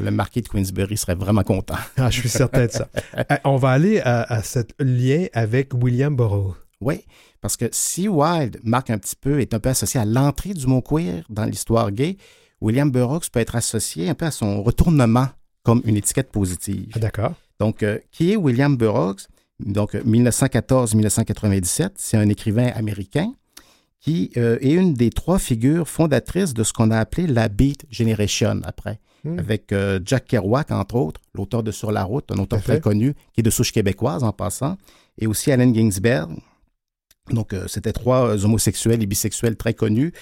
Le 0.00 0.10
marquis 0.10 0.42
de 0.42 0.48
Queensbury 0.48 0.96
serait 0.96 1.14
vraiment 1.14 1.42
content. 1.42 1.76
Ah, 1.96 2.10
je 2.10 2.20
suis 2.20 2.28
certain 2.28 2.66
de 2.66 2.70
ça. 2.70 2.88
Euh, 3.16 3.36
On 3.44 3.56
va 3.56 3.70
aller 3.70 4.00
à, 4.00 4.22
à 4.22 4.42
ce 4.42 4.60
lien 4.78 5.26
avec 5.32 5.72
William 5.74 6.14
Burroughs. 6.14 6.56
Oui, 6.80 7.04
parce 7.40 7.56
que 7.56 7.66
si 7.72 8.08
Wilde 8.08 8.58
marque 8.62 8.90
un 8.90 8.98
petit 8.98 9.16
peu, 9.16 9.40
est 9.40 9.54
un 9.54 9.60
peu 9.60 9.68
associé 9.68 10.00
à 10.00 10.04
l'entrée 10.04 10.52
du 10.54 10.66
mot 10.66 10.82
queer 10.82 11.24
dans 11.30 11.44
l'histoire 11.44 11.90
gay, 11.92 12.16
William 12.60 12.90
Burroughs 12.90 13.28
peut 13.32 13.40
être 13.40 13.56
associé 13.56 14.08
un 14.08 14.14
peu 14.14 14.26
à 14.26 14.30
son 14.30 14.62
retournement 14.62 15.28
comme 15.62 15.82
une 15.84 15.96
étiquette 15.96 16.30
positive. 16.30 16.92
Ah, 16.94 16.98
D'accord. 16.98 17.34
Donc, 17.60 17.82
euh, 17.82 17.98
qui 18.10 18.32
est 18.32 18.36
William 18.36 18.76
Burroughs? 18.76 19.28
Donc, 19.60 19.94
euh, 19.94 20.02
1914-1997, 20.04 21.90
c'est 21.96 22.16
un 22.16 22.28
écrivain 22.28 22.68
américain 22.74 23.32
qui 24.00 24.30
euh, 24.36 24.58
est 24.60 24.72
une 24.72 24.94
des 24.94 25.10
trois 25.10 25.38
figures 25.38 25.88
fondatrices 25.88 26.52
de 26.52 26.62
ce 26.62 26.72
qu'on 26.72 26.90
a 26.90 26.98
appelé 26.98 27.26
la 27.26 27.48
Beat 27.48 27.86
Generation 27.90 28.60
après, 28.64 29.00
Hmm. 29.24 29.38
avec 29.38 29.72
euh, 29.72 30.00
Jack 30.04 30.26
Kerouac, 30.26 30.70
entre 30.70 30.96
autres, 30.96 31.20
l'auteur 31.32 31.62
de 31.62 31.70
Sur 31.70 31.92
la 31.92 32.04
route, 32.04 32.30
un 32.30 32.38
auteur 32.38 32.62
très 32.62 32.78
connu, 32.78 33.14
qui 33.32 33.40
est 33.40 33.42
de 33.42 33.48
souche 33.48 33.72
québécoise 33.72 34.22
en 34.22 34.32
passant, 34.32 34.76
et 35.18 35.26
aussi 35.26 35.50
Allen 35.50 35.74
Ginsberg. 35.74 36.30
Donc, 37.30 37.54
euh, 37.54 37.66
c'était 37.66 37.94
trois 37.94 38.28
euh, 38.28 38.44
homosexuels 38.44 39.02
et 39.02 39.06
bisexuels 39.06 39.56
très 39.56 39.72
connus. 39.72 40.12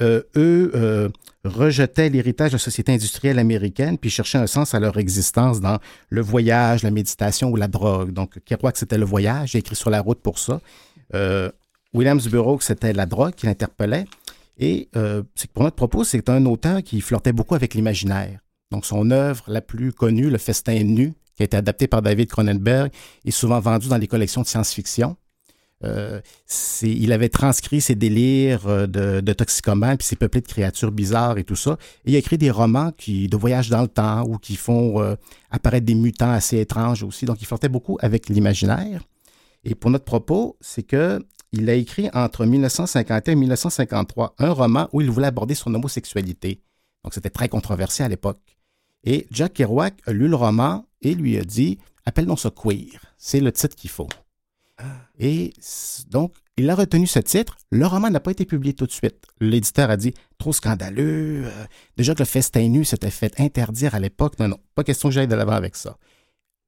Euh, 0.00 0.22
eux 0.36 0.70
euh, 0.74 1.08
rejetaient 1.44 2.10
l'héritage 2.10 2.50
de 2.50 2.56
la 2.56 2.60
société 2.60 2.92
industrielle 2.92 3.38
américaine, 3.38 3.96
puis 3.96 4.10
cherchaient 4.10 4.38
un 4.38 4.46
sens 4.46 4.74
à 4.74 4.80
leur 4.80 4.98
existence 4.98 5.60
dans 5.60 5.78
le 6.10 6.20
voyage, 6.20 6.82
la 6.82 6.90
méditation 6.90 7.50
ou 7.50 7.56
la 7.56 7.66
drogue. 7.66 8.12
Donc, 8.12 8.38
Kerouac, 8.44 8.76
c'était 8.76 8.98
le 8.98 9.06
voyage, 9.06 9.52
j'ai 9.52 9.58
écrit 9.58 9.76
sur 9.76 9.90
la 9.90 10.00
route 10.00 10.20
pour 10.20 10.38
ça. 10.38 10.60
Euh, 11.14 11.50
Williams 11.94 12.28
Burroughs, 12.28 12.60
c'était 12.60 12.92
la 12.92 13.06
drogue 13.06 13.34
qui 13.34 13.46
l'interpellait. 13.46 14.04
Et 14.58 14.88
euh, 14.96 15.22
c'est 15.34 15.48
que 15.48 15.52
pour 15.52 15.64
notre 15.64 15.76
propos, 15.76 16.04
c'est 16.04 16.28
un 16.28 16.44
auteur 16.46 16.82
qui 16.82 17.00
flirtait 17.00 17.32
beaucoup 17.32 17.54
avec 17.54 17.74
l'imaginaire. 17.74 18.40
Donc, 18.70 18.86
son 18.86 19.10
œuvre 19.10 19.44
la 19.48 19.60
plus 19.60 19.92
connue, 19.92 20.30
Le 20.30 20.38
Festin 20.38 20.82
nu, 20.82 21.12
qui 21.36 21.42
a 21.42 21.44
été 21.44 21.56
adapté 21.56 21.86
par 21.86 22.02
David 22.02 22.28
Cronenberg, 22.28 22.90
est 23.24 23.30
souvent 23.30 23.60
vendue 23.60 23.88
dans 23.88 23.98
les 23.98 24.08
collections 24.08 24.42
de 24.42 24.46
science-fiction. 24.46 25.16
Euh, 25.84 26.20
il 26.82 27.12
avait 27.12 27.28
transcrit 27.28 27.82
ses 27.82 27.94
délires 27.94 28.66
euh, 28.66 28.86
de, 28.86 29.20
de 29.20 29.32
toxicomane, 29.34 29.98
puis 29.98 30.06
c'est 30.06 30.16
peuplé 30.16 30.40
de 30.40 30.46
créatures 30.46 30.90
bizarres 30.90 31.36
et 31.36 31.44
tout 31.44 31.54
ça. 31.54 31.76
Et 32.06 32.12
il 32.12 32.14
a 32.16 32.18
écrit 32.18 32.38
des 32.38 32.50
romans 32.50 32.92
qui, 32.96 33.28
de 33.28 33.36
voyage 33.36 33.68
dans 33.68 33.82
le 33.82 33.88
temps 33.88 34.24
ou 34.26 34.38
qui 34.38 34.56
font 34.56 35.02
euh, 35.02 35.16
apparaître 35.50 35.84
des 35.84 35.94
mutants 35.94 36.30
assez 36.30 36.58
étranges 36.58 37.02
aussi. 37.02 37.26
Donc, 37.26 37.42
il 37.42 37.46
flirtait 37.46 37.68
beaucoup 37.68 37.98
avec 38.00 38.30
l'imaginaire. 38.30 39.02
Et 39.64 39.74
pour 39.74 39.90
notre 39.90 40.04
propos, 40.04 40.56
c'est 40.60 40.82
que 40.82 41.22
il 41.56 41.68
a 41.70 41.74
écrit 41.74 42.08
entre 42.12 42.44
1951 42.46 43.32
et 43.32 43.36
1953 43.36 44.34
un 44.38 44.50
roman 44.52 44.88
où 44.92 45.00
il 45.00 45.10
voulait 45.10 45.26
aborder 45.26 45.54
son 45.54 45.74
homosexualité. 45.74 46.60
Donc, 47.04 47.14
c'était 47.14 47.30
très 47.30 47.48
controversé 47.48 48.02
à 48.02 48.08
l'époque. 48.08 48.38
Et 49.04 49.26
Jack 49.30 49.54
Kerouac 49.54 49.94
a 50.06 50.12
lu 50.12 50.28
le 50.28 50.36
roman 50.36 50.84
et 51.02 51.14
lui 51.14 51.36
a 51.38 51.42
dit 51.44 51.78
Appelle-nous 52.04 52.36
ça 52.36 52.50
queer. 52.50 53.00
C'est 53.18 53.40
le 53.40 53.52
titre 53.52 53.74
qu'il 53.76 53.90
faut. 53.90 54.08
Et 55.18 55.54
c- 55.58 56.02
donc, 56.10 56.34
il 56.58 56.68
a 56.70 56.74
retenu 56.74 57.06
ce 57.06 57.18
titre. 57.18 57.56
Le 57.70 57.86
roman 57.86 58.10
n'a 58.10 58.20
pas 58.20 58.30
été 58.30 58.44
publié 58.44 58.74
tout 58.74 58.86
de 58.86 58.92
suite. 58.92 59.24
L'éditeur 59.40 59.90
a 59.90 59.96
dit 59.96 60.12
Trop 60.38 60.52
scandaleux. 60.52 61.44
euh, 61.46 61.64
déjà 61.96 62.14
que 62.14 62.20
le 62.20 62.24
festin 62.26 62.68
nu 62.68 62.84
s'était 62.84 63.10
fait 63.10 63.38
interdire 63.40 63.94
à 63.94 64.00
l'époque. 64.00 64.38
Non, 64.38 64.48
non, 64.48 64.58
pas 64.74 64.84
question 64.84 65.08
que 65.08 65.14
j'aille 65.14 65.28
de 65.28 65.34
l'avant 65.34 65.52
avec 65.52 65.76
ça. 65.76 65.96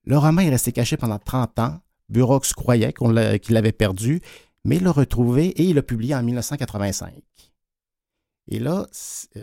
Le 0.04 0.16
roman 0.16 0.40
est 0.42 0.50
resté 0.50 0.72
caché 0.72 0.96
pendant 0.96 1.18
30 1.18 1.58
ans. 1.58 1.80
Burroughs 2.08 2.54
croyait 2.56 2.94
qu'il 2.94 3.54
l'avait 3.54 3.72
perdu, 3.72 4.22
mais 4.68 4.78
l'a 4.78 4.92
retrouvé 4.92 5.46
et 5.46 5.64
il 5.64 5.76
l'a 5.76 5.82
publié 5.82 6.14
en 6.14 6.22
1985. 6.22 7.14
Et 8.50 8.58
là, 8.58 8.86
euh, 9.36 9.40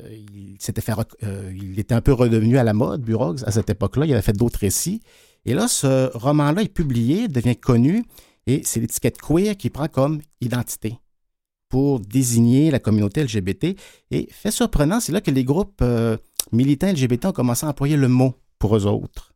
euh, 1.23 1.51
il 1.53 1.80
était 1.80 1.95
un 1.95 2.01
peu 2.01 2.13
redevenu 2.13 2.57
à 2.57 2.63
la 2.63 2.73
mode, 2.73 3.01
Burroughs, 3.01 3.43
à 3.43 3.51
cette 3.51 3.69
époque-là. 3.69 4.05
Il 4.05 4.13
avait 4.13 4.21
fait 4.21 4.38
d'autres 4.38 4.59
récits. 4.59 5.01
Et 5.45 5.53
là, 5.53 5.67
ce 5.67 6.15
roman-là 6.15 6.61
est 6.61 6.73
publié, 6.73 7.28
devient 7.28 7.55
connu, 7.55 8.03
et 8.47 8.61
c'est 8.63 8.80
l'étiquette 8.80 9.19
queer 9.19 9.57
qui 9.57 9.69
prend 9.69 9.88
comme 9.88 10.21
identité 10.41 10.99
pour 11.69 11.99
désigner 11.99 12.69
la 12.69 12.80
communauté 12.80 13.23
LGBT. 13.23 13.76
Et 14.11 14.28
fait 14.32 14.51
surprenant, 14.51 14.99
c'est 14.99 15.11
là 15.11 15.21
que 15.21 15.32
les 15.32 15.43
groupes 15.43 15.82
euh, 15.82 16.17
militants 16.51 16.91
LGBT 16.91 17.26
ont 17.26 17.32
commencé 17.32 17.65
à 17.65 17.69
employer 17.69 17.97
le 17.97 18.07
mot 18.07 18.36
pour 18.59 18.78
eux 18.78 18.86
autres. 18.86 19.34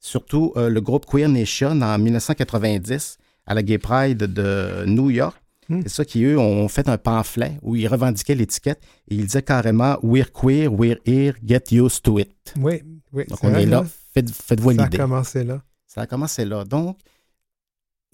Surtout 0.00 0.52
le 0.54 0.80
groupe 0.80 1.06
Queer 1.06 1.28
Nation 1.28 1.82
en 1.82 1.98
1990 1.98 3.18
à 3.48 3.54
la 3.54 3.62
Gay 3.64 3.78
Pride 3.78 4.18
de 4.18 4.84
New 4.86 5.10
York. 5.10 5.36
Hmm. 5.68 5.80
C'est 5.82 5.88
ça 5.88 6.04
qui, 6.04 6.22
eux, 6.22 6.38
ont 6.38 6.68
fait 6.68 6.88
un 6.88 6.96
pamphlet 6.96 7.58
où 7.62 7.74
ils 7.76 7.88
revendiquaient 7.88 8.34
l'étiquette 8.36 8.80
et 9.08 9.16
ils 9.16 9.24
disaient 9.26 9.42
carrément 9.42 9.98
We're 10.02 10.30
queer, 10.32 10.72
we're 10.72 10.98
here, 11.04 11.34
get 11.44 11.64
used 11.72 12.02
to 12.02 12.18
it. 12.18 12.30
Oui, 12.56 12.82
oui. 13.12 13.24
Donc, 13.28 13.42
on 13.42 13.50
vrai, 13.50 13.64
est 13.64 13.66
là, 13.66 13.84
faites, 14.14 14.30
faites-vous 14.30 14.72
Ça 14.74 14.82
a 14.82 14.84
l'idée. 14.84 14.98
commencé 14.98 15.44
là. 15.44 15.62
Ça 15.86 16.02
a 16.02 16.06
commencé 16.06 16.44
là. 16.44 16.64
Donc, 16.64 16.98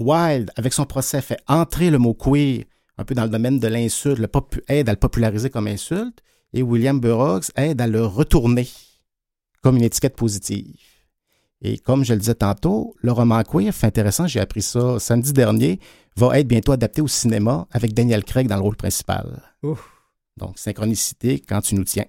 Wilde, 0.01 0.51
avec 0.57 0.73
son 0.73 0.85
procès, 0.87 1.21
fait 1.21 1.39
entrer 1.47 1.91
le 1.91 1.99
mot 1.99 2.15
queer 2.15 2.65
un 2.99 3.05
peu 3.05 3.15
dans 3.15 3.25
le 3.25 3.29
domaine 3.29 3.59
de 3.59 3.69
l'insulte, 3.69 4.19
le 4.19 4.29
aide 4.69 4.89
à 4.89 4.93
le 4.93 4.99
populariser 4.99 5.51
comme 5.51 5.67
insulte, 5.67 6.23
et 6.53 6.63
William 6.63 7.01
Burroughs 7.01 7.51
aide 7.57 7.81
à 7.81 7.87
le 7.87 8.05
retourner 8.05 8.69
comme 9.63 9.77
une 9.77 9.83
étiquette 9.83 10.17
positive. 10.17 10.77
Et 11.63 11.79
comme 11.79 12.05
je 12.05 12.13
le 12.13 12.21
disais 12.21 12.35
tantôt, 12.35 12.95
le 13.01 13.13
roman 13.13 13.43
queer, 13.43 13.73
fait 13.73 13.87
intéressant, 13.87 14.27
j'ai 14.27 14.41
appris 14.41 14.63
ça 14.63 14.99
samedi 14.99 15.33
dernier, 15.33 15.81
va 16.17 16.39
être 16.39 16.47
bientôt 16.47 16.73
adapté 16.73 17.01
au 17.01 17.09
cinéma 17.09 17.67
avec 17.71 17.95
Daniel 17.95 18.23
Craig 18.25 18.47
dans 18.49 18.57
le 18.57 18.63
rôle 18.63 18.77
principal. 18.77 19.43
Ouf. 19.63 19.91
Donc, 20.37 20.59
synchronicité 20.59 21.41
quand 21.41 21.61
tu 21.63 21.75
nous 21.75 21.85
tiens. 21.85 22.05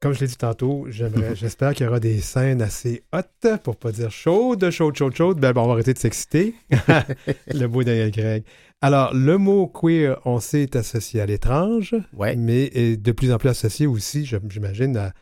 Comme 0.00 0.12
je 0.12 0.20
l'ai 0.20 0.26
dit 0.26 0.36
tantôt, 0.36 0.86
j'espère 0.90 1.72
qu'il 1.74 1.86
y 1.86 1.88
aura 1.88 2.00
des 2.00 2.20
scènes 2.20 2.60
assez 2.62 3.04
hautes, 3.12 3.62
pour 3.62 3.76
pas 3.76 3.92
dire 3.92 4.10
chaudes, 4.10 4.68
chaudes, 4.70 4.96
chaudes, 4.96 5.14
chaudes. 5.14 5.40
Ben, 5.40 5.52
bon, 5.52 5.62
on 5.62 5.66
va 5.68 5.72
arrêter 5.74 5.94
de 5.94 5.98
s'exciter. 5.98 6.54
le 7.46 7.66
beau 7.66 7.84
Daniel 7.84 8.10
Craig. 8.10 8.44
Alors, 8.80 9.14
le 9.14 9.38
mot 9.38 9.66
queer, 9.68 10.20
on 10.26 10.40
sait, 10.40 10.62
est 10.64 10.76
associé 10.76 11.20
à 11.20 11.26
l'étrange, 11.26 11.94
Ouais. 12.12 12.36
mais 12.36 12.64
est 12.74 12.96
de 13.00 13.12
plus 13.12 13.32
en 13.32 13.38
plus 13.38 13.48
associé 13.48 13.86
aussi, 13.86 14.26
j'imagine, 14.26 14.96
à, 14.96 15.12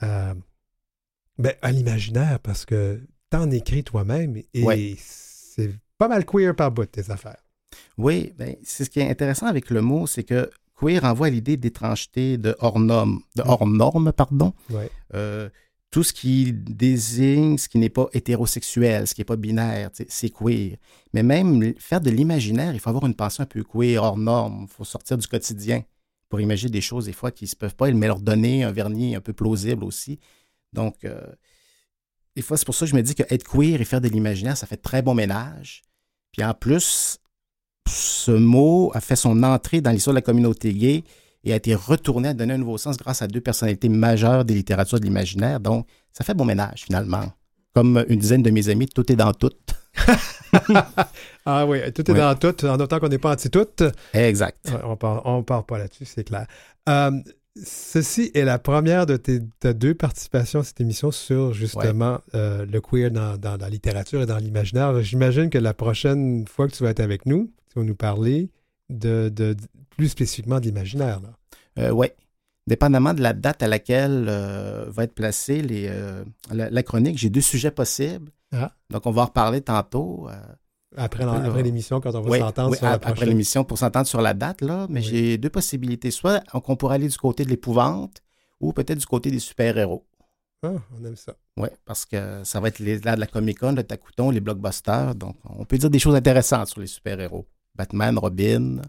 à, 0.00 0.34
ben, 1.38 1.54
à 1.62 1.72
l'imaginaire, 1.72 2.40
parce 2.40 2.64
que 2.64 3.00
t'en 3.30 3.50
écris 3.50 3.84
toi-même 3.84 4.36
et 4.54 4.62
Ouais. 4.64 4.94
c'est 4.98 5.70
pas 5.98 6.08
mal 6.08 6.24
queer 6.24 6.54
par 6.54 6.70
bout, 6.70 6.86
tes 6.86 7.10
affaires. 7.10 7.42
Oui, 7.96 8.32
ben, 8.38 8.56
c'est 8.62 8.84
ce 8.84 8.90
qui 8.90 9.00
est 9.00 9.08
intéressant 9.10 9.46
avec 9.46 9.70
le 9.70 9.82
mot, 9.82 10.06
c'est 10.06 10.24
que 10.24 10.50
queer 10.80 11.02
renvoie 11.02 11.26
à 11.26 11.30
l'idée 11.30 11.56
d'étrangeté, 11.56 12.38
de 12.38 12.54
hors 12.60 12.78
norme, 12.78 13.20
de 13.36 13.42
hors 13.44 13.66
norme, 13.66 14.12
pardon. 14.12 14.52
Ouais. 14.70 14.90
Euh, 15.14 15.48
tout 15.90 16.02
ce 16.02 16.12
qui 16.12 16.52
désigne 16.52 17.56
ce 17.56 17.68
qui 17.68 17.78
n'est 17.78 17.88
pas 17.88 18.08
hétérosexuel, 18.12 19.06
ce 19.06 19.14
qui 19.14 19.20
n'est 19.22 19.24
pas 19.26 19.36
binaire, 19.36 19.90
c'est 20.08 20.30
queer. 20.30 20.76
Mais 21.14 21.22
même 21.22 21.74
faire 21.78 22.00
de 22.00 22.10
l'imaginaire, 22.10 22.74
il 22.74 22.80
faut 22.80 22.90
avoir 22.90 23.06
une 23.06 23.14
pensée 23.14 23.42
un 23.42 23.46
peu 23.46 23.64
queer, 23.64 24.02
hors 24.02 24.18
norme. 24.18 24.66
Il 24.68 24.72
faut 24.74 24.84
sortir 24.84 25.16
du 25.18 25.26
quotidien 25.26 25.82
pour 26.28 26.40
imaginer 26.40 26.70
des 26.70 26.82
choses 26.82 27.06
des 27.06 27.12
fois 27.14 27.30
qui 27.30 27.44
ne 27.44 27.48
se 27.48 27.56
peuvent 27.56 27.74
pas, 27.74 27.90
mais 27.90 28.06
leur 28.06 28.20
donner 28.20 28.64
un 28.64 28.70
vernis 28.70 29.14
un 29.16 29.20
peu 29.22 29.32
plausible 29.32 29.82
aussi. 29.82 30.18
Donc, 30.72 31.04
euh, 31.04 31.20
des 32.36 32.42
fois, 32.42 32.56
c'est 32.56 32.64
pour 32.64 32.74
ça 32.74 32.84
que 32.84 32.90
je 32.90 32.96
me 32.96 33.02
dis 33.02 33.14
que 33.14 33.22
être 33.30 33.44
queer 33.44 33.80
et 33.80 33.84
faire 33.84 34.00
de 34.00 34.08
l'imaginaire, 34.08 34.56
ça 34.56 34.66
fait 34.66 34.76
très 34.76 35.02
bon 35.02 35.14
ménage. 35.14 35.82
Puis 36.32 36.44
en 36.44 36.54
plus, 36.54 37.18
ce 37.88 38.30
mot 38.30 38.90
a 38.94 39.00
fait 39.00 39.16
son 39.16 39.42
entrée 39.42 39.80
dans 39.80 39.90
l'histoire 39.90 40.12
de 40.14 40.18
la 40.18 40.22
communauté 40.22 40.72
gay 40.72 41.04
et 41.44 41.52
a 41.52 41.56
été 41.56 41.74
retourné 41.74 42.28
à 42.28 42.34
donner 42.34 42.54
un 42.54 42.58
nouveau 42.58 42.78
sens 42.78 42.96
grâce 42.96 43.22
à 43.22 43.26
deux 43.28 43.40
personnalités 43.40 43.88
majeures 43.88 44.44
des 44.44 44.54
littératures 44.54 45.00
de 45.00 45.04
l'imaginaire. 45.04 45.60
Donc, 45.60 45.86
ça 46.12 46.24
fait 46.24 46.34
bon 46.34 46.44
ménage 46.44 46.84
finalement. 46.84 47.24
Comme 47.74 48.04
une 48.08 48.18
dizaine 48.18 48.42
de 48.42 48.50
mes 48.50 48.68
amis, 48.68 48.86
tout 48.88 49.10
est 49.10 49.16
dans 49.16 49.32
tout. 49.32 49.52
Ah 51.44 51.66
oui, 51.66 51.80
tout 51.92 52.10
est 52.10 52.14
dans 52.14 52.34
tout, 52.34 52.64
en 52.66 52.78
autant 52.78 52.98
qu'on 53.00 53.08
n'est 53.08 53.18
pas 53.18 53.32
anti-tout. 53.32 53.66
Exact. 54.12 54.70
On 54.84 54.96
part, 54.96 55.22
on 55.24 55.42
part 55.42 55.64
pas 55.64 55.78
là-dessus, 55.78 56.04
c'est 56.04 56.24
clair. 56.24 56.46
Euh, 56.88 57.10
ceci 57.56 58.30
est 58.34 58.44
la 58.44 58.58
première 58.58 59.06
de 59.06 59.16
tes 59.16 59.40
de 59.40 59.72
deux 59.72 59.94
participations 59.94 60.60
à 60.60 60.64
cette 60.64 60.80
émission 60.80 61.10
sur 61.10 61.52
justement 61.52 62.20
euh, 62.34 62.64
le 62.66 62.80
queer 62.80 63.10
dans, 63.10 63.36
dans 63.36 63.56
la 63.56 63.68
littérature 63.68 64.22
et 64.22 64.26
dans 64.26 64.38
l'imaginaire. 64.38 65.00
J'imagine 65.02 65.50
que 65.50 65.58
la 65.58 65.74
prochaine 65.74 66.46
fois 66.46 66.68
que 66.68 66.74
tu 66.74 66.82
vas 66.84 66.90
être 66.90 67.00
avec 67.00 67.26
nous, 67.26 67.50
tu 67.72 67.78
vas 67.80 67.84
nous 67.84 67.96
parler 67.96 68.50
de, 68.90 69.28
de- 69.34 69.54
de- 69.54 69.66
plus 69.96 70.08
spécifiquement 70.08 70.60
de 70.60 70.66
l'imaginaire. 70.66 71.20
Euh, 71.78 71.90
oui. 71.90 72.08
Dépendamment 72.68 73.14
de 73.14 73.22
la 73.22 73.32
date 73.32 73.62
à 73.62 73.66
laquelle 73.66 74.26
euh, 74.28 74.84
va 74.88 75.04
être 75.04 75.14
placée 75.14 75.62
les, 75.62 75.90
la, 76.52 76.70
la 76.70 76.82
chronique, 76.82 77.18
j'ai 77.18 77.30
deux 77.30 77.40
sujets 77.40 77.70
possibles. 77.72 78.30
Ah. 78.52 78.72
Donc, 78.90 79.06
on 79.06 79.10
va 79.10 79.22
en 79.22 79.26
reparler 79.26 79.60
tantôt. 79.62 80.28
Après, 80.96 81.62
l'émission, 81.62 82.00
quand 82.00 82.14
on 82.14 82.22
va 82.22 82.30
Oui, 82.30 82.38
s'entendre 82.38 82.70
oui, 82.70 82.76
sur 82.78 82.86
la 82.86 82.92
ap- 82.92 82.96
après 83.02 83.12
prochaine. 83.12 83.28
l'émission 83.28 83.64
pour 83.64 83.76
s'entendre 83.78 84.06
sur 84.06 84.20
la 84.22 84.32
date, 84.34 84.62
là, 84.62 84.86
mais 84.88 85.00
Oui. 85.00 85.06
j'ai 85.06 85.38
deux 85.38 85.50
possibilités. 85.50 86.10
Soit 86.10 86.42
on- 86.54 86.60
qu'on 86.60 86.76
pourrait 86.76 86.94
aller 86.96 87.08
du 87.08 87.16
côté 87.18 87.44
de 87.44 87.50
l'épouvante 87.50 88.22
ou 88.60 88.72
peut-être 88.72 88.98
du 88.98 89.06
côté 89.06 89.30
des 89.30 89.38
super-héros. 89.38 90.06
Ah, 90.62 90.72
on 90.98 91.04
aime 91.04 91.14
ça. 91.14 91.34
Oui, 91.56 91.68
parce 91.84 92.04
que 92.06 92.42
ça 92.42 92.58
va 92.58 92.68
être 92.68 92.78
les, 92.80 92.98
là 93.00 93.14
de 93.16 93.20
la 93.20 93.26
Comic-Con, 93.26 93.72
le 93.72 93.84
Takuton, 93.84 94.30
les 94.30 94.40
blockbusters. 94.40 95.14
Donc, 95.14 95.36
on 95.44 95.64
peut 95.64 95.78
dire 95.78 95.90
des 95.90 95.98
choses 96.00 96.14
intéressantes 96.16 96.68
sur 96.68 96.80
les 96.80 96.86
super-héros. 96.88 97.46
Batman, 97.76 98.18
Robin. 98.18 98.80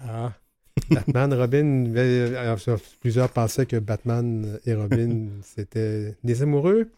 Ah. 0.00 0.32
Batman, 0.90 1.32
Robin, 1.38 1.92
plusieurs 3.00 3.28
pensaient 3.30 3.66
que 3.66 3.76
Batman 3.76 4.58
et 4.64 4.74
Robin, 4.74 5.28
c'était 5.42 6.16
des 6.24 6.42
amoureux. 6.42 6.90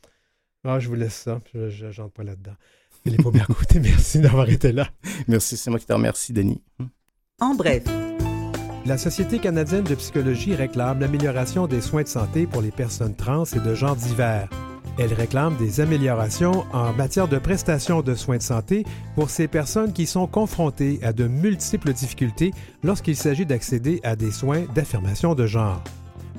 Ah, 0.64 0.78
je 0.78 0.89
vous 0.89 0.95
laisse 0.95 1.14
ça. 1.14 1.41
Je 1.55 1.86
n'entre 1.86 2.12
pas 2.12 2.24
là-dedans. 2.24 2.55
Merci 3.81 4.21
d'avoir 4.21 4.49
été 4.49 4.73
là. 4.73 4.89
Merci, 5.27 5.57
c'est 5.57 5.71
moi 5.71 5.79
qui 5.79 5.87
te 5.87 5.93
remercie, 5.93 6.33
Denis. 6.33 6.63
En 7.41 7.55
bref, 7.55 7.85
La 8.87 8.99
Société 8.99 9.39
canadienne 9.39 9.85
de 9.85 9.95
psychologie 9.95 10.55
réclame 10.55 11.01
l'amélioration 11.01 11.67
des 11.67 11.81
soins 11.81 12.03
de 12.03 12.09
santé 12.09 12.47
pour 12.47 12.63
les 12.63 12.71
personnes 12.71 13.15
trans 13.15 13.45
et 13.45 13.61
de 13.61 13.75
genres 13.75 13.97
divers. 13.97 14.49
Elle 14.99 15.15
réclame 15.15 15.57
des 15.57 15.81
améliorations 15.81 16.65
en 16.73 16.93
matière 16.93 17.29
de 17.29 17.39
prestations 17.39 18.03
de 18.03 18.17
soins 18.17 18.39
de 18.39 18.43
santé 18.43 18.85
pour 19.15 19.31
ces 19.31 19.47
personnes 19.47 19.93
qui 19.93 20.07
sont 20.07 20.27
confrontées 20.27 20.99
à 21.03 21.13
de 21.13 21.29
multiples 21.29 21.93
difficultés 21.93 22.53
lorsqu'il 22.83 23.15
s'agit 23.15 23.47
d'accéder 23.47 24.01
à 24.03 24.17
des 24.17 24.33
soins 24.33 24.65
d'affirmation 24.75 25.37
de 25.37 25.47
genre. 25.47 25.85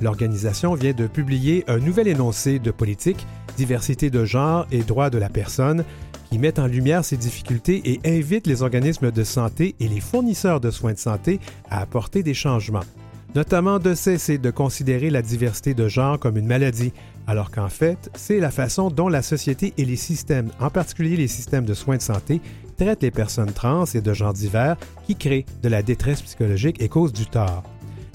L'organisation 0.01 0.73
vient 0.75 0.93
de 0.93 1.07
publier 1.07 1.63
un 1.67 1.77
nouvel 1.77 2.09
énoncé 2.09 2.59
de 2.59 2.71
politique, 2.71 3.25
diversité 3.55 4.09
de 4.09 4.25
genre 4.25 4.65
et 4.71 4.79
droits 4.79 5.09
de 5.09 5.17
la 5.17 5.29
personne 5.29 5.85
qui 6.29 6.37
met 6.37 6.59
en 6.59 6.67
lumière 6.67 7.03
ces 7.03 7.17
difficultés 7.17 7.81
et 7.85 7.99
invite 8.05 8.47
les 8.47 8.61
organismes 8.61 9.11
de 9.11 9.23
santé 9.23 9.75
et 9.79 9.87
les 9.87 9.99
fournisseurs 9.99 10.59
de 10.59 10.71
soins 10.71 10.93
de 10.93 10.99
santé 10.99 11.39
à 11.69 11.81
apporter 11.81 12.23
des 12.23 12.33
changements, 12.33 12.83
notamment 13.35 13.79
de 13.79 13.93
cesser 13.93 14.37
de 14.37 14.51
considérer 14.51 15.09
la 15.09 15.21
diversité 15.21 15.73
de 15.73 15.87
genre 15.87 16.19
comme 16.19 16.37
une 16.37 16.47
maladie, 16.47 16.93
alors 17.27 17.51
qu'en 17.51 17.69
fait, 17.69 18.09
c'est 18.15 18.39
la 18.39 18.51
façon 18.51 18.89
dont 18.89 19.09
la 19.09 19.21
société 19.21 19.73
et 19.77 19.85
les 19.85 19.95
systèmes, 19.95 20.49
en 20.59 20.69
particulier 20.69 21.15
les 21.15 21.27
systèmes 21.27 21.65
de 21.65 21.73
soins 21.73 21.97
de 21.97 22.01
santé, 22.01 22.41
traitent 22.77 23.03
les 23.03 23.11
personnes 23.11 23.51
trans 23.51 23.85
et 23.85 24.01
de 24.01 24.13
genres 24.13 24.33
divers 24.33 24.77
qui 25.05 25.15
créent 25.15 25.45
de 25.61 25.69
la 25.69 25.83
détresse 25.83 26.21
psychologique 26.21 26.81
et 26.81 26.89
causent 26.89 27.13
du 27.13 27.25
tort. 27.25 27.63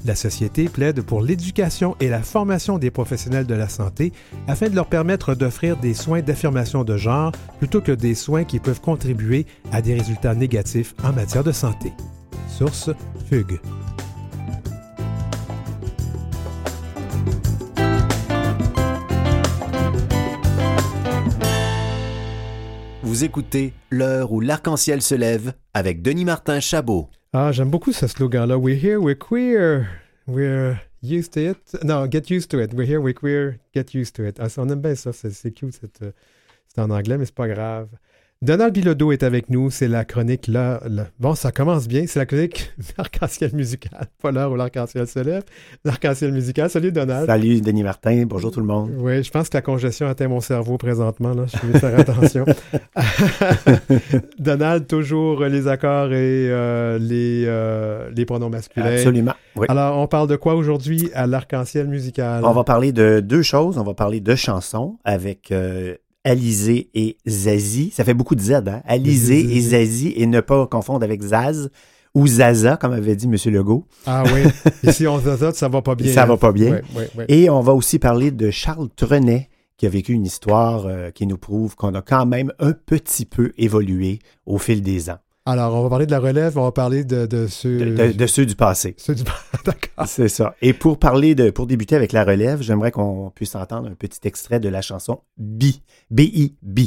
La 0.07 0.15
société 0.15 0.69
plaide 0.69 1.01
pour 1.01 1.23
l'éducation 1.23 1.97
et 1.99 2.11
la 2.11 2.23
formation 2.23 2.77
des 2.77 2.91
professionnels 2.91 3.47
de 3.47 3.55
la 3.55 3.71
santé 3.71 4.13
afin 4.47 4.69
de 4.69 4.75
leur 4.75 4.87
permettre 4.87 5.35
d'offrir 5.35 5.79
des 5.79 5.95
soins 5.95 6.21
d'affirmation 6.21 6.85
de 6.85 6.99
genre 6.99 7.33
plutôt 7.59 7.81
que 7.81 7.93
des 7.93 8.15
soins 8.15 8.45
qui 8.45 8.59
peuvent 8.59 8.83
contribuer 8.83 9.47
à 9.73 9.81
des 9.81 9.95
résultats 9.95 10.35
négatifs 10.35 10.95
en 11.03 11.15
matière 11.15 11.43
de 11.43 11.53
santé. 11.53 11.91
Source 12.49 12.91
Fugue. 13.31 13.59
Vous 23.03 23.25
écoutez 23.25 23.73
L'heure 23.89 24.33
où 24.33 24.41
l'arc-en-ciel 24.41 25.01
se 25.01 25.15
lève 25.15 25.55
avec 25.73 26.03
Denis 26.03 26.27
Martin 26.27 26.61
Chabot. 26.61 27.09
Ah, 27.37 27.51
j'aime 27.51 27.68
beaucoup 27.68 27.91
ce 27.93 28.07
slogan-là. 28.07 28.57
We're 28.57 28.76
here, 28.80 28.99
we're 29.01 29.18
queer. 29.18 29.89
We're 30.28 30.78
used 31.03 31.32
to 31.32 31.41
it. 31.41 31.76
Non, 31.82 32.07
get 32.09 32.30
used 32.30 32.49
to 32.53 32.61
it. 32.61 32.72
We're 32.72 32.87
here, 32.87 33.01
we're 33.01 33.12
queer. 33.12 33.59
Get 33.74 33.93
used 33.93 34.14
to 34.16 34.22
it. 34.24 34.39
Ah, 34.39 34.47
on 34.57 34.68
aime 34.68 34.80
bien 34.80 34.95
ça. 34.95 35.12
C'est 35.12 35.51
cute. 35.51 35.80
euh, 36.03 36.12
C'est 36.68 36.80
en 36.80 36.91
anglais, 36.91 37.18
mais 37.18 37.24
c'est 37.24 37.35
pas 37.35 37.49
grave. 37.49 37.89
Donald 38.45 38.75
Bilodeau 38.75 39.11
est 39.11 39.23
avec 39.23 39.49
nous. 39.49 39.71
C'est 39.71 39.89
la 39.89 40.05
chronique 40.05 40.49
là. 40.49 40.79
là. 40.87 41.07
Bon, 41.19 41.35
ça 41.35 41.51
commence 41.51 41.89
bien. 41.89 42.05
C'est 42.07 42.19
la 42.19 42.27
chronique 42.27 42.75
L'arc-en-ciel 42.99 43.55
musical. 43.55 44.07
Pas 44.21 44.33
l'heure 44.33 44.53
où 44.53 44.57
l'arc-en-ciel 44.57 45.07
se 45.07 45.19
lève. 45.19 45.45
L'arc-en-ciel 45.83 46.31
musical. 46.31 46.69
Salut, 46.69 46.93
Donald. 46.93 47.25
Salut 47.25 47.63
Denis 47.63 47.83
Martin, 47.83 48.25
bonjour 48.27 48.51
tout 48.51 48.61
le 48.61 48.67
monde. 48.67 48.91
Oui, 48.99 49.23
je 49.23 49.31
pense 49.31 49.49
que 49.49 49.57
la 49.57 49.63
congestion 49.63 50.09
atteint 50.09 50.29
mon 50.29 50.41
cerveau 50.41 50.77
présentement. 50.77 51.33
Là. 51.33 51.47
Je 51.47 51.67
vais 51.67 51.79
faire 51.79 51.99
attention. 51.99 52.45
Donald, 54.39 54.87
toujours 54.87 55.43
les 55.47 55.67
accords 55.67 56.13
et 56.13 56.51
euh, 56.51 56.99
les, 56.99 57.45
euh, 57.47 58.11
les 58.15 58.27
pronoms 58.27 58.51
masculins. 58.51 58.93
Absolument. 58.93 59.33
Oui. 59.57 59.67
Alors, 59.71 59.97
on 59.97 60.07
parle 60.07 60.29
de 60.29 60.37
quoi 60.37 60.55
aujourd'hui 60.55 61.09
à 61.15 61.27
l'arc-en-ciel 61.27 61.89
musical? 61.89 62.45
On 62.45 62.53
va 62.53 62.65
parler 62.65 62.93
de 62.93 63.21
deux 63.21 63.43
choses. 63.43 63.79
On 63.79 63.85
va 63.85 63.95
parler 63.95 64.21
de 64.21 64.35
chansons 64.35 64.99
avec 65.03 65.51
euh, 65.51 65.95
Alizé 66.25 66.89
et 66.95 67.18
Zazie. 67.29 67.91
Ça 67.91 68.05
fait 68.05 68.14
beaucoup 68.14 68.35
de 68.35 68.41
Z, 68.41 68.53
hein? 68.66 68.83
Alizé 68.87 69.57
et 69.57 69.61
Zazie 69.61 70.14
et 70.16 70.27
ne 70.27 70.41
pas 70.41 70.66
confondre 70.66 71.05
avec 71.05 71.22
Zaz 71.22 71.70
ou 72.14 72.27
Zaza, 72.27 72.77
comme 72.77 72.93
avait 72.93 73.16
dit 73.16 73.27
M. 73.27 73.37
Legault. 73.53 73.87
Ah 74.07 74.22
oui. 74.33 74.43
Et 74.83 74.93
si 74.93 75.07
on 75.07 75.18
zozote, 75.18 75.57
ça 75.57 75.68
va 75.68 75.83
pas 75.83 75.95
bien. 75.95 76.12
Ça 76.12 76.22
hein? 76.22 76.27
va 76.27 76.37
pas 76.37 76.53
bien. 76.53 76.70
Ouais, 76.70 76.83
ouais, 76.97 77.11
ouais. 77.18 77.25
Et 77.29 77.51
on 77.51 77.61
va 77.61 77.75
aussi 77.75 77.99
parler 77.99 78.31
de 78.31 78.51
Charles 78.51 78.89
Trenet, 78.95 79.49
qui 79.77 79.87
a 79.87 79.89
vécu 79.89 80.12
une 80.12 80.25
histoire 80.25 80.87
euh, 80.87 81.11
qui 81.11 81.27
nous 81.27 81.39
prouve 81.39 81.75
qu'on 81.75 81.95
a 81.95 82.03
quand 82.03 82.27
même 82.27 82.53
un 82.61 82.72
petit 82.72 83.27
peu 83.27 83.53
évolué 83.59 84.20
au 84.47 84.59
fil 84.59 84.83
des 84.83 85.11
ans. 85.11 85.18
Alors, 85.47 85.75
on 85.75 85.83
va 85.83 85.91
parler 85.91 86.07
de 86.07 86.11
la 86.11 86.21
relève, 86.21 86.57
on 86.57 86.63
va 86.63 86.73
parler 86.73 87.05
de, 87.05 87.27
de 87.27 87.47
ceux... 87.49 87.77
De, 87.79 88.07
de- 88.07 88.13
de 88.13 88.27
ceux 88.27 88.47
du 88.47 88.55
passé. 88.57 88.95
ceux 88.97 89.15
du... 89.15 89.25
D'accord. 89.67 90.07
C'est 90.07 90.29
ça. 90.29 90.55
Et 90.63 90.73
pour 90.73 90.99
parler 90.99 91.35
de, 91.35 91.51
pour 91.51 91.67
débuter 91.67 91.95
avec 91.97 92.13
la 92.13 92.25
relève, 92.25 92.63
j'aimerais 92.63 92.91
qu'on 92.91 93.31
puisse 93.35 93.55
entendre 93.55 93.89
un 93.91 93.95
petit 93.95 94.21
extrait 94.27 94.59
de 94.59 94.71
la 94.71 94.81
chanson 94.81 95.21
Bi. 95.37 95.83
B-I-B. 96.11 96.81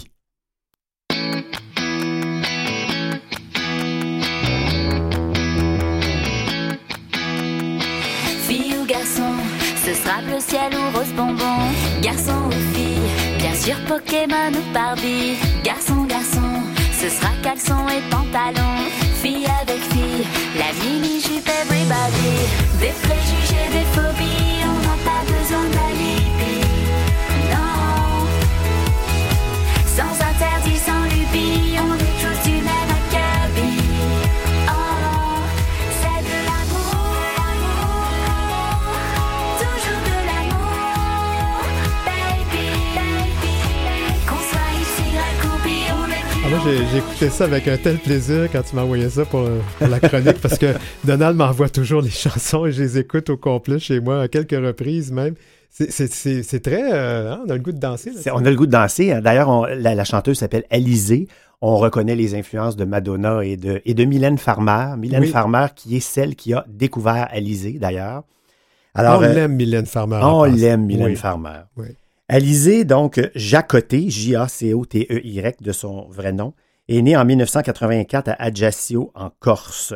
Fille 8.47 8.73
ou 8.81 8.85
garçon, 8.85 9.33
ce 9.83 9.93
sera 9.93 10.21
bleu 10.21 10.39
ciel 10.39 10.71
ou 10.73 10.97
rose 10.97 11.13
bonbon. 11.15 11.57
Garçon 12.01 12.47
ou 12.47 12.51
fille, 12.73 13.37
bien 13.39 13.53
sûr 13.53 13.75
Pokémon 13.87 14.51
ou 14.51 14.73
Barbie. 14.73 15.35
Garçon, 15.63 16.03
garçon, 16.03 16.06
ce 17.09 17.15
sera 17.15 17.29
caleçon 17.41 17.87
et 17.87 18.01
pantalon. 18.09 18.89
Fille 19.21 19.47
avec 19.61 19.81
fille, 19.93 20.25
la 20.57 20.73
mini-jupe 20.83 21.47
everybody. 21.47 22.33
Des 22.79 22.93
préjugés, 23.01 23.46
Ah, 46.47 46.49
moi, 46.49 46.59
j'ai 46.65 46.97
écouté 46.99 47.29
ça 47.29 47.43
avec 47.43 47.67
un 47.67 47.75
tel 47.75 47.97
plaisir 47.97 48.47
quand 48.49 48.61
tu 48.61 48.73
m'as 48.75 48.83
envoyé 48.83 49.09
ça 49.09 49.25
pour, 49.25 49.43
pour 49.77 49.87
la 49.87 49.99
chronique 49.99 50.39
parce 50.41 50.57
que 50.57 50.73
Donald 51.03 51.35
m'envoie 51.35 51.67
toujours 51.67 52.01
les 52.01 52.09
chansons 52.23 52.65
et 52.65 52.71
je 52.71 52.81
les 52.81 52.97
écoute 52.99 53.29
au 53.29 53.35
complet 53.35 53.79
chez 53.79 53.99
moi 53.99 54.21
à 54.21 54.27
quelques 54.29 54.51
reprises 54.51 55.11
même. 55.11 55.35
C'est- 55.69 56.59
très... 56.61 56.93
euh, 56.93 57.33
hein, 57.33 57.41
on 57.45 57.49
a 57.49 57.53
le 57.53 57.59
goût 57.59 57.73
de 57.73 57.79
danser. 57.79 58.11
là, 58.11 58.31
On 58.33 58.45
a 58.45 58.49
le 58.49 58.55
goût 58.55 58.65
de 58.65 58.71
danser. 58.71 59.13
D'ailleurs, 59.21 59.67
la, 59.67 59.93
la 59.93 60.03
chanteuse 60.05 60.37
s'appelle 60.37 60.63
Alizée. 60.69 61.27
On 61.61 61.75
reconnaît 61.77 62.15
les 62.15 62.33
influences 62.33 62.77
de 62.77 62.85
Madonna 62.85 63.43
et 63.43 63.57
de, 63.57 63.81
et 63.85 63.93
de 63.93 64.05
Mylène 64.05 64.37
Farmer. 64.37 64.95
Mylène 64.97 65.23
Oui. 65.23 65.27
Farmer, 65.29 65.65
qui 65.75 65.97
est 65.97 66.01
celle 66.01 66.35
qui 66.35 66.53
a 66.53 66.65
découvert 66.69 67.27
Alizée, 67.31 67.73
d'ailleurs. 67.73 68.23
on 68.95 69.01
euh, 69.21 69.33
l'aime, 69.33 69.53
Mylène 69.55 69.85
Farmer. 69.85 70.19
On 70.23 70.45
l'aime, 70.45 70.85
Mylène 70.85 71.07
Oui. 71.07 71.15
Farmer. 71.17 71.59
Oui. 71.75 71.87
Alizée, 72.29 72.83
donc, 72.83 73.21
Jacoté, 73.35 74.09
J-A-C-O-T-E-Y 74.09 75.61
de 75.61 75.71
son 75.71 76.09
vrai 76.09 76.33
nom, 76.33 76.53
est 76.89 77.01
née 77.01 77.15
en 77.15 77.23
1984 77.23 78.27
à 78.29 78.33
Ajaccio, 78.33 79.11
en 79.15 79.29
Corse. 79.39 79.93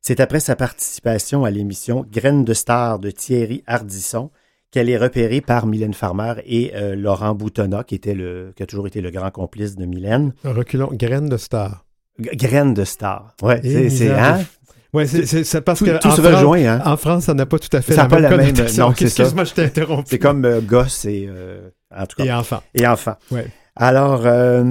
C'est 0.00 0.18
après 0.18 0.40
sa 0.40 0.56
participation 0.56 1.44
à 1.44 1.50
l'émission 1.50 2.04
Graines 2.10 2.44
de 2.44 2.52
star 2.52 2.98
de 2.98 3.10
Thierry 3.10 3.62
Hardisson 3.66 4.30
qu'elle 4.70 4.90
est 4.90 4.98
repérée 4.98 5.40
par 5.40 5.66
Mylène 5.66 5.94
Farmer 5.94 6.34
et 6.44 6.72
euh, 6.74 6.96
Laurent 6.96 7.34
Boutonnat, 7.34 7.84
qui, 7.84 7.94
était 7.94 8.14
le, 8.14 8.52
qui 8.56 8.62
a 8.62 8.66
toujours 8.66 8.86
été 8.88 9.00
le 9.00 9.10
grand 9.10 9.30
complice 9.30 9.76
de 9.76 9.86
Mylène. 9.86 10.34
Reculons, 10.44 10.90
graine 10.92 11.28
de 11.28 11.36
star. 11.36 11.84
Graines 12.18 12.74
de 12.74 12.84
star. 12.84 13.34
Ouais, 13.40 13.60
c'est, 13.62 14.10
hein? 14.10 14.40
Ouais, 14.94 15.06
c'est- 15.06 15.60
parce 15.60 15.80
Tout, 15.80 15.84
que 15.84 15.98
tout 15.98 16.08
en 16.08 16.16
se 16.16 16.22
France- 16.22 16.34
rejoint, 16.34 16.64
hein? 16.64 16.82
En 16.84 16.96
France, 16.96 17.24
ça 17.24 17.34
n'a 17.34 17.44
pas 17.46 17.58
tout 17.58 17.68
à 17.76 17.82
fait 17.82 17.92
Ça 17.92 18.02
la 18.02 18.02
n'a 18.04 18.08
pas 18.08 18.20
même 18.20 18.30
la 18.30 18.36
même- 18.38 18.46
non, 18.54 18.64
c'est 18.96 19.08
ça. 19.08 19.22
Excuse-moi, 19.22 19.44
je 19.44 19.52
t'ai 19.52 19.64
interrompu. 19.64 20.06
C'est 20.08 20.18
comme 20.18 20.44
euh, 20.46 20.60
gosse 20.60 21.04
et, 21.04 21.26
euh, 21.28 21.68
en 21.94 22.06
tout 22.06 22.16
cas, 22.16 22.24
Et 22.24 22.32
enfant. 22.32 22.62
et 22.74 22.86
enfant. 22.86 23.14
Ouais. 23.30 23.46
Alors, 23.76 24.22
euh, 24.24 24.64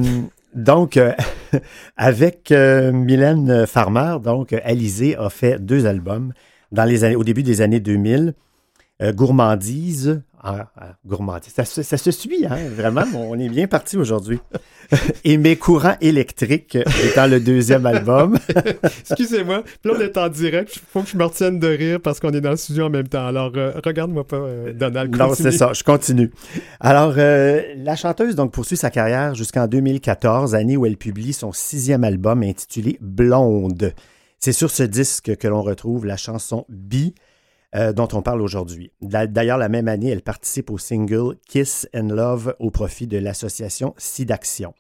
donc, 0.56 0.98
euh, 0.98 1.14
avec 1.98 2.52
euh, 2.52 2.92
Mylène 2.92 3.66
Farmer, 3.68 4.18
donc, 4.24 4.54
Alizée 4.64 5.16
a 5.18 5.30
fait 5.30 5.60
deux 5.64 5.86
albums 5.86 6.34
dans 6.72 6.86
les 6.86 7.04
années, 7.04 7.16
au 7.16 7.24
début 7.24 7.44
des 7.44 7.62
années 7.62 7.80
2000. 7.80 8.34
Euh, 9.04 9.14
Gourmandise 9.14 10.22
ah, 10.42 10.68
ah, 10.78 10.96
gourmandise. 11.06 11.52
Ça, 11.54 11.66
se- 11.66 11.82
ça 11.84 11.98
se 11.98 12.12
suit, 12.12 12.46
hein? 12.46 12.58
Vraiment, 12.76 13.04
on 13.16 13.38
est 13.40 13.50
bien 13.50 13.68
parti 13.68 13.98
aujourd'hui. 13.98 14.40
Et 15.24 15.38
mes 15.38 15.56
courants 15.58 15.96
électriques 16.00 16.78
étant 17.04 17.28
le 17.28 17.40
deuxième 17.40 17.86
album. 17.86 18.38
Excusez-moi. 19.10 19.64
Là, 19.84 19.94
on 19.96 20.00
est 20.00 20.18
en 20.18 20.30
direct. 20.30 20.76
Il 20.76 20.82
faut 20.92 21.02
que 21.02 21.10
je 21.10 21.18
me 21.18 21.24
retienne 21.26 21.60
de 21.60 21.68
rire 21.68 22.00
parce 22.02 22.20
qu'on 22.20 22.32
est 22.32 22.42
dans 22.42 22.52
le 22.52 22.58
studio 22.58 22.86
en 22.86 22.90
même 22.90 23.08
temps. 23.08 23.26
Alors, 23.26 23.52
euh, 23.56 23.74
regarde-moi 23.84 24.26
pas, 24.26 24.38
euh, 24.38 24.74
Donald. 24.74 25.16
Non, 25.16 25.34
c'est 25.34 25.52
ça, 25.52 25.74
je 25.74 25.84
continue. 25.84 26.32
Alors, 26.80 27.14
euh, 27.18 27.62
la 27.78 27.96
chanteuse 27.96 28.36
donc 28.36 28.52
poursuit 28.54 28.78
sa 28.78 28.90
carrière 28.90 29.36
jusqu'en 29.36 29.68
2014, 29.68 30.56
année 30.56 30.78
où 30.78 30.86
elle 30.86 30.98
publie 30.98 31.34
son 31.34 31.52
sixième 31.52 32.04
album 32.04 32.44
intitulé 32.44 32.98
Blonde. 33.02 33.94
C'est 34.40 34.54
sur 34.54 34.70
ce 34.70 34.84
disque 34.84 35.36
que 35.36 35.48
l'on 35.48 35.64
retrouve 35.64 36.06
la 36.06 36.16
chanson 36.16 36.66
Bi, 36.70 37.16
euh, 37.76 37.94
dont 37.94 38.08
on 38.14 38.22
parle 38.22 38.42
aujourd'hui. 38.42 38.92
D'a- 39.02 39.28
D'ailleurs, 39.28 39.58
la 39.58 39.70
même 39.70 39.88
année, 39.88 40.10
elle 40.10 40.22
participe 40.22 40.70
au 40.70 40.78
single 40.78 41.36
Kiss 41.48 41.88
and 41.94 42.08
Love 42.10 42.56
au 42.60 42.72
profit 42.72 43.08
de 43.08 43.18
l'association 43.18 43.94
Sidaction. 43.98 44.74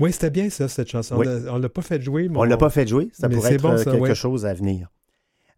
Oui, 0.00 0.12
c'était 0.12 0.30
bien 0.30 0.48
ça, 0.48 0.68
cette 0.68 0.88
chanson. 0.88 1.16
Oui. 1.16 1.26
On 1.26 1.30
l'a- 1.44 1.52
On 1.54 1.58
l'a 1.58 1.68
pas 1.68 1.82
fait 1.82 2.00
jouer. 2.00 2.28
mais 2.28 2.38
On 2.38 2.44
ne 2.44 2.48
l'a 2.50 2.56
pas 2.56 2.70
fait 2.70 2.86
jouer, 2.86 3.08
ça 3.12 3.28
Mais 3.28 3.34
pourrait 3.34 3.54
être 3.54 3.62
bon, 3.62 3.72
euh, 3.72 3.76
ça, 3.78 3.90
quelque 3.90 4.00
ouais. 4.02 4.14
chose 4.14 4.46
à 4.46 4.54
venir. 4.54 4.88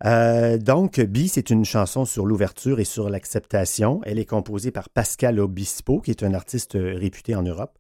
Euh, 0.07 0.57
donc, 0.57 0.99
Bi, 0.99 1.28
c'est 1.28 1.51
une 1.51 1.66
chanson 1.66 2.07
sur 2.07 2.24
l'ouverture 2.24 2.81
et 2.81 2.85
sur 2.87 3.11
l'acceptation. 3.11 4.01
Elle 4.05 4.18
est 4.18 4.24
composée 4.24 4.70
par 4.70 4.89
Pascal 4.89 5.39
Obispo, 5.39 6.01
qui 6.01 6.11
est 6.11 6.22
un 6.22 6.33
artiste 6.33 6.72
réputé 6.81 7.35
en 7.35 7.43
Europe. 7.43 7.76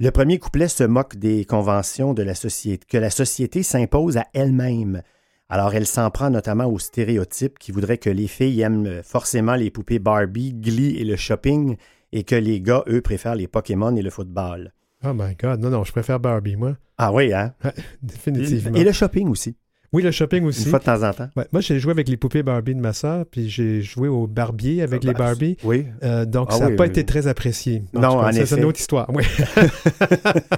Le 0.00 0.10
premier 0.10 0.40
couplet 0.40 0.66
se 0.66 0.82
moque 0.82 1.14
des 1.14 1.44
conventions 1.44 2.12
de 2.14 2.24
la 2.24 2.34
société, 2.34 2.84
que 2.88 2.98
la 2.98 3.10
société 3.10 3.62
s'impose 3.62 4.16
à 4.16 4.26
elle-même. 4.34 5.02
Alors, 5.50 5.74
elle 5.74 5.86
s'en 5.86 6.10
prend 6.10 6.30
notamment 6.30 6.64
aux 6.66 6.78
stéréotypes 6.78 7.58
qui 7.58 7.70
voudraient 7.70 7.98
que 7.98 8.10
les 8.10 8.26
filles 8.26 8.60
aiment 8.62 9.02
forcément 9.04 9.54
les 9.54 9.70
poupées 9.70 9.98
Barbie, 9.98 10.54
Glee 10.54 10.96
et 10.98 11.04
le 11.04 11.16
shopping, 11.16 11.76
et 12.12 12.24
que 12.24 12.34
les 12.34 12.60
gars, 12.60 12.82
eux, 12.88 13.00
préfèrent 13.02 13.34
les 13.34 13.46
Pokémon 13.48 13.94
et 13.96 14.02
le 14.02 14.10
football. 14.10 14.72
Oh 15.04 15.12
my 15.14 15.34
God. 15.40 15.60
Non, 15.60 15.68
non, 15.70 15.84
je 15.84 15.92
préfère 15.92 16.18
Barbie, 16.18 16.56
moi. 16.56 16.76
Ah 16.96 17.12
oui, 17.12 17.32
hein? 17.34 17.52
Définitivement. 18.02 18.74
Et 18.76 18.84
le 18.84 18.92
shopping 18.92 19.28
aussi, 19.28 19.56
Oui, 19.92 20.02
le 20.02 20.10
shopping 20.12 20.44
aussi. 20.44 20.62
une 20.64 20.70
fois 20.70 20.78
de 20.78 20.84
temps 20.84 21.02
en 21.02 21.12
temps. 21.12 21.28
Ouais, 21.36 21.46
moi, 21.52 21.60
j'ai 21.60 21.78
joué 21.78 21.90
avec 21.90 22.08
les 22.08 22.16
poupées 22.16 22.42
Barbie 22.42 22.74
de 22.74 22.80
ma 22.80 22.92
soeur, 22.94 23.26
puis 23.30 23.50
j'ai 23.50 23.82
joué 23.82 24.08
au 24.08 24.26
barbier 24.26 24.80
avec 24.82 25.02
Ah, 25.04 25.06
les 25.08 25.12
ben, 25.12 25.18
Barbie. 25.18 25.56
Oui, 25.62 25.86
Euh, 26.02 26.24
donc, 26.24 26.48
Ah 26.50 26.54
ça 26.54 26.64
n'a 26.64 26.70
oui, 26.70 26.76
pas 26.76 26.84
oui. 26.84 26.88
été 26.90 27.04
très 27.04 27.26
apprécié. 27.26 27.82
Non, 27.92 28.08
en 28.20 28.22
ça, 28.26 28.32
C'est 28.32 28.40
effet. 28.42 28.56
une 28.56 28.64
autre 28.64 28.80
histoire. 28.80 29.10
Oui. 29.12 29.24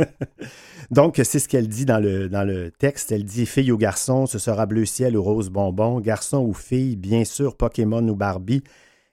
Donc, 0.90 1.20
c'est 1.24 1.38
ce 1.38 1.48
qu'elle 1.48 1.68
dit 1.68 1.84
dans 1.84 1.98
le, 1.98 2.28
dans 2.28 2.44
le 2.44 2.70
texte. 2.70 3.12
Elle 3.12 3.24
dit 3.24 3.46
Fille 3.46 3.72
ou 3.72 3.76
garçon, 3.76 4.26
ce 4.26 4.38
sera 4.38 4.66
bleu 4.66 4.84
ciel 4.84 5.16
ou 5.16 5.22
rose 5.22 5.50
bonbon. 5.50 6.00
Garçon 6.00 6.38
ou 6.38 6.54
fille, 6.54 6.96
bien 6.96 7.24
sûr, 7.24 7.56
Pokémon 7.56 8.06
ou 8.06 8.14
Barbie. 8.14 8.62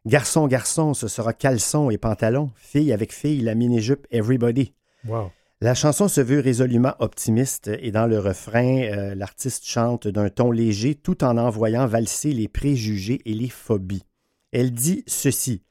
Garçon, 0.06 0.48
garçon, 0.48 0.94
ce 0.94 1.08
sera 1.08 1.34
caleçon 1.34 1.90
et 1.90 1.98
pantalon. 1.98 2.52
Fille 2.56 2.92
avec 2.92 3.14
fille, 3.14 3.42
la 3.42 3.56
mini-jupe, 3.56 4.06
everybody. 4.12 4.74
wow. 5.08 5.32
La 5.64 5.76
chanson 5.76 6.10
se 6.10 6.20
veut 6.20 6.42
résolument 6.42 6.94
optimiste 7.00 7.72
et 7.80 7.92
dans 7.92 8.06
le 8.06 8.20
refrain, 8.20 8.82
euh, 8.82 9.16
l'artiste 9.16 9.64
chante 9.66 10.10
d'un 10.10 10.30
ton 10.30 10.52
léger 10.52 10.94
tout 10.94 11.24
en 11.24 11.38
envoyant 11.38 11.88
valser 11.88 12.34
les 12.34 12.50
préjugés 12.50 13.22
et 13.24 13.34
les 13.34 13.48
phobies. 13.48 14.04
Elle 14.52 14.74
dit 14.74 15.06
ceci 15.08 15.64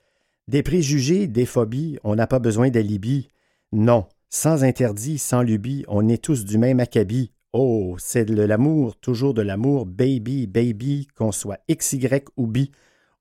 Des 0.48 0.62
préjugés, 0.62 1.26
des 1.26 1.44
phobies, 1.44 1.98
on 2.04 2.14
n'a 2.14 2.26
pas 2.26 2.38
besoin 2.38 2.70
d'alibi. 2.70 3.28
Non, 3.72 4.06
sans 4.32 4.64
interdit, 4.64 5.18
sans 5.18 5.42
lubie, 5.42 5.84
on 5.88 6.08
est 6.08 6.24
tous 6.24 6.46
du 6.46 6.56
même 6.56 6.80
acabit. 6.80 7.32
Oh, 7.52 7.96
c'est 7.98 8.24
de 8.24 8.42
l'amour, 8.42 8.96
toujours 8.96 9.34
de 9.34 9.42
l'amour, 9.42 9.84
baby, 9.84 10.46
baby, 10.46 11.06
qu'on 11.14 11.32
soit 11.32 11.58
X, 11.68 11.92
Y 11.92 12.30
ou 12.38 12.46
B, 12.46 12.60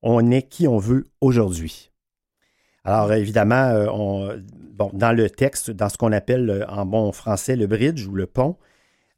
on 0.01 0.31
est 0.31 0.43
qui 0.43 0.69
on 0.69 0.77
veut 0.77 1.07
aujourd'hui. 1.19 1.91
Alors, 2.85 3.11
évidemment, 3.11 3.55
euh, 3.65 3.87
on- 3.91 4.41
bon, 4.71 4.89
dans 4.93 5.11
le 5.11 5.29
texte, 5.29 5.69
dans 5.69 5.89
ce 5.89 5.97
qu'on 5.97 6.13
appelle 6.13 6.49
euh, 6.49 6.65
en 6.67 6.85
bon 6.85 7.11
français 7.11 7.57
le 7.57 7.67
bridge 7.67 8.07
ou 8.07 8.15
le 8.15 8.25
pont, 8.25 8.55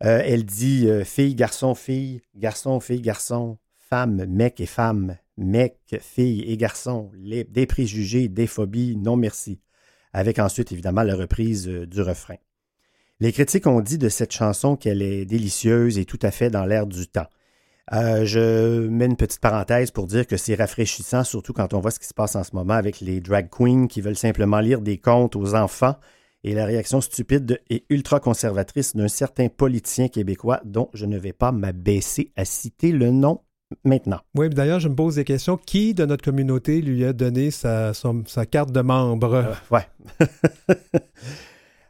euh, 0.04 0.20
elle 0.26 0.46
dit 0.46 0.90
euh, 0.90 1.04
fille, 1.04 1.36
garçon, 1.36 1.76
fille, 1.76 2.22
garçon, 2.36 2.80
fille, 2.80 3.02
garçon, 3.02 3.60
femme, 3.78 4.26
mec 4.26 4.60
et 4.60 4.66
femme, 4.66 5.16
mec, 5.38 5.78
fille 6.02 6.42
et 6.42 6.58
garçon, 6.58 7.12
les- 7.14 7.44
des 7.44 7.68
préjugés, 7.68 8.30
des 8.30 8.48
phobies, 8.48 8.98
non 8.98 9.16
merci. 9.16 9.60
Avec 10.14 10.40
ensuite, 10.40 10.72
évidemment, 10.72 11.04
la 11.04 11.16
reprise 11.16 11.68
euh, 11.68 11.86
du 11.86 12.02
refrain. 12.02 12.36
Les 13.20 13.32
critiques 13.32 13.68
ont 13.68 13.82
dit 13.82 13.98
de 13.98 14.10
cette 14.10 14.32
chanson 14.32 14.76
qu'elle 14.76 15.02
est 15.02 15.26
délicieuse 15.26 15.98
et 15.98 16.06
tout 16.06 16.20
à 16.22 16.32
fait 16.32 16.50
dans 16.50 16.66
l'air 16.66 16.88
du 16.88 17.08
temps. 17.08 17.28
Euh, 17.92 18.26
je 18.26 18.88
mets 18.88 19.06
une 19.06 19.18
petite 19.18 19.42
parenthèse 19.42 19.92
pour 19.92 20.08
dire 20.08 20.26
que 20.26 20.38
c'est 20.38 20.56
rafraîchissant, 20.56 21.24
surtout 21.24 21.54
quand 21.54 21.74
on 21.74 21.80
voit 21.80 21.92
ce 21.92 22.00
qui 22.00 22.08
se 22.08 22.14
passe 22.14 22.36
en 22.36 22.44
ce 22.44 22.56
moment 22.56 22.74
avec 22.74 23.02
les 23.02 23.20
drag 23.20 23.50
queens 23.50 23.88
qui 23.88 24.02
veulent 24.02 24.16
simplement 24.16 24.60
lire 24.60 24.82
des 24.82 24.98
contes 24.98 25.36
aux 25.36 25.54
enfants 25.54 25.96
et 26.44 26.54
la 26.54 26.66
réaction 26.66 27.02
stupide 27.02 27.62
et 27.70 27.86
ultra 27.90 28.20
conservatrice 28.20 28.96
d'un 28.96 29.08
certain 29.08 29.50
politicien 29.50 30.08
québécois 30.08 30.62
dont 30.64 30.90
je 30.94 31.06
ne 31.06 31.18
vais 31.18 31.34
pas 31.34 31.52
m'abaisser 31.52 32.32
à 32.36 32.46
citer 32.46 32.92
le 32.92 33.12
nom 33.12 33.42
maintenant. 33.84 34.20
Oui, 34.36 34.50
d'ailleurs, 34.50 34.80
je 34.80 34.90
me 34.90 34.96
pose 34.96 35.16
des 35.16 35.24
questions. 35.24 35.58
Qui 35.58 35.94
de 35.94 36.06
notre 36.06 36.24
communauté 36.24 36.82
lui 36.82 37.04
a 37.06 37.14
donné 37.14 37.52
sa, 37.52 37.94
son- 37.94 38.24
sa 38.28 38.46
carte 38.46 38.72
de 38.72 38.82
membre? 38.82 39.34
Euh, 39.34 39.54
ouais. 39.72 39.88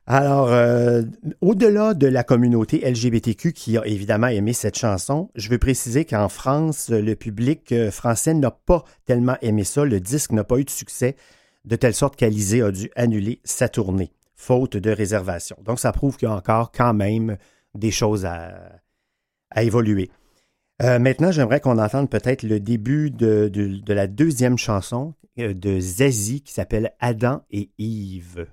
Alors, 0.06 0.50
euh, 0.52 1.04
au-delà 1.40 1.94
de 1.94 2.08
la 2.08 2.24
communauté 2.26 2.82
LGBTQ 2.90 3.54
qui 3.54 3.78
a 3.78 3.88
évidemment 3.88 4.28
aimé 4.28 4.52
cette 4.52 4.78
chanson, 4.78 5.30
je 5.36 5.50
veux 5.50 5.58
préciser 5.58 6.04
qu'en 6.04 6.28
France, 6.28 6.90
le 6.90 7.16
public 7.16 7.72
euh, 7.72 7.90
français 7.90 8.34
n'a 8.34 8.52
pas 8.52 8.84
tellement 9.06 9.38
aimé 9.42 9.64
ça. 9.64 9.86
Le 9.86 10.02
disque 10.02 10.32
n'a 10.34 10.44
pas 10.44 10.58
eu 10.60 10.66
de 10.66 10.70
succès, 10.70 11.16
de 11.64 11.76
telle 11.78 11.94
sorte 11.94 12.18
qu'Alizé 12.18 12.62
a 12.62 12.72
dû 12.72 12.92
annuler 12.98 13.40
sa 13.46 13.70
tournée, 13.70 14.12
faute 14.36 14.76
de 14.76 14.92
réservation. 14.92 15.56
Donc, 15.64 15.80
ça 15.80 15.94
prouve 15.94 16.18
qu'il 16.18 16.28
y 16.28 16.32
a 16.32 16.36
encore 16.36 16.74
quand 16.74 16.94
même 16.94 17.38
des 17.74 17.92
choses 17.92 18.26
à, 18.26 18.52
à 19.52 19.64
évoluer. 19.64 20.12
Euh, 20.84 21.00
maintenant, 21.00 21.32
j'aimerais 21.32 21.62
qu'on 21.62 21.78
entende 21.78 22.10
peut-être 22.10 22.44
le 22.44 22.60
début 22.60 23.10
de, 23.10 23.50
la 23.88 24.08
deuxième 24.08 24.58
chanson 24.58 25.14
euh, 25.40 25.54
de 25.54 25.80
Zazie 25.80 26.42
qui 26.42 26.52
s'appelle 26.52 26.92
Adam 27.00 27.42
et 27.52 27.70
Yves. 27.78 28.48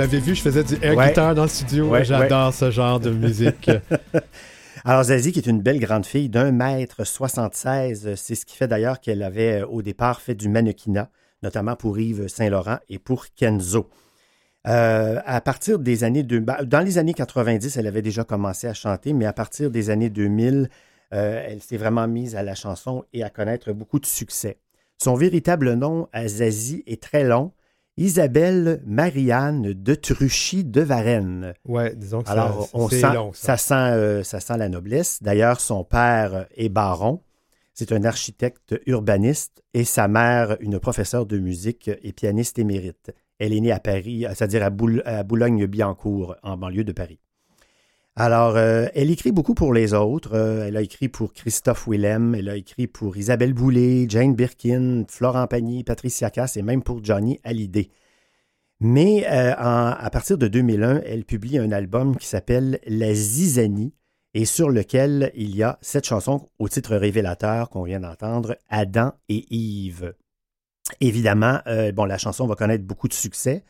M'avez 0.00 0.18
vu, 0.18 0.34
je 0.34 0.42
faisais 0.42 0.64
du 0.64 0.74
air 0.82 0.96
Ouais. 0.96 1.08
guitar 1.08 1.34
dans 1.34 1.42
le 1.42 1.48
studio. 1.48 1.88
Ouais, 1.88 2.04
J'adore 2.04 2.54
ce 2.54 2.70
genre 2.70 3.00
de 3.00 3.10
musique. 3.10 3.70
Alors, 4.84 5.04
Zazie, 5.04 5.32
qui 5.32 5.38
est 5.40 5.46
une 5.46 5.60
belle 5.60 5.78
grande 5.78 6.06
fille 6.06 6.28
d'un 6.30 6.52
mètre 6.52 7.04
76, 7.06 8.14
c'est 8.16 8.34
ce 8.34 8.46
qui 8.46 8.56
fait 8.56 8.66
d'ailleurs 8.68 9.00
qu'elle 9.00 9.22
avait 9.22 9.60
euh, 9.60 9.66
au 9.66 9.82
départ 9.82 10.22
fait 10.22 10.34
du 10.34 10.48
mannequinat, 10.48 11.10
notamment 11.42 11.76
pour 11.76 11.98
Yves 11.98 12.28
Saint-Laurent 12.28 12.78
et 12.88 12.98
pour 12.98 13.26
Kenzo. 13.36 13.88
Euh, 14.66 15.20
à 15.26 15.40
partir 15.42 15.78
des 15.78 16.02
années 16.04 16.22
deux- 16.22 16.40
bah, 16.40 16.60
dans 16.64 16.80
les 16.80 16.96
années 16.98 17.12
90, 17.14 17.76
elle 17.76 17.86
avait 17.86 18.00
déjà 18.02 18.24
commencé 18.24 18.66
à 18.68 18.74
chanter, 18.74 19.12
mais 19.12 19.26
à 19.26 19.32
partir 19.34 19.70
des 19.70 19.90
années 19.90 20.08
2000, 20.10 20.70
euh, 21.12 21.44
elle 21.46 21.60
s'est 21.60 21.76
vraiment 21.76 22.06
mise 22.08 22.34
à 22.36 22.42
la 22.42 22.54
chanson 22.54 23.04
et 23.12 23.22
à 23.22 23.28
connaître 23.30 23.72
beaucoup 23.72 23.98
de 23.98 24.06
succès. 24.06 24.58
Son 25.02 25.14
véritable 25.14 25.74
nom 25.74 26.08
Zazie 26.26 26.84
est 26.86 27.02
très 27.02 27.24
long, 27.24 27.52
Isabelle 28.00 28.80
Marianne 28.86 29.74
de 29.74 29.94
Truchy 29.94 30.64
de 30.64 30.80
Varennes. 30.80 31.52
ouais, 31.66 31.94
disons 31.94 32.22
que 32.22 32.28
ça- 32.28 32.32
Alors, 32.32 32.68
on 32.72 32.88
c'est 32.88 33.00
sent, 33.00 33.14
long, 33.14 33.30
ça. 33.34 33.58
sent, 33.58 33.74
euh, 33.74 34.22
ça 34.24 34.40
sent 34.40 34.56
la 34.56 34.70
noblesse. 34.70 35.22
D'ailleurs, 35.22 35.60
son 35.60 35.84
père 35.84 36.46
est 36.56 36.70
baron. 36.70 37.20
C'est 37.74 37.92
un 37.92 38.02
architecte 38.04 38.74
urbaniste 38.86 39.62
et 39.74 39.84
sa 39.84 40.08
mère, 40.08 40.56
une 40.60 40.78
professeure 40.80 41.26
de 41.26 41.38
musique 41.38 41.90
et 42.02 42.12
pianiste 42.12 42.58
émérite. 42.58 43.12
Elle 43.38 43.52
est 43.52 43.60
née 43.60 43.70
à 43.72 43.80
Paris, 43.80 44.24
c'est-à-dire 44.30 44.62
à, 44.64 44.70
Boul- 44.70 45.02
à 45.04 45.22
Boulogne-Billancourt, 45.22 46.36
en 46.42 46.56
banlieue 46.56 46.84
de 46.84 46.92
Paris. 46.92 47.20
Alors, 48.22 48.58
euh, 48.58 48.86
elle 48.94 49.10
écrit 49.10 49.32
beaucoup 49.32 49.54
pour 49.54 49.72
les 49.72 49.94
autres. 49.94 50.34
Euh, 50.34 50.66
elle 50.66 50.76
a 50.76 50.82
écrit 50.82 51.08
pour 51.08 51.32
Christophe 51.32 51.88
Willem, 51.88 52.34
elle 52.34 52.50
a 52.50 52.56
écrit 52.56 52.86
pour 52.86 53.16
Isabelle 53.16 53.54
Boulay, 53.54 54.04
Jane 54.10 54.34
Birkin, 54.34 55.04
Florent 55.08 55.46
Pagny, 55.46 55.84
Patricia 55.84 56.28
Cass 56.28 56.58
et 56.58 56.62
même 56.62 56.82
pour 56.82 57.02
Johnny 57.02 57.40
Hallyday. 57.44 57.88
Mais 58.78 59.24
euh, 59.26 59.54
à 59.56 60.10
partir 60.12 60.36
de 60.36 60.48
2001, 60.48 61.00
elle 61.06 61.24
publie 61.24 61.56
un 61.56 61.72
album 61.72 62.14
qui 62.14 62.26
s'appelle 62.26 62.78
La 62.86 63.14
Zizanie 63.14 63.94
et 64.34 64.44
sur 64.44 64.68
lequel 64.68 65.32
il 65.34 65.56
y 65.56 65.62
a 65.62 65.78
cette 65.80 66.04
chanson 66.04 66.50
au 66.58 66.68
titre 66.68 66.96
révélateur 66.96 67.70
qu'on 67.70 67.84
vient 67.84 68.00
d'entendre, 68.00 68.54
Adam 68.68 69.14
et 69.30 69.46
Yves. 69.48 70.12
Évidemment, 71.00 71.60
bon, 71.94 72.04
la 72.04 72.18
chanson 72.18 72.46
va 72.46 72.54
connaître 72.54 72.84
beaucoup 72.84 73.08
de 73.08 73.14
succès. 73.14 73.64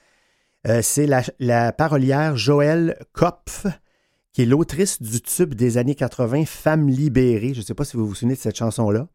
C'est 0.82 1.07
la, 1.07 1.22
la 1.38 1.72
parolière 1.72 2.36
Joëlle 2.36 2.98
Kopf, 3.12 3.66
qui 4.33 4.43
est 4.43 4.47
l'autrice 4.47 5.01
du 5.03 5.20
tube 5.20 5.55
des 5.55 5.76
années 5.78 5.95
80, 5.95 6.45
Femme 6.47 6.89
libérée. 6.89 7.53
Je 7.55 7.61
ne 7.61 7.64
sais 7.64 7.74
pas 7.74 7.85
si 7.85 7.97
vous 7.97 8.07
vous 8.07 8.14
souvenez 8.14 8.35
de 8.35 8.41
cette 8.41 8.57
chanson-là, 8.57 9.09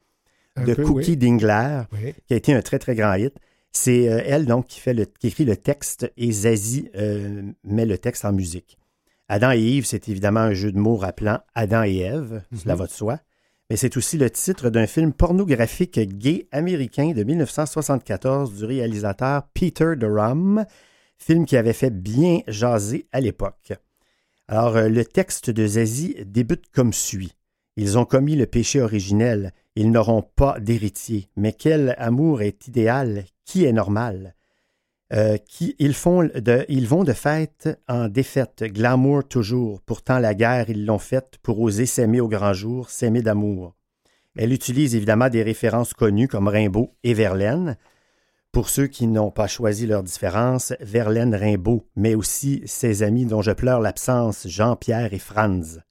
de 0.58 0.74
peu, 0.74 0.84
Cookie 0.84 1.12
oui. 1.12 1.18
Dingler 1.18 1.82
Oui. 1.94 2.14
qui 2.28 2.34
a 2.34 2.38
été 2.38 2.54
un 2.54 2.62
très, 2.62 2.80
très 2.80 2.96
grand 2.96 3.14
hit. 3.16 3.34
C'est 3.72 4.08
euh, 4.10 4.22
elle, 4.26 4.46
donc, 4.46 4.68
qui, 4.68 4.80
fait 4.80 4.94
le, 4.94 5.06
qui 5.06 5.28
écrit 5.28 5.44
le 5.46 5.58
texte 5.58 6.10
et 6.16 6.32
Zazie 6.32 6.90
euh, 6.96 7.44
met 7.66 7.86
le 7.86 7.98
texte 7.98 8.24
en 8.26 8.32
musique. 8.32 8.78
Adam 9.28 9.52
et 9.52 9.60
Yves, 9.60 9.86
c'est 9.86 10.08
évidemment 10.08 10.42
un 10.42 10.54
jeu 10.54 10.72
de 10.72 10.78
mots 10.78 10.96
rappelant 10.98 11.40
Adam 11.56 11.84
et 11.84 11.98
Ève, 11.98 12.44
cela 12.56 12.74
Mhm. 12.76 12.80
va 12.80 12.86
de 12.86 12.92
soi. 12.92 13.20
Mais 13.70 13.76
c'est 13.78 13.98
aussi 13.98 14.18
le 14.18 14.30
titre 14.30 14.70
d'un 14.70 14.86
film 14.86 15.12
pornographique 15.12 16.00
gay 16.00 16.48
américain 16.52 17.12
de 17.16 17.24
1974 17.24 18.54
du 18.54 18.64
réalisateur 18.66 19.44
Peter 19.54 19.94
Durham, 19.98 20.66
film 21.18 21.46
qui 21.46 21.58
avait 21.58 21.74
fait 21.74 21.90
bien 21.90 22.40
jaser 22.48 23.08
à 23.12 23.20
l'époque. 23.22 23.74
Alors, 24.48 24.76
euh, 24.78 24.90
le 24.90 25.04
texte 25.06 25.50
de 25.50 25.66
Zazie 25.66 26.16
débute 26.26 26.66
comme 26.72 26.94
suit. 26.94 27.34
Ils 27.78 27.98
ont 27.98 28.06
commis 28.06 28.36
le 28.36 28.46
péché 28.46 28.80
originel, 28.80 29.54
ils 29.76 29.92
n'auront 29.92 30.22
pas 30.22 30.60
d'héritier. 30.60 31.30
Mais 31.36 31.52
quel 31.52 31.96
amour 31.98 32.42
est 32.42 32.68
idéal, 32.68 33.26
qui 33.44 33.66
est 33.66 33.74
normal? 33.74 34.36
Euh, 35.14 35.38
ils, 35.80 35.94
font 35.94 36.24
de, 36.24 36.66
ils 36.68 36.88
vont 36.88 37.04
de 37.04 37.14
fête 37.14 37.70
en 37.88 38.08
défaite, 38.08 38.64
glamour 38.64 39.28
toujours. 39.28 39.82
Pourtant, 39.82 40.20
la 40.20 40.34
guerre, 40.34 40.70
ils 40.70 40.86
l'ont 40.86 41.00
faite 41.00 41.38
pour 41.44 41.60
oser 41.60 41.86
s'aimer 41.86 42.22
au 42.22 42.28
grand 42.28 42.54
jour, 42.54 42.90
s'aimer 42.90 43.22
d'amour. 43.22 43.76
Elle 44.36 44.52
utilise 44.52 44.96
évidemment 44.96 45.30
des 45.30 45.44
références 45.44 45.94
connues 45.94 46.28
comme 46.28 46.48
Rimbaud 46.48 46.96
et 47.04 47.14
Verlaine. 47.14 47.78
Pour 48.56 48.70
ceux 48.70 48.88
qui 48.88 49.08
n'ont 49.08 49.32
pas 49.32 49.48
choisi 49.48 49.86
leur 49.86 50.02
différence, 50.02 50.72
Verlaine, 50.80 51.36
Rimbaud, 51.36 51.86
mais 51.98 52.16
aussi 52.16 52.62
ses 52.66 53.04
amis 53.04 53.26
dont 53.26 53.42
je 53.42 53.52
pleure 53.52 53.82
l'absence, 53.82 54.48
Jean-Pierre 54.48 55.14
et 55.14 55.20
Franz. 55.20 55.82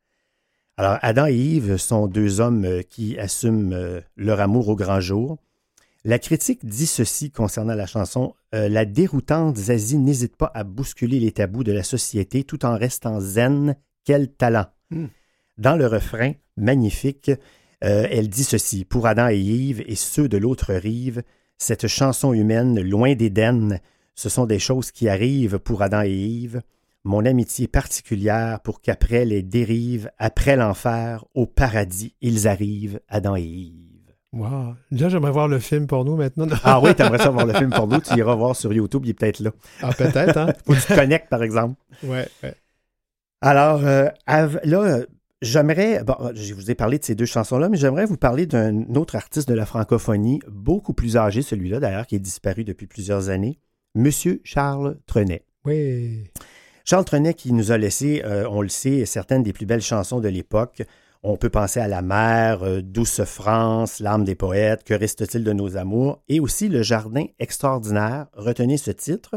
Alors, 0.78 0.96
Adam 1.02 1.26
et 1.26 1.34
Yves 1.34 1.76
sont 1.76 2.06
deux 2.06 2.40
hommes 2.40 2.64
euh, 2.64 2.80
qui 2.80 3.18
assument 3.18 3.74
euh, 3.74 4.00
leur 4.16 4.40
amour 4.40 4.70
au 4.70 4.76
grand 4.76 4.98
jour. 5.00 5.36
La 6.04 6.18
critique 6.18 6.64
dit 6.64 6.86
ceci 6.86 7.30
concernant 7.30 7.74
la 7.74 7.86
chanson 7.86 8.34
euh, 8.54 8.70
La 8.70 8.86
déroutante 8.86 9.58
Zazie 9.58 9.98
n'hésite 9.98 10.34
pas 10.34 10.50
à 10.54 10.64
bousculer 10.64 11.20
les 11.20 11.32
tabous 11.32 11.64
de 11.64 11.72
la 11.72 11.82
société 11.82 12.44
tout 12.44 12.64
en 12.64 12.78
restant 12.78 13.20
zen. 13.20 13.76
Quel 14.06 14.32
talent 14.32 14.68
Hmm. 14.90 15.08
Dans 15.58 15.76
le 15.76 15.86
refrain, 15.86 16.32
magnifique, 16.56 17.30
euh, 17.84 18.08
elle 18.10 18.30
dit 18.30 18.42
ceci 18.44 18.86
Pour 18.86 19.06
Adam 19.06 19.28
et 19.28 19.36
Yves 19.36 19.84
et 19.86 19.96
ceux 19.96 20.30
de 20.30 20.38
l'autre 20.38 20.72
rive, 20.72 21.22
cette 21.58 21.86
chanson 21.86 22.32
humaine, 22.32 22.80
loin 22.80 23.14
d'Éden, 23.14 23.80
ce 24.14 24.28
sont 24.28 24.46
des 24.46 24.58
choses 24.58 24.90
qui 24.90 25.08
arrivent 25.08 25.58
pour 25.58 25.82
Adam 25.82 26.02
et 26.02 26.10
Yves. 26.10 26.62
Mon 27.04 27.26
amitié 27.26 27.68
particulière 27.68 28.60
pour 28.60 28.80
qu'après 28.80 29.24
les 29.24 29.42
dérives, 29.42 30.10
après 30.18 30.56
l'enfer, 30.56 31.24
au 31.34 31.46
paradis, 31.46 32.14
ils 32.20 32.48
arrivent, 32.48 33.00
Adam 33.08 33.36
et 33.36 33.42
Yves. 33.42 34.14
Wow. 34.32 34.74
Là, 34.90 35.08
j'aimerais 35.08 35.30
voir 35.30 35.46
le 35.46 35.58
film 35.60 35.86
pour 35.86 36.04
nous 36.04 36.16
maintenant. 36.16 36.46
Ah 36.64 36.80
oui, 36.80 36.94
t'aimerais 36.94 37.18
ça 37.18 37.30
voir 37.30 37.46
le 37.46 37.54
film 37.54 37.70
pour 37.70 37.86
nous, 37.86 38.00
tu 38.00 38.16
iras 38.18 38.34
voir 38.34 38.56
sur 38.56 38.72
YouTube, 38.72 39.02
il 39.04 39.10
est 39.10 39.14
peut-être 39.14 39.40
là. 39.40 39.50
Ah, 39.80 39.92
peut-être, 39.92 40.36
hein? 40.36 40.52
Que 40.66 40.72
tu 40.72 40.80
te 40.80 40.94
connectes, 40.94 41.28
par 41.28 41.42
exemple. 41.42 41.80
ouais, 42.02 42.26
ouais. 42.42 42.54
Alors, 43.40 43.84
euh, 43.84 44.08
là, 44.26 45.00
j'aimerais, 45.44 46.02
bon, 46.04 46.16
je 46.34 46.54
vous 46.54 46.70
ai 46.70 46.74
parlé 46.74 46.98
de 46.98 47.04
ces 47.04 47.14
deux 47.14 47.26
chansons-là, 47.26 47.68
mais 47.68 47.76
j'aimerais 47.76 48.06
vous 48.06 48.16
parler 48.16 48.46
d'un 48.46 48.94
autre 48.94 49.16
artiste 49.16 49.48
de 49.48 49.54
la 49.54 49.66
francophonie, 49.66 50.40
beaucoup 50.48 50.92
plus 50.92 51.16
âgé, 51.16 51.42
celui-là 51.42 51.80
d'ailleurs, 51.80 52.06
qui 52.06 52.16
est 52.16 52.20
disparu 52.20 52.64
depuis 52.64 52.86
plusieurs 52.86 53.28
années, 53.28 53.58
Monsieur 53.94 54.40
Charles 54.44 54.98
Trenet. 55.06 55.44
Oui. 55.64 56.24
Charles 56.84 57.04
Trenet 57.04 57.34
qui 57.34 57.52
nous 57.52 57.72
a 57.72 57.78
laissé, 57.78 58.22
euh, 58.24 58.46
on 58.50 58.60
le 58.60 58.68
sait, 58.68 59.06
certaines 59.06 59.42
des 59.42 59.52
plus 59.52 59.66
belles 59.66 59.80
chansons 59.80 60.20
de 60.20 60.28
l'époque. 60.28 60.82
On 61.22 61.36
peut 61.36 61.48
penser 61.48 61.80
à 61.80 61.88
La 61.88 62.02
mer, 62.02 62.62
euh, 62.62 62.82
Douce 62.82 63.24
France, 63.24 64.00
L'âme 64.00 64.24
des 64.24 64.34
poètes, 64.34 64.84
Que 64.84 64.92
reste-t-il 64.92 65.44
de 65.44 65.52
nos 65.52 65.76
amours, 65.76 66.22
et 66.28 66.40
aussi 66.40 66.68
Le 66.68 66.82
jardin 66.82 67.24
extraordinaire. 67.38 68.26
Retenez 68.34 68.76
ce 68.76 68.90
titre, 68.90 69.36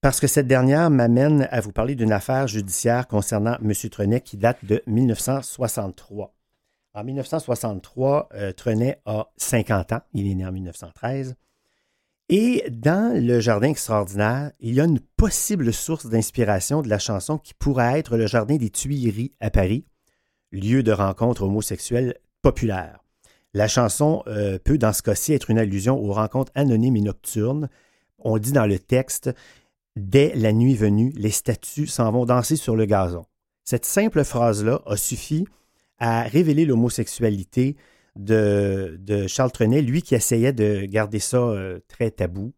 parce 0.00 0.20
que 0.20 0.26
cette 0.26 0.46
dernière 0.46 0.90
m'amène 0.90 1.48
à 1.50 1.60
vous 1.60 1.72
parler 1.72 1.94
d'une 1.94 2.12
affaire 2.12 2.46
judiciaire 2.46 3.06
concernant 3.06 3.56
M. 3.62 3.72
Trenet 3.90 4.20
qui 4.20 4.36
date 4.36 4.64
de 4.64 4.82
1963. 4.86 6.34
En 6.94 7.04
1963, 7.04 8.30
euh, 8.34 8.52
Trenet 8.52 9.00
a 9.04 9.30
50 9.36 9.92
ans, 9.92 10.00
il 10.12 10.30
est 10.30 10.34
né 10.34 10.46
en 10.46 10.52
1913. 10.52 11.36
Et 12.28 12.64
dans 12.70 13.12
Le 13.14 13.40
Jardin 13.40 13.68
extraordinaire, 13.68 14.52
il 14.60 14.74
y 14.74 14.80
a 14.80 14.84
une 14.84 15.00
possible 15.00 15.72
source 15.72 16.06
d'inspiration 16.06 16.80
de 16.80 16.88
la 16.88 16.98
chanson 16.98 17.38
qui 17.38 17.54
pourrait 17.54 17.98
être 17.98 18.16
le 18.16 18.26
Jardin 18.26 18.56
des 18.56 18.70
Tuileries 18.70 19.32
à 19.40 19.50
Paris, 19.50 19.84
lieu 20.52 20.82
de 20.82 20.92
rencontre 20.92 21.42
homosexuelle 21.42 22.14
populaire. 22.40 23.00
La 23.52 23.68
chanson 23.68 24.22
euh, 24.28 24.58
peut, 24.58 24.78
dans 24.78 24.92
ce 24.92 25.02
cas-ci, 25.02 25.32
être 25.32 25.50
une 25.50 25.58
allusion 25.58 25.98
aux 25.98 26.12
rencontres 26.12 26.52
anonymes 26.54 26.96
et 26.96 27.00
nocturnes. 27.00 27.68
On 28.18 28.38
dit 28.38 28.52
dans 28.52 28.66
le 28.66 28.78
texte 28.78 29.30
Dès 29.96 30.32
la 30.34 30.52
nuit 30.52 30.74
venue, 30.74 31.12
les 31.16 31.30
statues 31.30 31.86
s'en 31.86 32.10
vont 32.12 32.24
danser 32.24 32.56
sur 32.56 32.76
le 32.76 32.84
gazon. 32.84 33.24
Cette 33.64 33.84
simple 33.84 34.24
phrase-là 34.24 34.82
a 34.86 34.96
suffi 34.96 35.46
à 35.98 36.22
révéler 36.22 36.64
l'homosexualité 36.64 37.76
de, 38.16 38.98
Charles 39.28 39.52
Trenet, 39.52 39.82
lui 39.82 40.02
qui 40.02 40.14
essayait 40.14 40.52
de 40.52 40.84
garder 40.86 41.18
ça 41.18 41.38
euh, 41.38 41.80
très 41.88 42.10
tabou. 42.10 42.52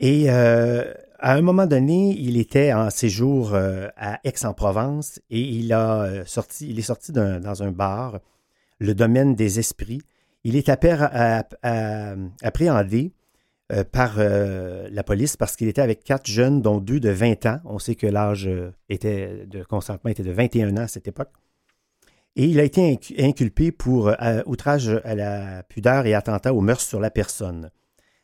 Et 0.00 0.30
euh, 0.30 0.92
à 1.18 1.34
un 1.34 1.42
moment 1.42 1.66
donné, 1.66 2.14
il 2.18 2.38
était 2.38 2.72
en 2.72 2.90
séjour 2.90 3.54
euh, 3.54 3.88
à 3.96 4.20
Aix-en-Provence 4.24 5.20
et 5.30 5.40
il, 5.40 5.72
a, 5.72 6.24
sorti, 6.24 6.68
il 6.70 6.78
est 6.78 6.82
sorti 6.82 7.12
dans 7.12 7.62
un 7.62 7.72
bar, 7.72 8.20
le 8.78 8.94
domaine 8.94 9.34
des 9.34 9.58
esprits. 9.58 10.00
Il 10.44 10.56
est 10.56 10.68
appréhendé 10.68 13.12
euh, 13.70 13.84
par 13.84 14.14
euh, 14.18 14.88
la 14.90 15.02
police 15.02 15.36
parce 15.36 15.54
qu'il 15.54 15.68
était 15.68 15.82
avec 15.82 16.02
quatre 16.02 16.26
jeunes, 16.26 16.62
dont 16.62 16.78
deux 16.78 17.00
de 17.00 17.10
20 17.10 17.44
ans. 17.46 17.58
On 17.64 17.78
sait 17.78 17.96
que 17.96 18.06
l'âge 18.06 18.46
euh, 18.46 18.70
était 18.88 19.46
de 19.46 19.62
consentement 19.62 20.10
était 20.10 20.22
de 20.22 20.30
21 20.32 20.76
ans 20.78 20.82
à 20.82 20.88
cette 20.88 21.06
époque. 21.06 21.30
Et 22.36 22.44
il 22.46 22.60
a 22.60 22.64
été 22.64 22.94
incu- 22.94 23.14
inculpé 23.22 23.72
pour 23.72 24.12
outrage 24.46 24.88
à 25.04 25.14
la 25.14 25.64
pudeur 25.64 26.06
et 26.06 26.14
attentat 26.14 26.54
aux 26.54 26.60
mœurs 26.60 26.80
sur 26.86 27.00
la 27.00 27.10
personne. 27.10 27.70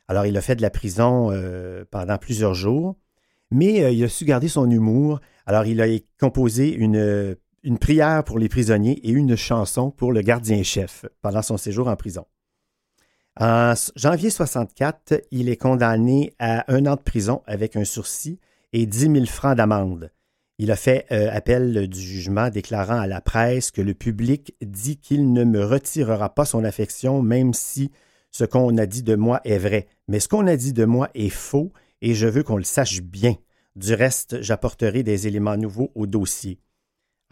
Alors, 0.06 0.24
il 0.24 0.36
a 0.36 0.40
fait 0.40 0.54
de 0.54 0.62
la 0.62 0.70
prison 0.70 1.32
pendant 1.90 2.16
plusieurs 2.18 2.54
jours, 2.54 2.94
mais 3.50 3.92
il 3.92 4.04
a 4.04 4.08
su 4.08 4.24
garder 4.24 4.46
son 4.46 4.70
humour. 4.70 5.20
Alors, 5.46 5.66
il 5.66 5.82
a 5.82 5.86
composé 6.20 6.72
une, 6.72 7.36
une 7.64 7.78
prière 7.78 8.22
pour 8.22 8.38
les 8.38 8.48
prisonniers 8.48 9.00
et 9.04 9.10
une 9.10 9.34
chanson 9.36 9.90
pour 9.90 10.12
le 10.12 10.20
gardien-chef 10.20 11.06
pendant 11.20 11.42
son 11.42 11.56
séjour 11.56 11.88
en 11.88 11.96
prison. 11.96 12.24
En 13.40 13.74
janvier 13.96 14.30
64, 14.30 15.22
il 15.32 15.48
est 15.48 15.56
condamné 15.56 16.34
à 16.38 16.72
un 16.72 16.86
an 16.86 16.94
de 16.94 17.00
prison 17.00 17.42
avec 17.46 17.74
un 17.74 17.84
sursis 17.84 18.38
et 18.72 18.86
10 18.86 19.12
000 19.12 19.26
francs 19.26 19.56
d'amende. 19.56 20.12
Il 20.58 20.70
a 20.70 20.76
fait 20.76 21.06
euh, 21.10 21.28
appel 21.32 21.88
du 21.88 22.00
jugement 22.00 22.48
déclarant 22.48 23.00
à 23.00 23.08
la 23.08 23.20
presse 23.20 23.72
que 23.72 23.80
le 23.80 23.94
public 23.94 24.54
dit 24.62 24.98
qu'il 24.98 25.32
ne 25.32 25.42
me 25.42 25.64
retirera 25.64 26.32
pas 26.32 26.44
son 26.44 26.62
affection 26.62 27.22
même 27.22 27.54
si 27.54 27.90
ce 28.30 28.44
qu'on 28.44 28.78
a 28.78 28.86
dit 28.86 29.02
de 29.02 29.16
moi 29.16 29.40
est 29.44 29.58
vrai. 29.58 29.88
Mais 30.06 30.20
ce 30.20 30.28
qu'on 30.28 30.46
a 30.46 30.56
dit 30.56 30.72
de 30.72 30.84
moi 30.84 31.10
est 31.14 31.28
faux 31.28 31.72
et 32.02 32.14
je 32.14 32.28
veux 32.28 32.44
qu'on 32.44 32.56
le 32.56 32.62
sache 32.62 33.02
bien. 33.02 33.36
Du 33.74 33.94
reste, 33.94 34.40
j'apporterai 34.42 35.02
des 35.02 35.26
éléments 35.26 35.56
nouveaux 35.56 35.90
au 35.96 36.06
dossier. 36.06 36.60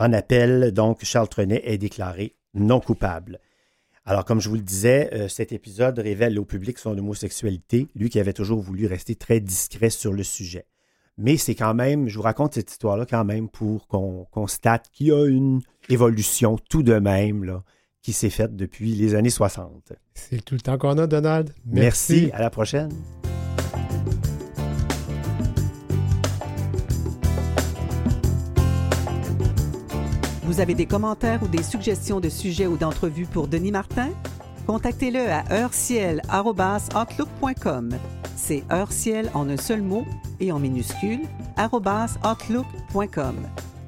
En 0.00 0.12
appel, 0.12 0.72
donc, 0.72 1.04
Charles 1.04 1.28
Trenet 1.28 1.62
est 1.64 1.78
déclaré 1.78 2.34
non 2.54 2.80
coupable. 2.80 3.38
Alors, 4.04 4.24
comme 4.24 4.40
je 4.40 4.48
vous 4.48 4.56
le 4.56 4.62
disais, 4.62 5.10
euh, 5.12 5.28
cet 5.28 5.52
épisode 5.52 5.98
révèle 5.98 6.38
au 6.38 6.44
public 6.44 6.78
son 6.78 6.96
homosexualité, 6.98 7.86
lui 7.94 8.10
qui 8.10 8.18
avait 8.18 8.32
toujours 8.32 8.60
voulu 8.60 8.86
rester 8.86 9.14
très 9.14 9.38
discret 9.38 9.90
sur 9.90 10.12
le 10.12 10.24
sujet. 10.24 10.66
Mais 11.18 11.36
c'est 11.36 11.54
quand 11.54 11.74
même, 11.74 12.08
je 12.08 12.16
vous 12.16 12.22
raconte 12.22 12.54
cette 12.54 12.70
histoire-là 12.70 13.06
quand 13.06 13.24
même 13.24 13.48
pour 13.48 13.86
qu'on 13.86 14.26
constate 14.30 14.88
qu'il 14.92 15.08
y 15.08 15.12
a 15.12 15.26
une 15.26 15.60
évolution 15.88 16.58
tout 16.68 16.82
de 16.82 16.94
même 16.94 17.44
là, 17.44 17.62
qui 18.00 18.12
s'est 18.12 18.30
faite 18.30 18.56
depuis 18.56 18.94
les 18.94 19.14
années 19.14 19.30
60. 19.30 19.92
C'est 20.14 20.44
tout 20.44 20.54
le 20.54 20.60
temps 20.60 20.78
qu'on 20.78 20.98
a, 20.98 21.06
Donald. 21.06 21.54
Merci, 21.64 22.30
à 22.32 22.40
la 22.40 22.50
prochaine. 22.50 22.90
Vous 30.52 30.60
avez 30.60 30.74
des 30.74 30.84
commentaires 30.84 31.42
ou 31.42 31.48
des 31.48 31.62
suggestions 31.62 32.20
de 32.20 32.28
sujets 32.28 32.66
ou 32.66 32.76
d'entrevues 32.76 33.24
pour 33.24 33.48
Denis 33.48 33.70
Martin? 33.70 34.10
Contactez-le 34.66 35.30
à 35.30 35.44
heurciel.outlook.com. 35.50 37.96
C'est 38.36 38.62
heurciel 38.70 39.30
en 39.32 39.48
un 39.48 39.56
seul 39.56 39.80
mot 39.80 40.04
et 40.40 40.52
en 40.52 40.58
minuscule, 40.58 41.20
outlook.com. 41.58 43.34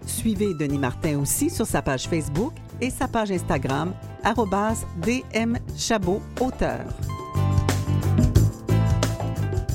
Suivez 0.07 0.55
Denis 0.55 0.79
Martin 0.79 1.19
aussi 1.19 1.51
sur 1.51 1.67
sa 1.67 1.83
page 1.83 2.09
Facebook 2.09 2.55
et 2.81 2.89
sa 2.89 3.09
page 3.09 3.31
Instagram, 3.31 3.93
auteur. 6.41 6.81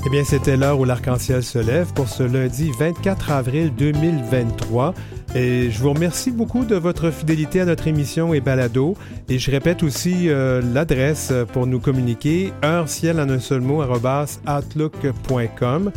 Eh 0.06 0.08
bien, 0.08 0.24
c'était 0.24 0.56
l'heure 0.56 0.80
où 0.80 0.86
l'arc-en-ciel 0.86 1.42
se 1.42 1.58
lève 1.58 1.92
pour 1.92 2.08
ce 2.08 2.22
lundi 2.22 2.70
24 2.78 3.30
avril 3.30 3.74
2023. 3.74 4.94
Et 5.34 5.70
je 5.70 5.78
vous 5.78 5.92
remercie 5.92 6.30
beaucoup 6.32 6.64
de 6.64 6.74
votre 6.74 7.12
fidélité 7.12 7.60
à 7.60 7.64
notre 7.64 7.86
émission 7.86 8.34
et 8.34 8.40
balado. 8.40 8.96
Et 9.28 9.38
je 9.38 9.48
répète 9.50 9.84
aussi 9.84 10.28
euh, 10.28 10.60
l'adresse 10.74 11.32
pour 11.52 11.68
nous 11.68 11.78
communiquer, 11.78 12.52
heure 12.64 12.88
ciel 12.88 13.20
en 13.20 13.28
un 13.28 13.38
seul 13.38 13.60
mot, 13.60 13.80
outlook.com. 13.82 15.92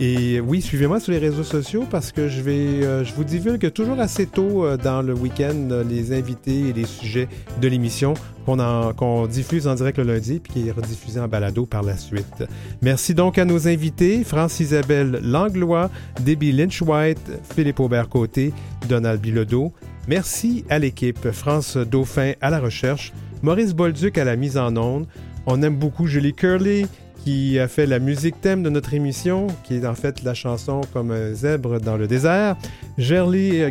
Et 0.00 0.40
oui, 0.40 0.60
suivez-moi 0.60 0.98
sur 0.98 1.12
les 1.12 1.18
réseaux 1.18 1.44
sociaux 1.44 1.84
parce 1.88 2.10
que 2.10 2.26
je 2.26 2.40
vais, 2.40 2.84
euh, 2.84 3.04
je 3.04 3.14
vous 3.14 3.22
divulgue 3.22 3.72
toujours 3.72 4.00
assez 4.00 4.26
tôt 4.26 4.64
euh, 4.64 4.76
dans 4.76 5.02
le 5.02 5.14
week-end 5.14 5.68
euh, 5.70 5.84
les 5.84 6.12
invités 6.12 6.70
et 6.70 6.72
les 6.72 6.84
sujets 6.84 7.28
de 7.60 7.68
l'émission 7.68 8.14
qu'on 8.44 9.26
diffuse 9.28 9.68
en 9.68 9.74
direct 9.74 9.98
le 9.98 10.04
lundi 10.04 10.40
puis 10.40 10.52
qui 10.52 10.68
est 10.68 10.72
rediffusé 10.72 11.20
en 11.20 11.28
balado 11.28 11.64
par 11.64 11.84
la 11.84 11.96
suite. 11.96 12.44
Merci 12.82 13.14
donc 13.14 13.38
à 13.38 13.44
nos 13.44 13.68
invités, 13.68 14.24
France-Isabelle 14.24 15.20
Langlois, 15.22 15.90
Debbie 16.20 16.52
Lynch-White, 16.52 17.30
Philippe 17.54 17.78
Aubert-Côté, 17.78 18.52
Donald 18.88 19.20
Bilodeau. 19.20 19.72
Merci 20.08 20.64
à 20.68 20.80
l'équipe, 20.80 21.30
France 21.30 21.76
Dauphin 21.76 22.32
à 22.40 22.50
la 22.50 22.58
recherche, 22.58 23.12
Maurice 23.42 23.74
Bolduc 23.74 24.18
à 24.18 24.24
la 24.24 24.34
mise 24.34 24.58
en 24.58 24.76
onde. 24.76 25.06
On 25.46 25.62
aime 25.62 25.76
beaucoup 25.76 26.06
Julie 26.06 26.34
Curley, 26.34 26.86
qui 27.24 27.58
a 27.58 27.68
fait 27.68 27.86
la 27.86 27.98
musique 28.00 28.38
thème 28.42 28.62
de 28.62 28.68
notre 28.68 28.92
émission, 28.92 29.46
qui 29.62 29.76
est 29.76 29.86
en 29.86 29.94
fait 29.94 30.22
la 30.22 30.34
chanson 30.34 30.82
comme 30.92 31.10
un 31.10 31.32
zèbre 31.32 31.80
dans 31.80 31.96
le 31.96 32.06
désert. 32.06 32.54
Gerly, 32.98 33.62
euh, 33.62 33.70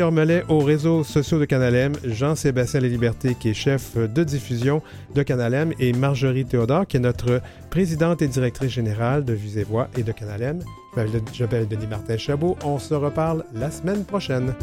Ormelet 0.00 0.44
aux 0.48 0.60
réseaux 0.60 1.02
sociaux 1.02 1.40
de 1.40 1.44
Canalem, 1.44 1.94
Jean-Sébastien 2.04 2.78
Les 2.78 2.88
Libertés, 2.88 3.34
qui 3.34 3.50
est 3.50 3.54
chef 3.54 3.96
de 3.96 4.22
diffusion 4.22 4.82
de 5.16 5.22
Canalem, 5.24 5.72
et 5.80 5.92
Marjorie 5.92 6.44
Théodore, 6.44 6.86
qui 6.86 6.98
est 6.98 7.00
notre 7.00 7.40
présidente 7.70 8.22
et 8.22 8.28
directrice 8.28 8.70
générale 8.70 9.24
de 9.24 9.32
Vues 9.32 9.58
et 9.58 9.64
Voix 9.64 9.88
et 9.98 10.04
de 10.04 10.12
m'appelle- 10.96 11.22
Je 11.34 11.42
m'appelle 11.42 11.66
Denis 11.66 11.88
Martin 11.88 12.16
Chabot. 12.16 12.56
On 12.64 12.78
se 12.78 12.94
reparle 12.94 13.44
la 13.52 13.72
semaine 13.72 14.04
prochaine. 14.04 14.54